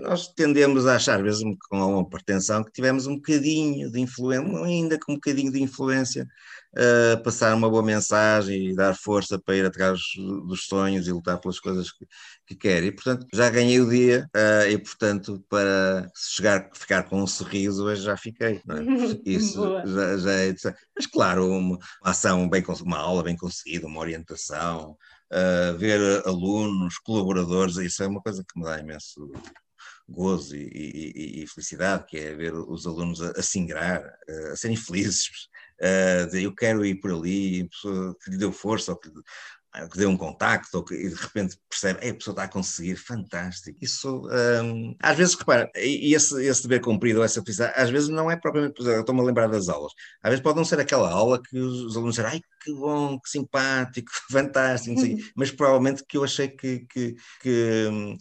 nós 0.00 0.28
tendemos 0.28 0.86
a 0.86 0.96
achar, 0.96 1.22
mesmo 1.22 1.56
com 1.68 1.76
alguma 1.76 2.08
pretensão, 2.08 2.62
que 2.62 2.72
tivemos 2.72 3.06
um 3.06 3.16
bocadinho 3.16 3.90
de 3.90 4.00
influência, 4.00 4.64
ainda 4.64 4.98
com 4.98 5.12
um 5.12 5.14
bocadinho 5.14 5.50
de 5.50 5.62
influência, 5.62 6.26
uh, 6.76 7.22
passar 7.22 7.54
uma 7.54 7.68
boa 7.68 7.82
mensagem 7.82 8.68
e 8.68 8.74
dar 8.74 8.94
força 8.94 9.38
para 9.38 9.56
ir 9.56 9.64
atrás 9.64 10.00
dos 10.16 10.66
sonhos 10.66 11.06
e 11.06 11.12
lutar 11.12 11.38
pelas 11.40 11.58
coisas 11.58 11.90
que, 11.90 12.06
que 12.46 12.54
quer. 12.54 12.82
E, 12.84 12.92
portanto, 12.92 13.26
já 13.32 13.48
ganhei 13.48 13.80
o 13.80 13.88
dia 13.88 14.28
uh, 14.36 14.68
e, 14.68 14.78
portanto, 14.78 15.42
para 15.48 16.10
chegar, 16.14 16.70
ficar 16.74 17.04
com 17.04 17.22
um 17.22 17.26
sorriso, 17.26 17.84
hoje 17.84 18.02
já 18.02 18.16
fiquei. 18.16 18.56
É? 18.68 19.20
Isso 19.24 19.62
já, 19.86 20.16
já, 20.18 20.32
é. 20.32 20.54
Mas, 20.96 21.06
claro, 21.06 21.48
uma, 21.48 21.76
uma 21.76 21.80
ação 22.02 22.48
bem, 22.48 22.62
uma 22.82 22.98
aula 22.98 23.22
bem 23.22 23.36
conseguida, 23.36 23.86
uma 23.86 24.00
orientação, 24.00 24.96
uh, 25.32 25.78
ver 25.78 26.26
alunos, 26.26 26.98
colaboradores, 26.98 27.76
isso 27.76 28.02
é 28.02 28.06
uma 28.06 28.20
coisa 28.20 28.44
que 28.44 28.58
me 28.58 28.64
dá 28.64 28.78
imenso 28.78 29.30
gozo 30.10 30.56
e, 30.56 30.68
e, 30.74 31.42
e, 31.42 31.46
felicidade, 31.46 32.06
que 32.06 32.18
é 32.18 32.34
ver 32.34 32.54
os 32.54 32.86
alunos 32.86 33.22
a, 33.22 33.30
a 33.30 33.42
se 33.42 33.58
ingrar, 33.58 34.02
a 34.52 34.56
serem 34.56 34.76
felizes, 34.76 35.28
a 35.80 36.26
dizer 36.26 36.42
eu 36.42 36.54
quero 36.54 36.84
ir 36.84 36.96
por 37.00 37.12
ali, 37.12 37.68
que 38.22 38.30
lhe 38.30 38.36
deu 38.36 38.52
força, 38.52 38.92
ou 38.92 38.98
que, 38.98 39.10
que 39.10 39.98
deu 39.98 40.10
um 40.10 40.16
contacto, 40.16 40.76
ou 40.76 40.84
que 40.84 40.94
e 40.94 41.08
de 41.08 41.14
repente 41.14 41.56
percebe, 41.68 42.08
a 42.08 42.14
pessoa 42.14 42.32
está 42.32 42.42
a 42.42 42.48
conseguir, 42.48 42.96
fantástico. 42.96 43.78
Isso, 43.80 44.28
um, 44.62 44.96
às 45.00 45.16
vezes, 45.16 45.34
repara, 45.34 45.70
e 45.76 46.12
esse, 46.12 46.44
esse 46.44 46.62
dever 46.62 46.80
cumprido, 46.80 47.22
essa 47.22 47.40
felicidade, 47.40 47.74
às 47.76 47.88
vezes 47.88 48.08
não 48.08 48.30
é 48.30 48.36
propriamente, 48.36 48.82
estou-me 48.82 49.20
a 49.20 49.24
lembrar 49.24 49.46
das 49.46 49.68
aulas, 49.68 49.92
às 50.22 50.30
vezes 50.30 50.42
pode 50.42 50.56
não 50.56 50.64
ser 50.64 50.80
aquela 50.80 51.10
aula 51.10 51.40
que 51.40 51.56
os, 51.58 51.82
os 51.82 51.96
alunos 51.96 52.16
dizem, 52.16 52.30
ai, 52.30 52.40
que 52.62 52.74
bom, 52.74 53.18
que 53.20 53.30
simpático, 53.30 54.10
fantástico, 54.30 55.00
mas 55.36 55.50
provavelmente 55.52 56.04
que 56.06 56.16
eu 56.16 56.24
achei 56.24 56.48
que, 56.48 56.80
que, 56.80 57.14
que 57.40 57.88
hum, 57.90 58.16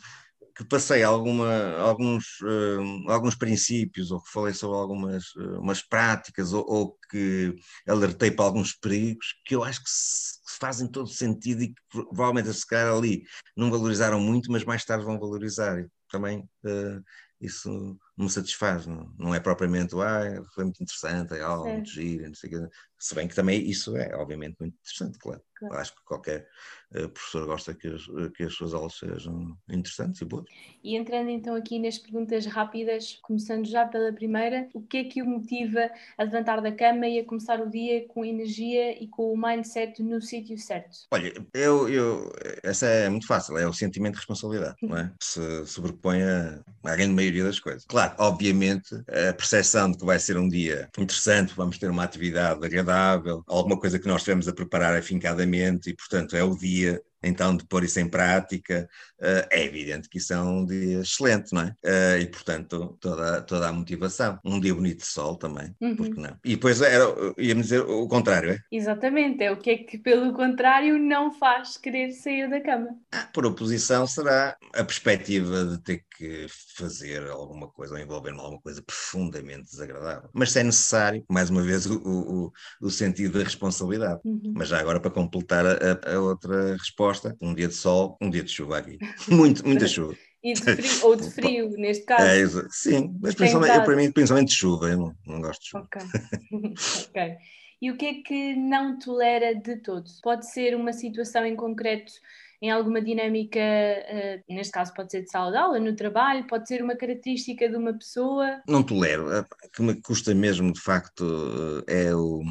que 0.60 0.66
passei 0.66 1.04
alguma, 1.04 1.78
alguns, 1.78 2.42
uh, 2.42 3.10
alguns 3.10 3.34
princípios, 3.34 4.12
ou 4.12 4.22
que 4.22 4.30
falei 4.30 4.54
sobre 4.54 4.78
algumas 4.78 5.34
uh, 5.36 5.62
umas 5.62 5.82
práticas, 5.82 6.52
ou, 6.52 6.66
ou, 6.68 6.98
que 7.10 7.56
alertei 7.88 8.30
para 8.30 8.44
alguns 8.44 8.74
perigos, 8.74 9.28
que 9.46 9.56
eu 9.56 9.64
acho 9.64 9.82
que, 9.82 9.90
se, 9.90 10.34
que 10.46 10.60
fazem 10.60 10.92
todo 10.92 11.08
sentido 11.08 11.64
e 11.64 11.70
que 11.70 11.82
provavelmente 11.90 12.54
se 12.54 12.68
calhar 12.68 12.94
ali 12.94 13.24
não 13.56 13.72
valorizaram 13.72 14.20
muito, 14.20 14.52
mas 14.52 14.66
mais 14.66 14.84
tarde 14.84 15.06
vão 15.06 15.18
valorizar. 15.18 15.80
E 15.80 15.88
também 16.12 16.40
uh, 16.66 17.02
isso 17.40 17.98
me 18.18 18.30
satisfaz, 18.30 18.86
não, 18.86 19.14
não 19.18 19.34
é 19.34 19.40
propriamente, 19.40 19.96
ah, 19.96 20.44
foi 20.54 20.66
muito 20.66 20.84
interessante, 20.84 21.36
é 21.36 21.42
algo 21.42 21.72
muito 21.72 21.90
giro, 21.90 22.28
não 22.28 22.36
sei 22.36 22.50
o 22.50 22.60
quê. 22.60 22.76
Se 23.00 23.16
bem 23.16 23.28
que 23.28 23.36
também 23.36 23.62
isso 23.68 23.96
é, 23.96 24.14
obviamente, 24.16 24.58
muito 24.60 24.76
interessante, 24.76 25.18
claro. 25.18 25.42
claro. 25.58 25.76
Acho 25.76 25.96
que 25.96 26.04
qualquer 26.04 26.48
uh, 26.96 27.10
professor 27.10 27.46
gosta 27.46 27.74
que 27.74 27.88
as, 27.88 28.06
que 28.36 28.44
as 28.44 28.54
suas 28.54 28.74
aulas 28.74 28.98
sejam 28.98 29.58
interessantes 29.70 30.22
e 30.22 30.26
boas. 30.26 30.46
E 30.84 30.96
entrando 30.96 31.30
então 31.30 31.56
aqui 31.56 31.80
nas 31.80 31.98
perguntas 31.98 32.46
rápidas, 32.46 33.18
começando 33.22 33.66
já 33.66 33.86
pela 33.86 34.12
primeira, 34.12 34.68
o 34.74 34.82
que 34.82 34.98
é 34.98 35.04
que 35.06 35.22
o 35.22 35.26
motiva 35.26 35.90
a 36.18 36.24
levantar 36.24 36.62
da 36.62 36.72
cama 36.72 37.08
e 37.08 37.20
a 37.20 37.26
começar 37.26 37.62
o 37.62 37.70
dia 37.70 38.06
com 38.08 38.26
energia 38.26 39.02
e 39.02 39.08
com 39.08 39.32
o 39.32 39.38
mindset 39.38 40.04
no 40.04 40.22
sítio 40.22 40.58
certo? 40.58 40.90
Olha, 41.12 41.34
eu, 41.54 41.88
eu, 41.90 42.34
essa 42.64 42.86
é 42.86 43.10
muito 43.10 43.28
fácil, 43.28 43.58
é 43.58 43.66
o 43.66 43.74
sentimento 43.74 44.14
de 44.14 44.20
responsabilidade, 44.20 44.76
não 44.82 44.98
é? 44.98 45.12
Que 45.20 45.26
se 45.26 45.66
sobrepõe 45.68 46.22
a, 46.22 46.62
a 46.84 46.96
grande 46.96 47.14
maioria 47.14 47.46
das 47.46 47.60
coisas. 47.60 47.86
Claro, 47.86 48.14
obviamente, 48.18 48.94
a 49.08 49.34
percepção 49.34 49.92
de 49.92 49.98
que 49.98 50.06
vai 50.06 50.20
ser 50.20 50.38
um 50.38 50.50
dia 50.50 50.90
interessante, 50.98 51.54
vamos 51.56 51.78
ter 51.78 51.90
uma 51.90 52.04
atividade 52.04 52.66
agradável, 52.66 52.89
agradável, 52.90 53.44
alguma 53.48 53.80
coisa 53.80 54.00
que 54.00 54.08
nós 54.08 54.24
tivemos 54.24 54.48
a 54.48 54.54
preparar 54.54 54.96
afincadamente 54.96 55.90
e, 55.90 55.96
portanto, 55.96 56.36
é 56.36 56.44
o 56.44 56.56
dia 56.56 57.02
então 57.22 57.56
de 57.56 57.66
pôr 57.66 57.84
isso 57.84 58.00
em 58.00 58.08
prática, 58.08 58.90
uh, 59.20 59.48
é 59.52 59.64
evidente 59.64 60.10
que 60.10 60.18
isso 60.18 60.34
é 60.34 60.42
um 60.42 60.66
dia 60.66 61.00
excelente, 61.00 61.54
não 61.54 61.62
é? 61.62 61.76
Uh, 61.84 62.22
e, 62.22 62.28
portanto, 62.28 62.98
toda, 63.00 63.42
toda 63.42 63.68
a 63.68 63.74
motivação. 63.74 64.40
Um 64.44 64.60
dia 64.60 64.74
bonito 64.74 65.00
de 65.00 65.06
sol 65.06 65.36
também, 65.36 65.76
uhum. 65.82 65.96
porque 65.96 66.20
não? 66.20 66.38
E 66.44 66.56
depois 66.56 66.82
era, 66.82 67.06
íamos 67.38 67.66
dizer 67.68 67.82
o 67.82 68.08
contrário, 68.08 68.52
é? 68.52 68.60
Exatamente, 68.72 69.44
é 69.44 69.52
o 69.52 69.58
que 69.58 69.70
é 69.70 69.78
que, 69.78 69.98
pelo 69.98 70.34
contrário, 70.34 70.98
não 70.98 71.32
faz 71.32 71.78
querer 71.78 72.12
sair 72.12 72.50
da 72.50 72.62
cama. 72.62 72.90
Ah, 73.12 73.28
por 73.34 73.46
oposição, 73.46 74.08
será 74.08 74.58
a 74.74 74.84
perspectiva 74.84 75.66
de 75.66 75.78
ter 75.80 76.06
que 76.18 76.48
fazer 76.76 77.30
alguma 77.30 77.68
coisa 77.68 77.94
ou 77.94 78.00
envolver-me 78.00 78.40
alguma 78.40 78.62
coisa 78.62 78.82
profundamente 78.82 79.72
desagradável. 79.72 80.30
Mas 80.34 80.52
se 80.52 80.60
é 80.60 80.64
necessário, 80.64 81.24
mais 81.30 81.50
uma 81.50 81.62
vez, 81.62 81.86
o, 81.86 81.98
o, 81.98 82.52
o 82.82 82.90
sentido 82.90 83.38
da 83.38 83.44
responsabilidade. 83.44 84.22
Uhum. 84.26 84.54
Mas 84.56 84.70
já 84.70 84.80
agora, 84.80 85.00
para 85.00 85.12
completar 85.12 85.66
a, 85.66 86.14
a 86.14 86.20
outra 86.20 86.74
resposta, 86.74 87.09
um 87.42 87.54
dia 87.54 87.68
de 87.68 87.74
sol, 87.74 88.18
um 88.22 88.30
dia 88.30 88.44
de 88.44 88.52
chuva 88.52 88.78
aqui. 88.78 88.98
Muito, 89.28 89.66
muita 89.66 89.88
chuva. 89.88 90.16
E 90.42 90.54
de 90.54 90.62
frio, 90.62 91.06
ou 91.06 91.16
de 91.18 91.30
frio, 91.32 91.70
neste 91.72 92.06
caso. 92.06 92.62
É, 92.62 92.68
sim, 92.70 93.14
mas 93.22 93.36
principalmente, 93.36 93.76
eu, 93.76 93.84
para 93.84 93.96
mim, 93.98 94.10
principalmente 94.10 94.48
de 94.48 94.56
chuva, 94.56 94.88
eu 94.88 94.98
não, 94.98 95.16
não 95.28 95.42
gosto 95.42 95.62
de 95.62 95.68
chuva. 95.68 95.84
Ok. 95.84 96.02
ok. 97.10 97.38
E 97.82 97.92
o 97.92 97.98
que 97.98 98.06
é 98.06 98.14
que 98.22 98.56
não 98.56 98.98
tolera 98.98 99.54
de 99.54 99.76
todo? 99.82 100.06
Pode 100.24 100.50
ser 100.50 100.78
uma 100.78 100.94
situação 100.94 101.46
em 101.46 101.58
concreto, 101.58 102.14
em 102.62 102.72
alguma 102.72 103.02
dinâmica, 103.02 103.60
uh, 103.60 104.54
neste 104.54 104.72
caso 104.72 104.94
pode 104.94 105.12
ser 105.12 105.24
de 105.24 105.30
sala 105.30 105.52
de 105.52 105.58
aula, 105.58 105.78
no 105.78 105.94
trabalho, 105.94 106.48
pode 106.48 106.70
ser 106.70 106.82
uma 106.82 106.96
característica 106.96 107.68
de 107.68 107.76
uma 107.76 107.94
pessoa? 107.94 108.62
Não 108.66 108.82
tolero. 108.82 109.28
O 109.42 109.70
que 109.70 109.82
me 109.82 110.02
custa 110.02 110.34
mesmo, 110.34 110.72
de 110.72 110.80
facto, 110.80 111.84
é 111.86 112.16
o, 112.16 112.42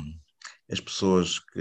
as 0.70 0.80
pessoas 0.80 1.38
que 1.38 1.60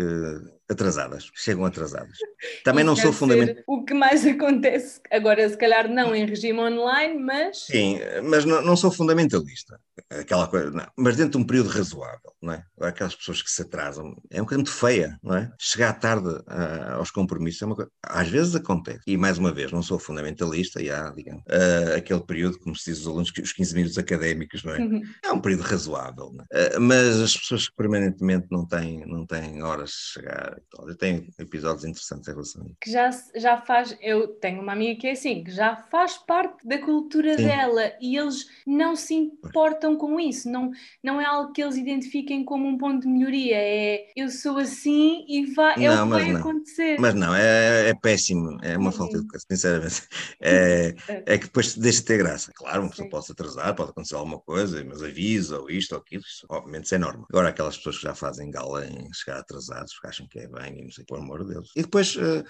atrasadas, 0.70 1.30
chegam 1.34 1.66
atrasadas. 1.66 2.18
Também 2.64 2.84
não 2.84 2.96
sou 2.96 3.14
fundamental. 3.14 3.64
O 3.68 3.84
que 3.84 3.94
mais 3.94 4.26
acontece, 4.28 5.00
agora 5.12 5.48
se 5.50 5.58
calhar 5.58 5.90
não 5.90 6.16
em 6.16 6.26
regime 6.26 6.60
online, 6.60 7.22
mas. 7.22 7.66
Sim, 7.66 8.00
mas 8.24 8.46
não, 8.46 8.62
não 8.62 8.76
sou 8.76 8.92
fundamentalista. 8.92 9.80
Aquela 10.10 10.48
coisa, 10.48 10.72
não. 10.72 10.88
Mas 10.96 11.18
dentro 11.18 11.32
de 11.32 11.38
um 11.38 11.44
período 11.44 11.70
razoável, 11.70 12.32
não 12.42 12.54
é? 12.54 12.64
Aquelas 12.82 13.16
pessoas 13.16 13.42
que 13.42 13.50
se 13.50 13.62
atrasam, 13.64 14.16
é 14.30 14.40
um 14.40 14.46
bocadinho 14.46 14.66
muito 14.66 14.72
feia, 14.72 15.18
não 15.24 15.36
é? 15.36 15.52
Chegar 15.60 15.94
tarde 15.94 16.28
uh, 16.28 16.96
aos 16.98 17.12
compromissos 17.12 17.62
é 17.62 17.66
uma 17.66 17.76
coisa. 17.76 17.92
Às 18.04 18.28
vezes 18.28 18.56
acontece. 18.56 19.02
E 19.08 19.18
mais 19.18 19.38
uma 19.38 19.52
vez, 19.52 19.72
não 19.72 19.82
sou 19.82 19.98
fundamentalista, 19.98 20.82
e 20.82 20.90
há, 20.90 21.10
digamos, 21.10 21.42
uh, 21.44 21.96
aquele 21.98 22.22
período, 22.22 22.60
como 22.60 22.76
se 22.76 22.92
diz 22.92 23.02
os 23.02 23.08
alunos, 23.08 23.32
os 23.42 23.54
15 23.54 23.76
minutos 23.76 23.98
académicos, 23.98 24.64
não 24.64 24.74
é? 24.74 24.80
Uhum. 24.80 25.02
É 25.24 25.32
um 25.32 25.42
período 25.42 25.62
razoável, 25.62 26.36
é? 26.52 26.78
uh, 26.78 26.82
mas 26.82 27.20
as 27.20 27.36
pessoas 27.36 27.68
que 27.68 27.76
permanentemente 27.76 28.48
não 28.52 28.66
têm, 28.66 29.06
não 29.06 29.26
têm 29.26 29.64
horas 29.64 29.90
de 29.90 30.14
chegar 30.14 30.57
eu 30.88 30.96
tenho 30.96 31.28
episódios 31.40 31.86
interessantes 31.86 32.28
em 32.28 32.32
relação 32.32 32.62
a 32.62 32.66
isso. 32.66 32.78
Que 32.82 32.92
já, 32.92 33.10
já 33.36 33.62
faz, 33.62 33.98
eu 34.02 34.28
tenho 34.28 34.62
uma 34.62 34.74
amiga 34.74 35.00
que 35.00 35.08
é 35.08 35.12
assim, 35.12 35.44
que 35.44 35.52
já 35.52 35.76
faz 35.76 36.18
parte 36.18 36.68
da 36.68 36.80
cultura 36.80 37.38
Sim. 37.38 37.46
dela 37.46 37.92
e 38.02 38.18
eles 38.18 38.48
não 38.66 38.96
se 38.96 39.14
importam 39.14 39.96
com 39.96 40.20
isso, 40.20 40.50
não, 40.50 40.72
não 41.04 41.20
é 41.22 41.26
algo 41.26 41.52
que 41.52 41.62
eles 41.62 41.76
identifiquem 41.76 42.44
como 42.44 42.68
um 42.68 42.78
ponto 42.78 43.02
de 43.02 43.08
melhoria, 43.08 43.58
é 43.58 44.08
eu 44.16 44.30
sou 44.30 44.58
assim 44.58 45.26
e 45.28 45.46
vai, 45.54 45.84
é 45.84 45.90
não, 45.90 46.08
o 46.08 46.12
que 46.12 46.24
vai 46.24 46.32
não. 46.32 46.40
acontecer. 46.40 46.98
Mas 47.00 47.14
não, 47.14 47.36
é, 47.36 47.90
é 47.90 47.94
péssimo, 47.94 48.58
é 48.62 48.78
uma 48.78 48.92
falta 48.92 49.14
de 49.14 49.20
educação, 49.20 49.48
sinceramente. 49.50 50.08
É, 50.40 50.94
é 51.26 51.38
que 51.38 51.46
depois 51.46 51.76
deixa 51.76 52.00
de 52.00 52.06
ter 52.06 52.18
graça. 52.18 52.52
Claro, 52.54 52.82
uma 52.82 52.90
pessoa 52.90 53.10
pode 53.10 53.26
se 53.26 53.32
atrasar, 53.32 53.76
pode 53.76 53.90
acontecer 53.90 54.16
alguma 54.16 54.40
coisa, 54.40 54.84
mas 54.86 55.02
avisa, 55.02 55.60
ou 55.60 55.70
isto 55.70 55.94
ou 55.94 56.00
aquilo, 56.00 56.22
isso, 56.22 56.46
obviamente 56.50 56.86
isso 56.86 56.96
é 56.96 56.98
normal. 56.98 57.26
Agora, 57.30 57.50
aquelas 57.50 57.78
pessoas 57.78 57.98
que 57.98 58.04
já 58.04 58.16
fazem 58.16 58.52
gala 58.52 58.86
em 58.86 59.12
chegar 59.14 59.40
atrasados, 59.40 59.94
porque 59.94 60.08
acham 60.08 60.28
que 60.28 60.40
é 60.40 60.47
bem, 60.48 60.80
e 60.80 60.84
não 60.84 60.92
sei, 60.92 61.06
por 61.06 61.20
amor 61.20 61.44
de 61.44 61.54
Deus. 61.54 61.72
E 61.76 61.82
depois, 61.82 62.16
uh, 62.16 62.44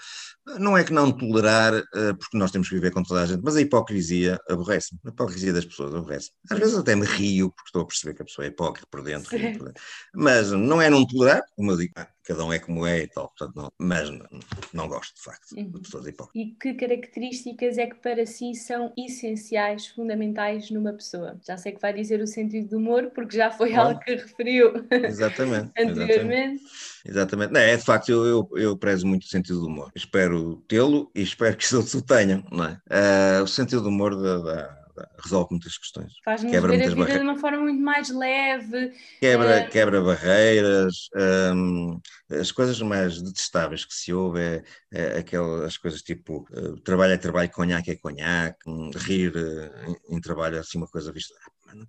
não 0.58 0.76
é 0.76 0.84
que 0.84 0.92
não 0.92 1.10
tolerar, 1.10 1.74
uh, 1.74 2.16
porque 2.18 2.36
nós 2.36 2.50
temos 2.50 2.68
que 2.68 2.74
viver 2.74 2.90
com 2.90 3.02
toda 3.02 3.22
a 3.22 3.26
gente, 3.26 3.42
mas 3.42 3.56
a 3.56 3.60
hipocrisia 3.60 4.38
aborrece-me. 4.48 5.00
A 5.04 5.08
hipocrisia 5.08 5.52
das 5.52 5.64
pessoas 5.64 5.94
aborrece. 5.94 6.30
-me. 6.30 6.54
Às 6.54 6.58
vezes 6.58 6.74
até 6.76 6.94
me 6.94 7.06
rio, 7.06 7.50
porque 7.50 7.68
estou 7.68 7.82
a 7.82 7.86
perceber 7.86 8.14
que 8.14 8.22
a 8.22 8.24
pessoa 8.24 8.44
é 8.44 8.48
hipócrita 8.48 8.86
por 8.90 9.02
dentro, 9.02 9.30
por 9.30 9.38
dentro. 9.38 9.72
Mas 10.14 10.50
não 10.52 10.80
é 10.80 10.88
não 10.88 11.06
tolerar, 11.06 11.42
como 11.56 11.72
eu 11.72 11.76
digo, 11.76 11.94
cada 12.28 12.44
um 12.44 12.52
é 12.52 12.58
como 12.58 12.86
é 12.86 12.98
e 12.98 13.06
tal, 13.06 13.28
portanto, 13.28 13.56
não, 13.56 13.72
mas 13.78 14.10
não, 14.10 14.28
não 14.74 14.86
gosto 14.86 15.16
de 15.16 15.22
facto 15.22 15.52
uhum. 15.56 15.70
de 15.70 15.80
pessoas 15.80 16.06
hipócritas. 16.06 16.30
E 16.34 16.54
que 16.60 16.74
características 16.74 17.78
é 17.78 17.86
que 17.86 17.96
para 17.96 18.26
si 18.26 18.54
são 18.54 18.92
essenciais, 18.98 19.86
fundamentais 19.86 20.70
numa 20.70 20.92
pessoa? 20.92 21.40
Já 21.46 21.56
sei 21.56 21.72
que 21.72 21.80
vai 21.80 21.94
dizer 21.94 22.20
o 22.20 22.26
sentido 22.26 22.68
do 22.68 22.76
humor, 22.76 23.10
porque 23.14 23.34
já 23.34 23.50
foi 23.50 23.74
algo 23.74 23.98
que 24.00 24.14
referiu 24.14 24.74
exatamente, 24.90 25.72
anteriormente. 25.80 26.62
Exatamente. 27.02 27.50
Não, 27.50 27.60
é 27.60 27.74
de 27.74 27.82
facto, 27.82 28.10
eu, 28.10 28.26
eu, 28.26 28.50
eu 28.58 28.76
prezo 28.76 29.06
muito 29.06 29.22
o 29.22 29.28
sentido 29.28 29.60
do 29.60 29.66
humor. 29.66 29.90
Espero 29.94 30.56
tê-lo 30.68 31.10
e 31.14 31.22
espero 31.22 31.56
que 31.56 31.64
os 31.64 31.72
outros 31.72 31.94
o 31.94 32.02
tenham, 32.02 32.44
não 32.52 32.64
é? 32.66 33.40
Uh, 33.40 33.42
o 33.42 33.48
sentido 33.48 33.80
do 33.80 33.88
humor 33.88 34.14
da, 34.14 34.38
da 34.38 34.77
resolve 35.22 35.48
muitas 35.50 35.76
questões. 35.76 36.12
Faz-nos 36.24 36.50
ver 36.50 36.58
a 36.58 36.68
vida 36.68 36.94
barre... 36.94 37.18
de 37.18 37.20
uma 37.20 37.38
forma 37.38 37.58
muito 37.58 37.80
mais 37.80 38.08
leve. 38.10 38.92
Quebra, 39.20 39.66
uh... 39.66 39.70
quebra 39.70 40.02
barreiras, 40.02 41.08
um, 41.54 42.00
as 42.30 42.52
coisas 42.52 42.80
mais 42.80 43.22
detestáveis 43.22 43.84
que 43.84 43.94
se 43.94 44.12
ouve 44.12 44.40
é, 44.40 44.62
é 44.92 45.18
aquelas 45.18 45.76
coisas 45.76 46.02
tipo 46.02 46.46
uh, 46.52 46.76
trabalho 46.80 47.12
é 47.12 47.16
trabalho, 47.16 47.50
conhaque 47.50 47.90
é 47.90 47.96
conhaque, 47.96 48.68
um, 48.68 48.90
rir 48.90 49.34
uh, 49.36 49.90
em, 50.10 50.16
em, 50.16 50.20
trabalho 50.20 50.56
é 50.56 50.60
assim 50.60 50.78
uma 50.78 50.88
coisa 50.88 51.12
vista 51.12 51.34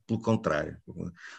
Pelo 0.05 0.21
contrário, 0.21 0.77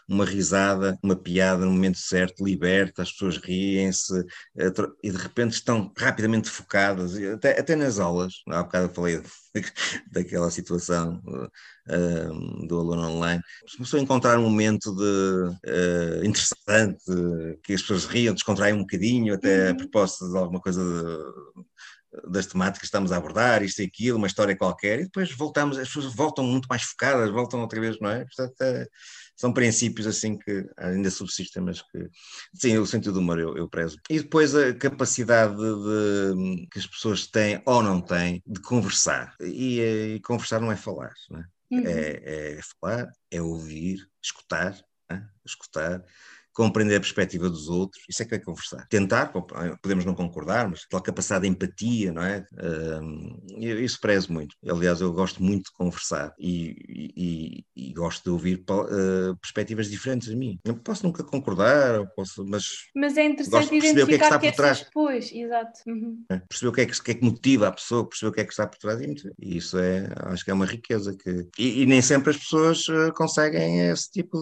uma 0.09 0.25
risada, 0.25 0.99
uma 1.03 1.17
piada 1.17 1.65
no 1.65 1.73
momento 1.73 1.99
certo, 1.99 2.45
liberta, 2.45 3.03
as 3.03 3.13
pessoas 3.13 3.37
riem-se 3.37 4.25
eh, 4.59 4.73
e 5.03 5.11
de 5.11 5.17
repente 5.17 5.53
estão 5.53 5.93
rapidamente 5.97 6.49
focadas, 6.49 7.17
até, 7.17 7.59
até 7.59 7.77
nas 7.77 7.99
aulas. 7.99 8.35
Há 8.49 8.63
bocado 8.63 8.87
eu 8.87 8.95
falei 8.95 9.23
daquela 10.11 10.51
situação 10.51 11.21
uh, 11.27 12.67
do 12.67 12.79
aluno 12.79 13.09
online. 13.09 13.43
Se 13.67 13.77
começou 13.77 13.99
a 13.99 14.03
encontrar 14.03 14.39
um 14.39 14.43
momento 14.43 14.95
de, 14.95 15.03
uh, 15.03 16.25
interessante, 16.25 17.05
que 17.63 17.75
as 17.75 17.83
pessoas 17.83 18.07
riam, 18.07 18.35
descontraem 18.35 18.75
um 18.75 18.81
bocadinho, 18.81 19.35
até 19.35 19.67
uhum. 19.67 19.73
a 19.73 19.77
propósito 19.77 20.31
de 20.31 20.39
alguma 20.39 20.61
coisa 20.61 20.83
de, 20.83 21.63
das 22.29 22.47
temáticas 22.47 22.81
que 22.81 22.87
estamos 22.87 23.13
a 23.13 23.17
abordar, 23.17 23.63
isto 23.63 23.83
e 23.83 23.87
aquilo, 23.87 24.19
uma 24.19 24.27
história 24.27 24.57
qualquer, 24.57 25.01
e 25.01 25.05
depois 25.05 25.31
voltamos, 25.33 25.79
as 25.79 25.89
pessoas 25.89 26.15
voltam 26.15 26.45
muito 26.45 26.67
mais 26.69 26.83
focadas, 26.83 27.31
voltam 27.31 27.61
outra 27.61 27.81
vez, 27.81 27.99
não 28.01 28.11
é? 28.11 28.25
Portanto, 28.25 28.61
é, 28.61 28.87
são 29.37 29.53
princípios 29.53 30.07
assim 30.07 30.37
que 30.37 30.69
ainda 30.77 31.11
subsistem, 31.11 31.63
mas 31.63 31.81
que, 31.81 32.09
sim, 32.55 32.77
o 32.79 32.87
sentido 32.87 33.15
do 33.15 33.21
humor 33.21 33.39
eu, 33.39 33.57
eu 33.57 33.69
prezo. 33.69 33.97
E 34.11 34.19
depois 34.19 34.55
a 34.55 34.75
capacidade 34.75 35.57
de, 35.57 36.67
que 36.71 36.79
as 36.79 36.87
pessoas 36.87 37.27
têm 37.27 37.63
ou 37.65 37.83
não 37.83 38.01
têm 38.01 38.43
de 38.47 38.61
conversar. 38.61 39.35
E, 39.41 39.81
e 39.81 40.21
conversar 40.21 40.61
não 40.61 40.73
é 40.73 40.77
falar, 40.77 41.13
não 41.31 41.41
é? 41.41 41.45
Uhum. 41.71 41.87
É, 41.87 42.59
é, 42.59 42.61
falar, 42.63 43.09
é 43.31 43.41
ouvir, 43.41 44.05
escutar, 44.21 44.77
é? 45.09 45.23
escutar 45.47 46.05
compreender 46.61 46.97
a 46.97 47.01
perspectiva 47.01 47.49
dos 47.49 47.71
outros, 47.71 48.05
isso 48.07 48.23
é 48.23 48.27
que 48.27 48.35
é 48.35 48.39
conversar. 48.39 48.87
Tentar, 48.89 49.33
podemos 49.81 50.05
não 50.05 50.15
concordar, 50.15 50.69
mas 50.69 50.83
aquela 50.85 51.03
capacidade 51.03 51.45
de 51.45 51.49
empatia, 51.49 52.13
não 52.13 52.23
é? 52.23 52.45
Isso 53.57 53.99
prezo 53.99 54.31
muito. 54.31 54.55
Aliás, 54.69 55.01
eu 55.01 55.11
gosto 55.11 55.43
muito 55.43 55.71
de 55.71 55.73
conversar 55.73 56.35
e, 56.39 56.77
e, 57.17 57.65
e 57.75 57.93
gosto 57.95 58.25
de 58.25 58.31
ouvir 58.31 58.63
uh, 58.71 59.35
perspectivas 59.41 59.89
diferentes 59.89 60.29
de 60.29 60.37
mim. 60.37 60.59
Eu 60.63 60.75
posso 60.75 61.07
nunca 61.07 61.25
concordar, 61.25 62.07
posso, 62.15 62.45
mas. 62.45 62.65
Mas 62.95 63.17
é 63.17 63.25
interessante 63.25 63.75
identificar 63.75 64.05
o 64.05 64.07
que 64.07 64.15
é 64.15 64.19
que 64.19 64.25
está 64.25 64.39
por 64.39 64.53
trás. 64.53 64.81
Depois, 64.81 65.33
exato. 65.33 65.81
Uhum. 65.87 66.25
É, 66.31 66.39
perceber 66.41 66.69
o 66.69 66.73
que, 66.73 66.81
é 66.83 66.87
que, 66.87 67.03
que, 67.03 67.11
é 67.11 67.15
que 67.15 67.25
motiva 67.25 67.69
a 67.69 67.73
pessoa, 67.73 68.07
perceber 68.07 68.29
o 68.29 68.33
que 68.35 68.41
é 68.41 68.45
que 68.45 68.53
está 68.53 68.67
por 68.67 68.79
trás 68.79 69.01
e 69.01 69.57
isso 69.57 69.79
é, 69.79 70.09
acho 70.27 70.45
que 70.45 70.51
é 70.51 70.55
uma 70.55 70.67
riqueza 70.67 71.17
que. 71.17 71.49
E, 71.59 71.83
e 71.83 71.87
nem 71.87 72.03
sempre 72.03 72.31
as 72.31 72.37
pessoas 72.37 72.87
uh, 72.89 73.13
conseguem 73.15 73.89
esse 73.89 74.11
tipo 74.11 74.39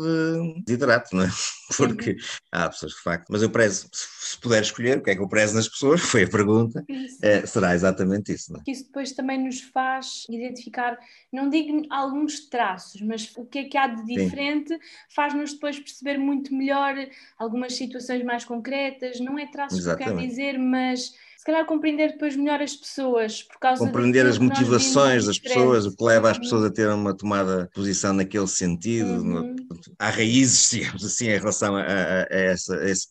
de 0.67 0.73
hidrato, 0.73 1.15
não 1.15 1.23
é? 1.23 1.29
Porque 1.77 1.99
porque 1.99 2.17
há 2.53 2.69
pessoas 2.69 2.93
de 2.93 3.03
facto, 3.03 3.29
mas 3.31 3.43
eu 3.43 3.51
prezo, 3.51 3.89
se 3.93 4.39
puder 4.39 4.63
escolher 4.63 4.99
o 4.99 5.03
que 5.03 5.11
é 5.11 5.15
que 5.15 5.21
eu 5.21 5.29
prezo 5.29 5.55
nas 5.55 5.69
pessoas, 5.69 6.01
foi 6.03 6.25
a 6.25 6.29
pergunta, 6.29 6.85
é, 7.23 7.45
será 7.47 7.75
exatamente 7.75 8.33
isso. 8.33 8.53
Não 8.53 8.61
é? 8.61 8.71
Isso 8.71 8.85
depois 8.85 9.13
também 9.13 9.43
nos 9.43 9.61
faz 9.61 10.25
identificar, 10.31 10.99
não 11.33 11.49
digo 11.51 11.83
alguns 11.91 12.49
traços, 12.49 13.01
mas 13.01 13.31
o 13.37 13.45
que 13.45 13.59
é 13.61 13.65
que 13.65 13.77
há 13.77 13.87
de 13.87 14.05
diferente 14.05 14.79
faz-nos 15.09 15.53
depois 15.53 15.79
perceber 15.79 16.19
muito 16.19 16.55
melhor 16.55 16.95
algumas 17.39 17.75
situações 17.75 18.23
mais 18.25 18.45
concretas, 18.45 19.21
não 19.21 19.39
é 19.39 19.47
traços 19.47 19.79
exatamente. 19.79 20.05
que 20.05 20.11
eu 20.11 20.17
quero 20.17 20.29
dizer, 20.29 20.59
mas 20.59 21.15
calhar 21.49 21.65
compreender 21.65 22.13
depois 22.13 22.37
melhor 22.37 22.61
as 22.61 22.77
pessoas 22.77 23.43
por 23.43 23.59
causa 23.59 23.85
compreender 23.85 24.27
as 24.27 24.37
motivações 24.39 25.25
das 25.25 25.39
pessoas 25.39 25.87
o 25.87 25.97
que 25.97 26.05
leva 26.05 26.31
as 26.31 26.37
uhum. 26.37 26.43
pessoas 26.43 26.65
a 26.65 26.71
ter 26.71 26.89
uma 26.91 27.17
tomada 27.17 27.65
de 27.65 27.71
posição 27.71 28.13
naquele 28.13 28.47
sentido 28.47 29.09
uhum. 29.09 29.57
há 29.99 30.11
raízes 30.11 30.69
digamos 30.71 31.03
assim 31.03 31.29
em 31.29 31.39
relação 31.39 31.75
a, 31.75 31.81
a, 31.81 32.23
a, 32.23 32.27
essa, 32.31 32.77
a, 32.77 32.91
esse, 32.91 33.09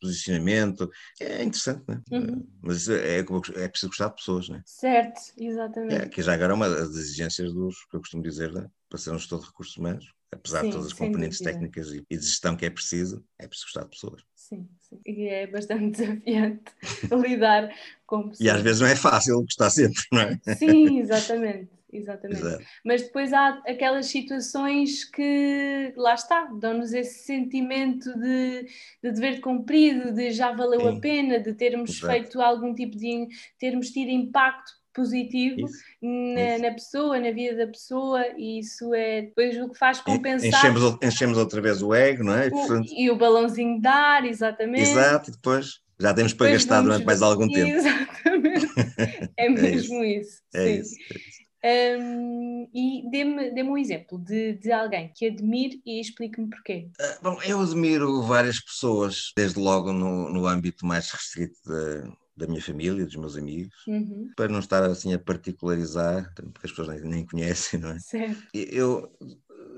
posicionamento 0.00 0.90
é 1.20 1.44
interessante 1.44 1.84
não 1.86 1.94
é? 1.94 2.18
Uhum. 2.18 2.46
mas 2.60 2.88
é, 2.88 3.18
é 3.18 3.68
preciso 3.68 3.88
gostar 3.88 4.08
de 4.08 4.16
pessoas 4.16 4.48
não 4.48 4.56
é? 4.56 4.62
certo 4.66 5.20
exatamente 5.38 5.94
é, 5.94 6.08
que 6.08 6.22
já 6.22 6.34
agora 6.34 6.52
é 6.52 6.56
uma 6.56 6.68
das 6.68 6.90
exigências 6.96 7.52
dos 7.52 7.76
que 7.88 7.96
eu 7.96 8.00
costumo 8.00 8.22
dizer 8.22 8.52
né? 8.52 8.66
para 8.88 8.98
ser 8.98 9.12
um 9.12 9.18
gestor 9.18 9.38
de 9.40 9.46
recursos 9.46 9.76
humanos 9.76 10.15
apesar 10.32 10.60
Sim, 10.60 10.66
de 10.66 10.72
todas 10.72 10.86
as 10.86 10.92
componentes 10.92 11.38
dúvida. 11.38 11.52
técnicas 11.52 11.92
e, 11.92 12.04
de 12.08 12.24
gestão 12.24 12.56
que 12.56 12.66
é 12.66 12.70
preciso 12.70 13.24
é 13.38 13.46
preciso 13.46 13.66
gostar 13.66 13.84
de 13.84 13.90
pessoas 13.90 14.22
Sim, 14.34 14.68
sim. 14.80 15.00
E 15.04 15.26
é 15.28 15.46
bastante 15.48 15.90
desafiante 15.98 16.72
lidar 17.10 17.74
com 18.06 18.28
pessoas. 18.28 18.40
E 18.40 18.48
às 18.48 18.62
vezes 18.62 18.80
não 18.80 18.86
é 18.86 18.94
fácil 18.94 19.42
gostar 19.42 19.70
sempre, 19.70 20.02
não 20.12 20.20
é? 20.20 20.38
Sim, 20.54 21.00
exatamente. 21.00 21.68
Exatamente. 21.92 22.40
Exato. 22.40 22.64
Mas 22.84 23.02
depois 23.02 23.32
há 23.32 23.62
aquelas 23.66 24.06
situações 24.06 25.04
que, 25.04 25.92
lá 25.96 26.14
está, 26.14 26.44
dão-nos 26.44 26.92
esse 26.92 27.24
sentimento 27.24 28.12
de, 28.18 28.66
de 29.02 29.12
dever 29.12 29.40
cumprido, 29.40 30.12
de 30.12 30.30
já 30.30 30.52
valeu 30.52 30.80
Sim. 30.80 30.96
a 30.96 31.00
pena, 31.00 31.40
de 31.40 31.54
termos 31.54 31.90
Exato. 31.90 32.12
feito 32.12 32.40
algum 32.40 32.74
tipo 32.74 32.96
de. 32.96 33.28
termos 33.58 33.90
tido 33.90 34.10
impacto 34.10 34.72
positivo 34.96 35.68
na, 36.02 36.58
na, 36.58 36.70
pessoa, 36.72 37.20
na 37.20 37.30
vida 37.30 37.54
da 37.54 37.70
pessoa, 37.70 38.26
e 38.38 38.60
isso 38.60 38.94
é 38.94 39.22
depois 39.22 39.60
o 39.60 39.68
que 39.68 39.78
faz 39.78 40.00
compensar. 40.00 40.48
Enchemos, 40.48 40.98
enchemos 41.02 41.38
outra 41.38 41.60
vez 41.60 41.82
o 41.82 41.94
ego, 41.94 42.24
não 42.24 42.34
é? 42.34 42.48
O, 42.48 42.82
e 42.96 43.10
o 43.10 43.16
balãozinho 43.16 43.78
de 43.78 43.86
ar, 43.86 44.24
exatamente. 44.24 44.90
Exato, 44.90 45.30
e 45.30 45.32
depois 45.34 45.80
já 46.00 46.14
temos 46.14 46.32
para 46.32 46.46
depois 46.46 46.64
gastar 46.64 46.82
durante 46.82 47.04
mais 47.04 47.20
algum 47.20 47.46
tempo. 47.46 47.68
Exatamente, 47.76 48.66
é, 49.36 49.46
é 49.46 49.48
mesmo 49.50 50.02
é 50.02 50.08
isso. 50.08 50.24
isso. 50.26 50.42
É 50.54 50.70
isso. 50.70 50.94
É 51.12 51.16
isso. 51.16 51.36
Um, 51.66 52.68
e 52.72 53.10
dê-me 53.10 53.50
dê 53.50 53.62
um 53.64 53.76
exemplo 53.76 54.18
de, 54.18 54.52
de 54.52 54.70
alguém 54.70 55.10
que 55.16 55.26
admire 55.26 55.82
e 55.84 56.00
explique-me 56.00 56.48
porquê. 56.48 56.90
Uh, 57.00 57.22
bom, 57.22 57.42
eu 57.42 57.60
admiro 57.60 58.22
várias 58.22 58.60
pessoas, 58.60 59.32
desde 59.36 59.58
logo 59.58 59.92
no, 59.92 60.30
no 60.30 60.46
âmbito 60.46 60.86
mais 60.86 61.10
restrito 61.10 61.56
da 62.36 62.46
minha 62.46 62.60
família, 62.60 63.04
dos 63.04 63.16
meus 63.16 63.36
amigos, 63.36 63.74
uhum. 63.86 64.30
para 64.36 64.52
não 64.52 64.58
estar 64.58 64.84
assim 64.84 65.14
a 65.14 65.18
particularizar, 65.18 66.32
porque 66.34 66.66
as 66.66 66.70
pessoas 66.70 66.88
nem, 66.88 67.10
nem 67.10 67.26
conhecem, 67.26 67.80
não 67.80 67.90
é? 67.90 67.98
Certo. 67.98 68.42
Eu 68.52 69.10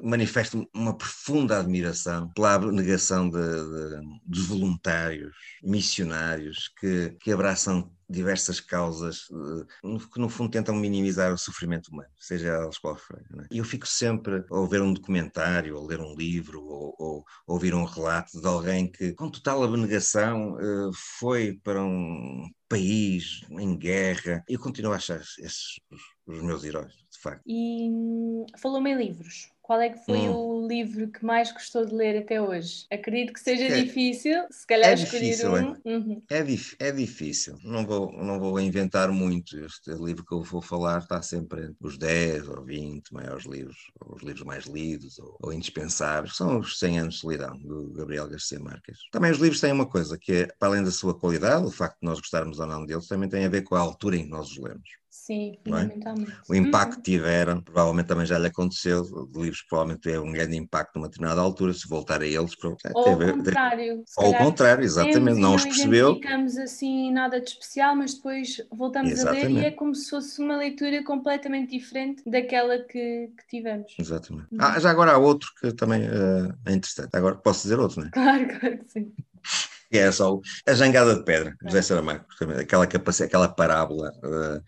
manifesto 0.03 0.69
uma 0.75 0.97
profunda 0.97 1.59
admiração 1.59 2.31
pela 2.33 2.55
abnegação 2.55 3.31
de, 3.31 3.39
de, 3.39 4.21
dos 4.25 4.47
voluntários, 4.47 5.35
missionários, 5.63 6.73
que, 6.81 7.17
que 7.21 7.33
abraçam 7.33 7.91
diversas 8.09 8.59
causas 8.59 9.29
eh, 9.31 9.99
que 10.13 10.19
no 10.19 10.29
fundo 10.29 10.51
tentam 10.51 10.75
minimizar 10.75 11.33
o 11.33 11.39
sofrimento 11.39 11.89
humano, 11.89 12.09
seja 12.19 12.49
elas 12.49 12.79
qual 12.79 12.97
forem. 12.97 13.25
É? 13.41 13.47
E 13.51 13.59
eu 13.59 13.65
fico 13.65 13.87
sempre 13.87 14.45
a 14.51 14.67
ver 14.67 14.81
um 14.81 14.95
documentário, 14.95 15.77
ou 15.77 15.87
ler 15.87 16.01
um 16.01 16.15
livro, 16.15 16.65
ou, 16.65 16.95
ou, 16.99 17.25
ouvir 17.47 17.75
um 17.75 17.85
relato 17.85 18.41
de 18.41 18.47
alguém 18.47 18.91
que, 18.91 19.13
com 19.13 19.31
total 19.31 19.63
abnegação, 19.63 20.59
eh, 20.59 20.91
foi 21.19 21.61
para 21.63 21.83
um 21.83 22.49
país 22.69 23.43
em 23.51 23.77
guerra. 23.77 24.43
Eu 24.49 24.59
continuo 24.59 24.93
a 24.93 24.97
achar 24.97 25.21
esses 25.21 25.79
os, 25.91 26.03
os 26.27 26.43
meus 26.43 26.65
heróis, 26.65 26.95
de 26.95 27.19
facto. 27.21 27.43
E 27.47 27.91
hum, 27.91 28.47
falou-me 28.59 28.91
em 28.91 28.97
livros. 28.97 29.51
Qual 29.69 29.83
é 29.83 29.91
que 29.91 30.03
foi 30.03 30.21
hum. 30.21 30.63
o 30.63 30.67
livro 30.67 31.09
que 31.09 31.23
mais 31.23 31.53
gostou 31.53 31.85
de 31.85 31.95
ler 31.95 32.23
até 32.23 32.41
hoje? 32.41 32.87
Acredito 32.91 33.35
que 33.35 33.41
seja 33.41 33.65
é, 33.65 33.83
difícil, 33.83 34.47
se 34.51 34.67
calhar 34.67 34.93
é 34.93 34.95
escolher 34.95 35.21
difícil, 35.21 35.53
um. 35.53 35.77
É, 35.85 35.97
uhum. 35.99 36.23
é, 36.31 36.89
é, 36.89 36.91
difícil, 36.91 37.59
não 37.63 37.85
vou, 37.85 38.11
não 38.11 38.41
vou 38.41 38.59
inventar 38.59 39.13
muito. 39.13 39.63
Este 39.63 39.91
livro 39.91 40.25
que 40.25 40.33
eu 40.33 40.43
vou 40.43 40.63
falar 40.63 41.01
está 41.01 41.21
sempre 41.21 41.67
entre 41.67 41.87
os 41.87 41.99
10 41.99 42.49
ou 42.49 42.65
20 42.65 43.13
maiores 43.13 43.45
livros, 43.45 43.77
ou 44.01 44.17
os 44.17 44.23
livros 44.23 44.43
mais 44.43 44.65
lidos 44.65 45.19
ou, 45.19 45.37
ou 45.39 45.53
indispensáveis. 45.53 46.35
São 46.35 46.61
os 46.61 46.79
100 46.79 47.01
anos 47.01 47.15
de 47.17 47.21
solidão, 47.21 47.55
do 47.59 47.93
Gabriel 47.93 48.27
Garcia 48.27 48.59
Marques. 48.59 49.01
Também 49.13 49.31
os 49.31 49.39
livros 49.39 49.61
têm 49.61 49.73
uma 49.73 49.85
coisa, 49.85 50.17
que 50.17 50.33
é, 50.33 50.47
para 50.59 50.69
além 50.69 50.83
da 50.83 50.91
sua 50.91 51.13
qualidade, 51.13 51.67
o 51.67 51.71
facto 51.71 51.99
de 52.01 52.09
nós 52.09 52.19
gostarmos 52.21 52.59
ou 52.59 52.67
não 52.67 52.87
deles, 52.87 53.07
também 53.07 53.29
tem 53.29 53.45
a 53.45 53.51
ver 53.51 53.65
com 53.65 53.75
a 53.75 53.81
altura 53.81 54.17
em 54.17 54.25
que 54.25 54.31
nós 54.31 54.49
os 54.49 54.57
lemos. 54.57 54.89
Sim, 55.27 55.53
é? 55.53 55.71
fundamentalmente. 55.71 56.31
É? 56.31 56.35
O 56.49 56.55
impacto 56.55 56.97
que 56.97 57.03
tiveram, 57.03 57.61
provavelmente 57.61 58.07
também 58.07 58.25
já 58.25 58.39
lhe 58.39 58.47
aconteceu, 58.47 59.03
de 59.03 59.39
livros 59.39 59.63
provavelmente 59.69 60.03
têm 60.03 60.19
um 60.19 60.33
grande 60.33 60.57
impacto 60.57 60.97
numa 60.97 61.09
determinada 61.09 61.41
altura, 61.41 61.75
se 61.75 61.89
voltar 61.89 62.23
a 62.23 62.27
eles. 62.27 62.53
É, 62.85 62.91
Ou 62.95 63.09
ao 63.09 63.19
contrário. 63.19 64.05
Ou 64.17 64.27
ao 64.27 64.35
contrário, 64.35 64.85
exatamente, 64.85 65.39
não 65.39 65.57
os 65.57 65.65
percebeu. 65.65 66.11
Não 66.11 66.15
ficamos 66.15 66.57
assim 66.57 67.13
nada 67.13 67.41
de 67.41 67.51
especial, 67.51 67.97
mas 67.97 68.15
depois 68.15 68.63
voltamos 68.73 69.11
exatamente. 69.11 69.45
a 69.45 69.49
ler 69.49 69.63
e 69.63 69.67
é 69.67 69.71
como 69.73 69.95
se 69.95 70.09
fosse 70.09 70.41
uma 70.41 70.57
leitura 70.57 71.03
completamente 71.03 71.77
diferente 71.77 72.23
daquela 72.25 72.79
que, 72.79 73.33
que 73.37 73.47
tivemos. 73.49 73.93
Exatamente. 73.99 74.47
Uhum. 74.53 74.59
Ah, 74.61 74.79
já 74.79 74.91
agora 74.91 75.13
há 75.13 75.19
outro 75.19 75.51
que 75.61 75.73
também 75.73 76.03
uh, 76.05 76.55
é 76.65 76.73
interessante. 76.73 77.11
Agora 77.13 77.35
posso 77.35 77.63
dizer 77.63 77.79
outro, 77.79 78.01
não 78.01 78.09
é? 78.09 78.11
Claro, 78.11 78.61
claro 78.61 78.79
que 78.79 78.91
sim. 78.91 79.13
Que 79.91 79.97
é 79.97 80.13
só 80.13 80.39
a 80.67 80.75
jangada 80.75 81.15
de 81.17 81.25
pedra, 81.25 81.57
José 81.65 81.81
Saramago, 81.81 82.27
aquela, 82.61 82.85
aquela 82.85 83.49
parábola 83.49 84.13
uh, 84.19 84.63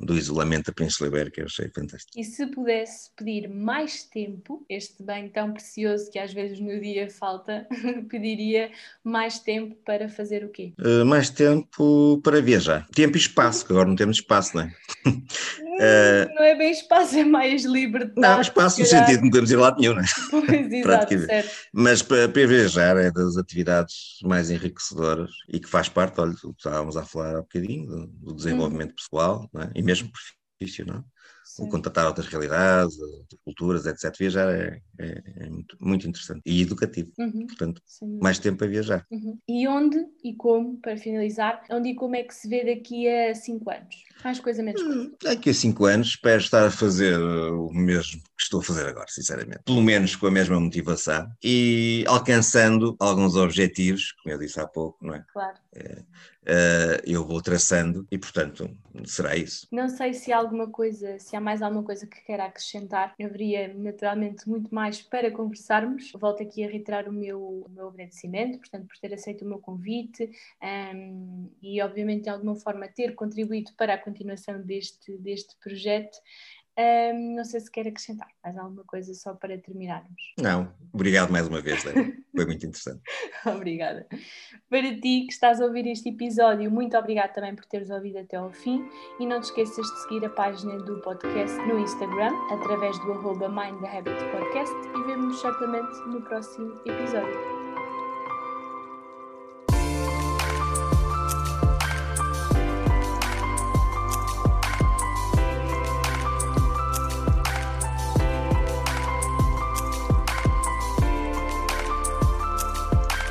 do 0.00 0.16
isolamento 0.16 0.66
da 0.66 0.72
Península 0.72 1.08
Ibérica, 1.08 1.40
eu 1.40 1.46
achei 1.46 1.68
fantástico. 1.68 2.12
E 2.18 2.24
se 2.24 2.46
pudesse 2.46 3.10
pedir 3.16 3.48
mais 3.48 4.04
tempo, 4.04 4.64
este 4.68 5.02
bem 5.02 5.28
tão 5.28 5.52
precioso 5.52 6.10
que 6.10 6.18
às 6.18 6.32
vezes 6.32 6.60
no 6.60 6.78
dia 6.80 7.10
falta, 7.10 7.66
pediria 8.08 8.70
mais 9.02 9.38
tempo 9.38 9.74
para 9.84 10.08
fazer 10.08 10.44
o 10.44 10.48
quê? 10.48 10.72
Uh, 10.78 11.04
mais 11.04 11.30
tempo 11.30 12.20
para 12.22 12.42
viajar. 12.42 12.86
Tempo 12.94 13.16
e 13.16 13.20
espaço, 13.20 13.66
que 13.66 13.72
agora 13.72 13.88
não 13.88 13.96
temos 13.96 14.18
espaço, 14.18 14.56
não 14.56 14.64
é? 14.64 14.74
Uh, 15.74 16.34
não 16.34 16.42
é 16.42 16.54
bem 16.54 16.70
espaço, 16.70 17.16
é 17.18 17.24
mais 17.24 17.64
liberdade. 17.64 18.20
Não, 18.20 18.40
espaço 18.40 18.80
no 18.80 18.86
sentido 18.86 19.16
de 19.16 19.22
não 19.22 19.30
podemos 19.30 19.50
ir 19.50 19.56
lá 19.56 19.74
nenhum, 19.76 19.94
não 19.94 20.02
é? 20.02 20.06
Pois, 20.30 20.72
exato, 20.72 21.18
certo. 21.26 21.50
Mas 21.72 22.02
para, 22.02 22.26
viajar 22.26 22.96
é 22.96 23.10
das 23.10 23.36
atividades 23.36 24.18
mais 24.22 24.50
enriquecedoras 24.50 25.30
e 25.48 25.58
que 25.58 25.68
faz 25.68 25.88
parte, 25.88 26.20
olha, 26.20 26.34
estávamos 26.56 26.96
a 26.96 27.04
falar 27.04 27.36
há 27.36 27.40
bocadinho, 27.40 27.86
do, 27.86 28.06
do 28.06 28.34
desenvolvimento 28.34 28.90
uhum. 28.90 28.96
pessoal 28.96 29.50
é? 29.56 29.70
e 29.74 29.82
mesmo 29.82 30.10
profissional. 30.58 31.04
O 31.58 31.68
contatar 31.68 32.06
outras 32.06 32.26
realidades, 32.26 32.98
outras 32.98 33.40
culturas, 33.44 33.86
etc. 33.86 34.16
Viajar 34.18 34.50
é, 34.50 34.80
é, 34.98 35.22
é 35.36 35.50
muito, 35.50 35.76
muito, 35.80 36.08
interessante 36.08 36.42
e 36.44 36.62
educativo. 36.62 37.12
Uhum. 37.18 37.46
Portanto, 37.46 37.82
Sim. 37.86 38.18
mais 38.20 38.38
tempo 38.38 38.64
a 38.64 38.66
viajar. 38.66 39.06
Uhum. 39.10 39.38
E 39.48 39.68
onde 39.68 39.98
e 40.22 40.34
como, 40.34 40.78
para 40.78 40.96
finalizar, 40.96 41.62
onde 41.70 41.90
e 41.90 41.94
como 41.94 42.16
é 42.16 42.22
que 42.22 42.34
se 42.34 42.48
vê 42.48 42.64
daqui 42.64 43.08
a 43.08 43.34
5 43.34 43.70
anos? 43.70 43.96
Mais 44.24 44.40
coisa, 44.40 44.62
menos 44.62 44.82
coisa. 44.82 45.00
Hum, 45.00 45.12
daqui 45.22 45.50
a 45.50 45.54
5 45.54 45.84
anos 45.84 46.08
espero 46.08 46.40
estar 46.40 46.66
a 46.66 46.70
fazer 46.70 47.18
o 47.18 47.70
mesmo 47.72 48.20
que 48.36 48.42
estou 48.42 48.60
a 48.60 48.62
fazer 48.62 48.86
agora, 48.86 49.06
sinceramente. 49.08 49.62
Pelo 49.64 49.82
menos 49.82 50.16
com 50.16 50.26
a 50.26 50.30
mesma 50.30 50.58
motivação 50.58 51.30
e 51.42 52.04
alcançando 52.06 52.96
alguns 52.98 53.36
objetivos, 53.36 54.12
como 54.12 54.34
eu 54.34 54.38
disse 54.38 54.60
há 54.60 54.66
pouco, 54.66 54.98
não 55.04 55.14
é? 55.14 55.24
Claro. 55.32 55.56
É, 55.72 56.02
uh, 56.44 57.02
eu 57.04 57.24
vou 57.24 57.40
traçando 57.40 58.06
e, 58.10 58.18
portanto, 58.18 58.68
será 59.04 59.36
isso. 59.36 59.66
Não 59.70 59.88
sei 59.88 60.14
se 60.14 60.32
há 60.32 60.38
alguma 60.38 60.68
coisa, 60.68 61.18
se 61.18 61.36
há 61.36 61.40
mais 61.40 61.62
alguma 61.62 61.84
coisa 61.84 62.06
que 62.06 62.20
queira 62.24 62.44
acrescentar. 62.46 63.14
Eu 63.18 63.28
haveria 63.28 63.72
naturalmente 63.74 64.48
muito 64.48 64.74
mais 64.74 65.00
para 65.00 65.30
conversarmos. 65.30 66.12
Volto 66.12 66.42
aqui 66.42 66.64
a 66.64 66.68
reiterar 66.68 67.08
o 67.08 67.12
meu, 67.12 67.40
o 67.40 67.70
meu 67.70 67.88
agradecimento, 67.88 68.58
portanto, 68.58 68.86
por 68.86 68.96
ter 68.98 69.14
aceito 69.14 69.44
o 69.44 69.48
meu 69.48 69.58
convite 69.58 70.24
um, 70.24 70.66
ehm, 70.66 71.48
e, 71.62 71.80
obviamente, 71.80 72.24
de 72.24 72.30
alguma 72.30 72.56
forma 72.56 72.88
ter 72.88 73.14
contribuído 73.14 73.72
para 73.76 73.94
a 73.94 73.98
continuação 73.98 74.60
deste, 74.60 75.16
deste 75.18 75.56
projeto. 75.62 76.18
Um, 76.76 77.36
não 77.36 77.44
sei 77.44 77.60
se 77.60 77.70
quer 77.70 77.86
acrescentar 77.86 78.28
mais 78.42 78.56
alguma 78.58 78.82
coisa 78.84 79.14
só 79.14 79.32
para 79.34 79.56
terminarmos. 79.58 80.34
Não, 80.38 80.72
obrigado 80.92 81.30
mais 81.30 81.46
uma 81.46 81.60
vez, 81.60 81.82
foi 81.82 82.46
muito 82.46 82.66
interessante. 82.66 83.00
Obrigada. 83.46 84.06
Para 84.68 84.94
ti 84.94 85.26
que 85.26 85.32
estás 85.32 85.60
a 85.60 85.66
ouvir 85.66 85.86
este 85.86 86.08
episódio, 86.08 86.70
muito 86.70 86.96
obrigado 86.96 87.32
também 87.32 87.54
por 87.54 87.64
teres 87.64 87.90
ouvido 87.90 88.18
até 88.18 88.36
ao 88.36 88.50
fim 88.50 88.84
e 89.20 89.26
não 89.26 89.40
te 89.40 89.44
esqueças 89.44 89.86
de 89.86 90.02
seguir 90.02 90.24
a 90.24 90.30
página 90.30 90.76
do 90.78 91.00
podcast 91.02 91.56
no 91.58 91.78
Instagram 91.78 92.32
através 92.50 92.98
do 93.00 93.12
arroba 93.12 93.48
Mind 93.48 93.80
the 93.80 93.98
Habit 93.98 94.18
Podcast 94.32 94.74
e 94.98 95.06
vemos 95.06 95.40
certamente 95.40 95.96
no 96.08 96.22
próximo 96.22 96.80
episódio. 96.86 97.63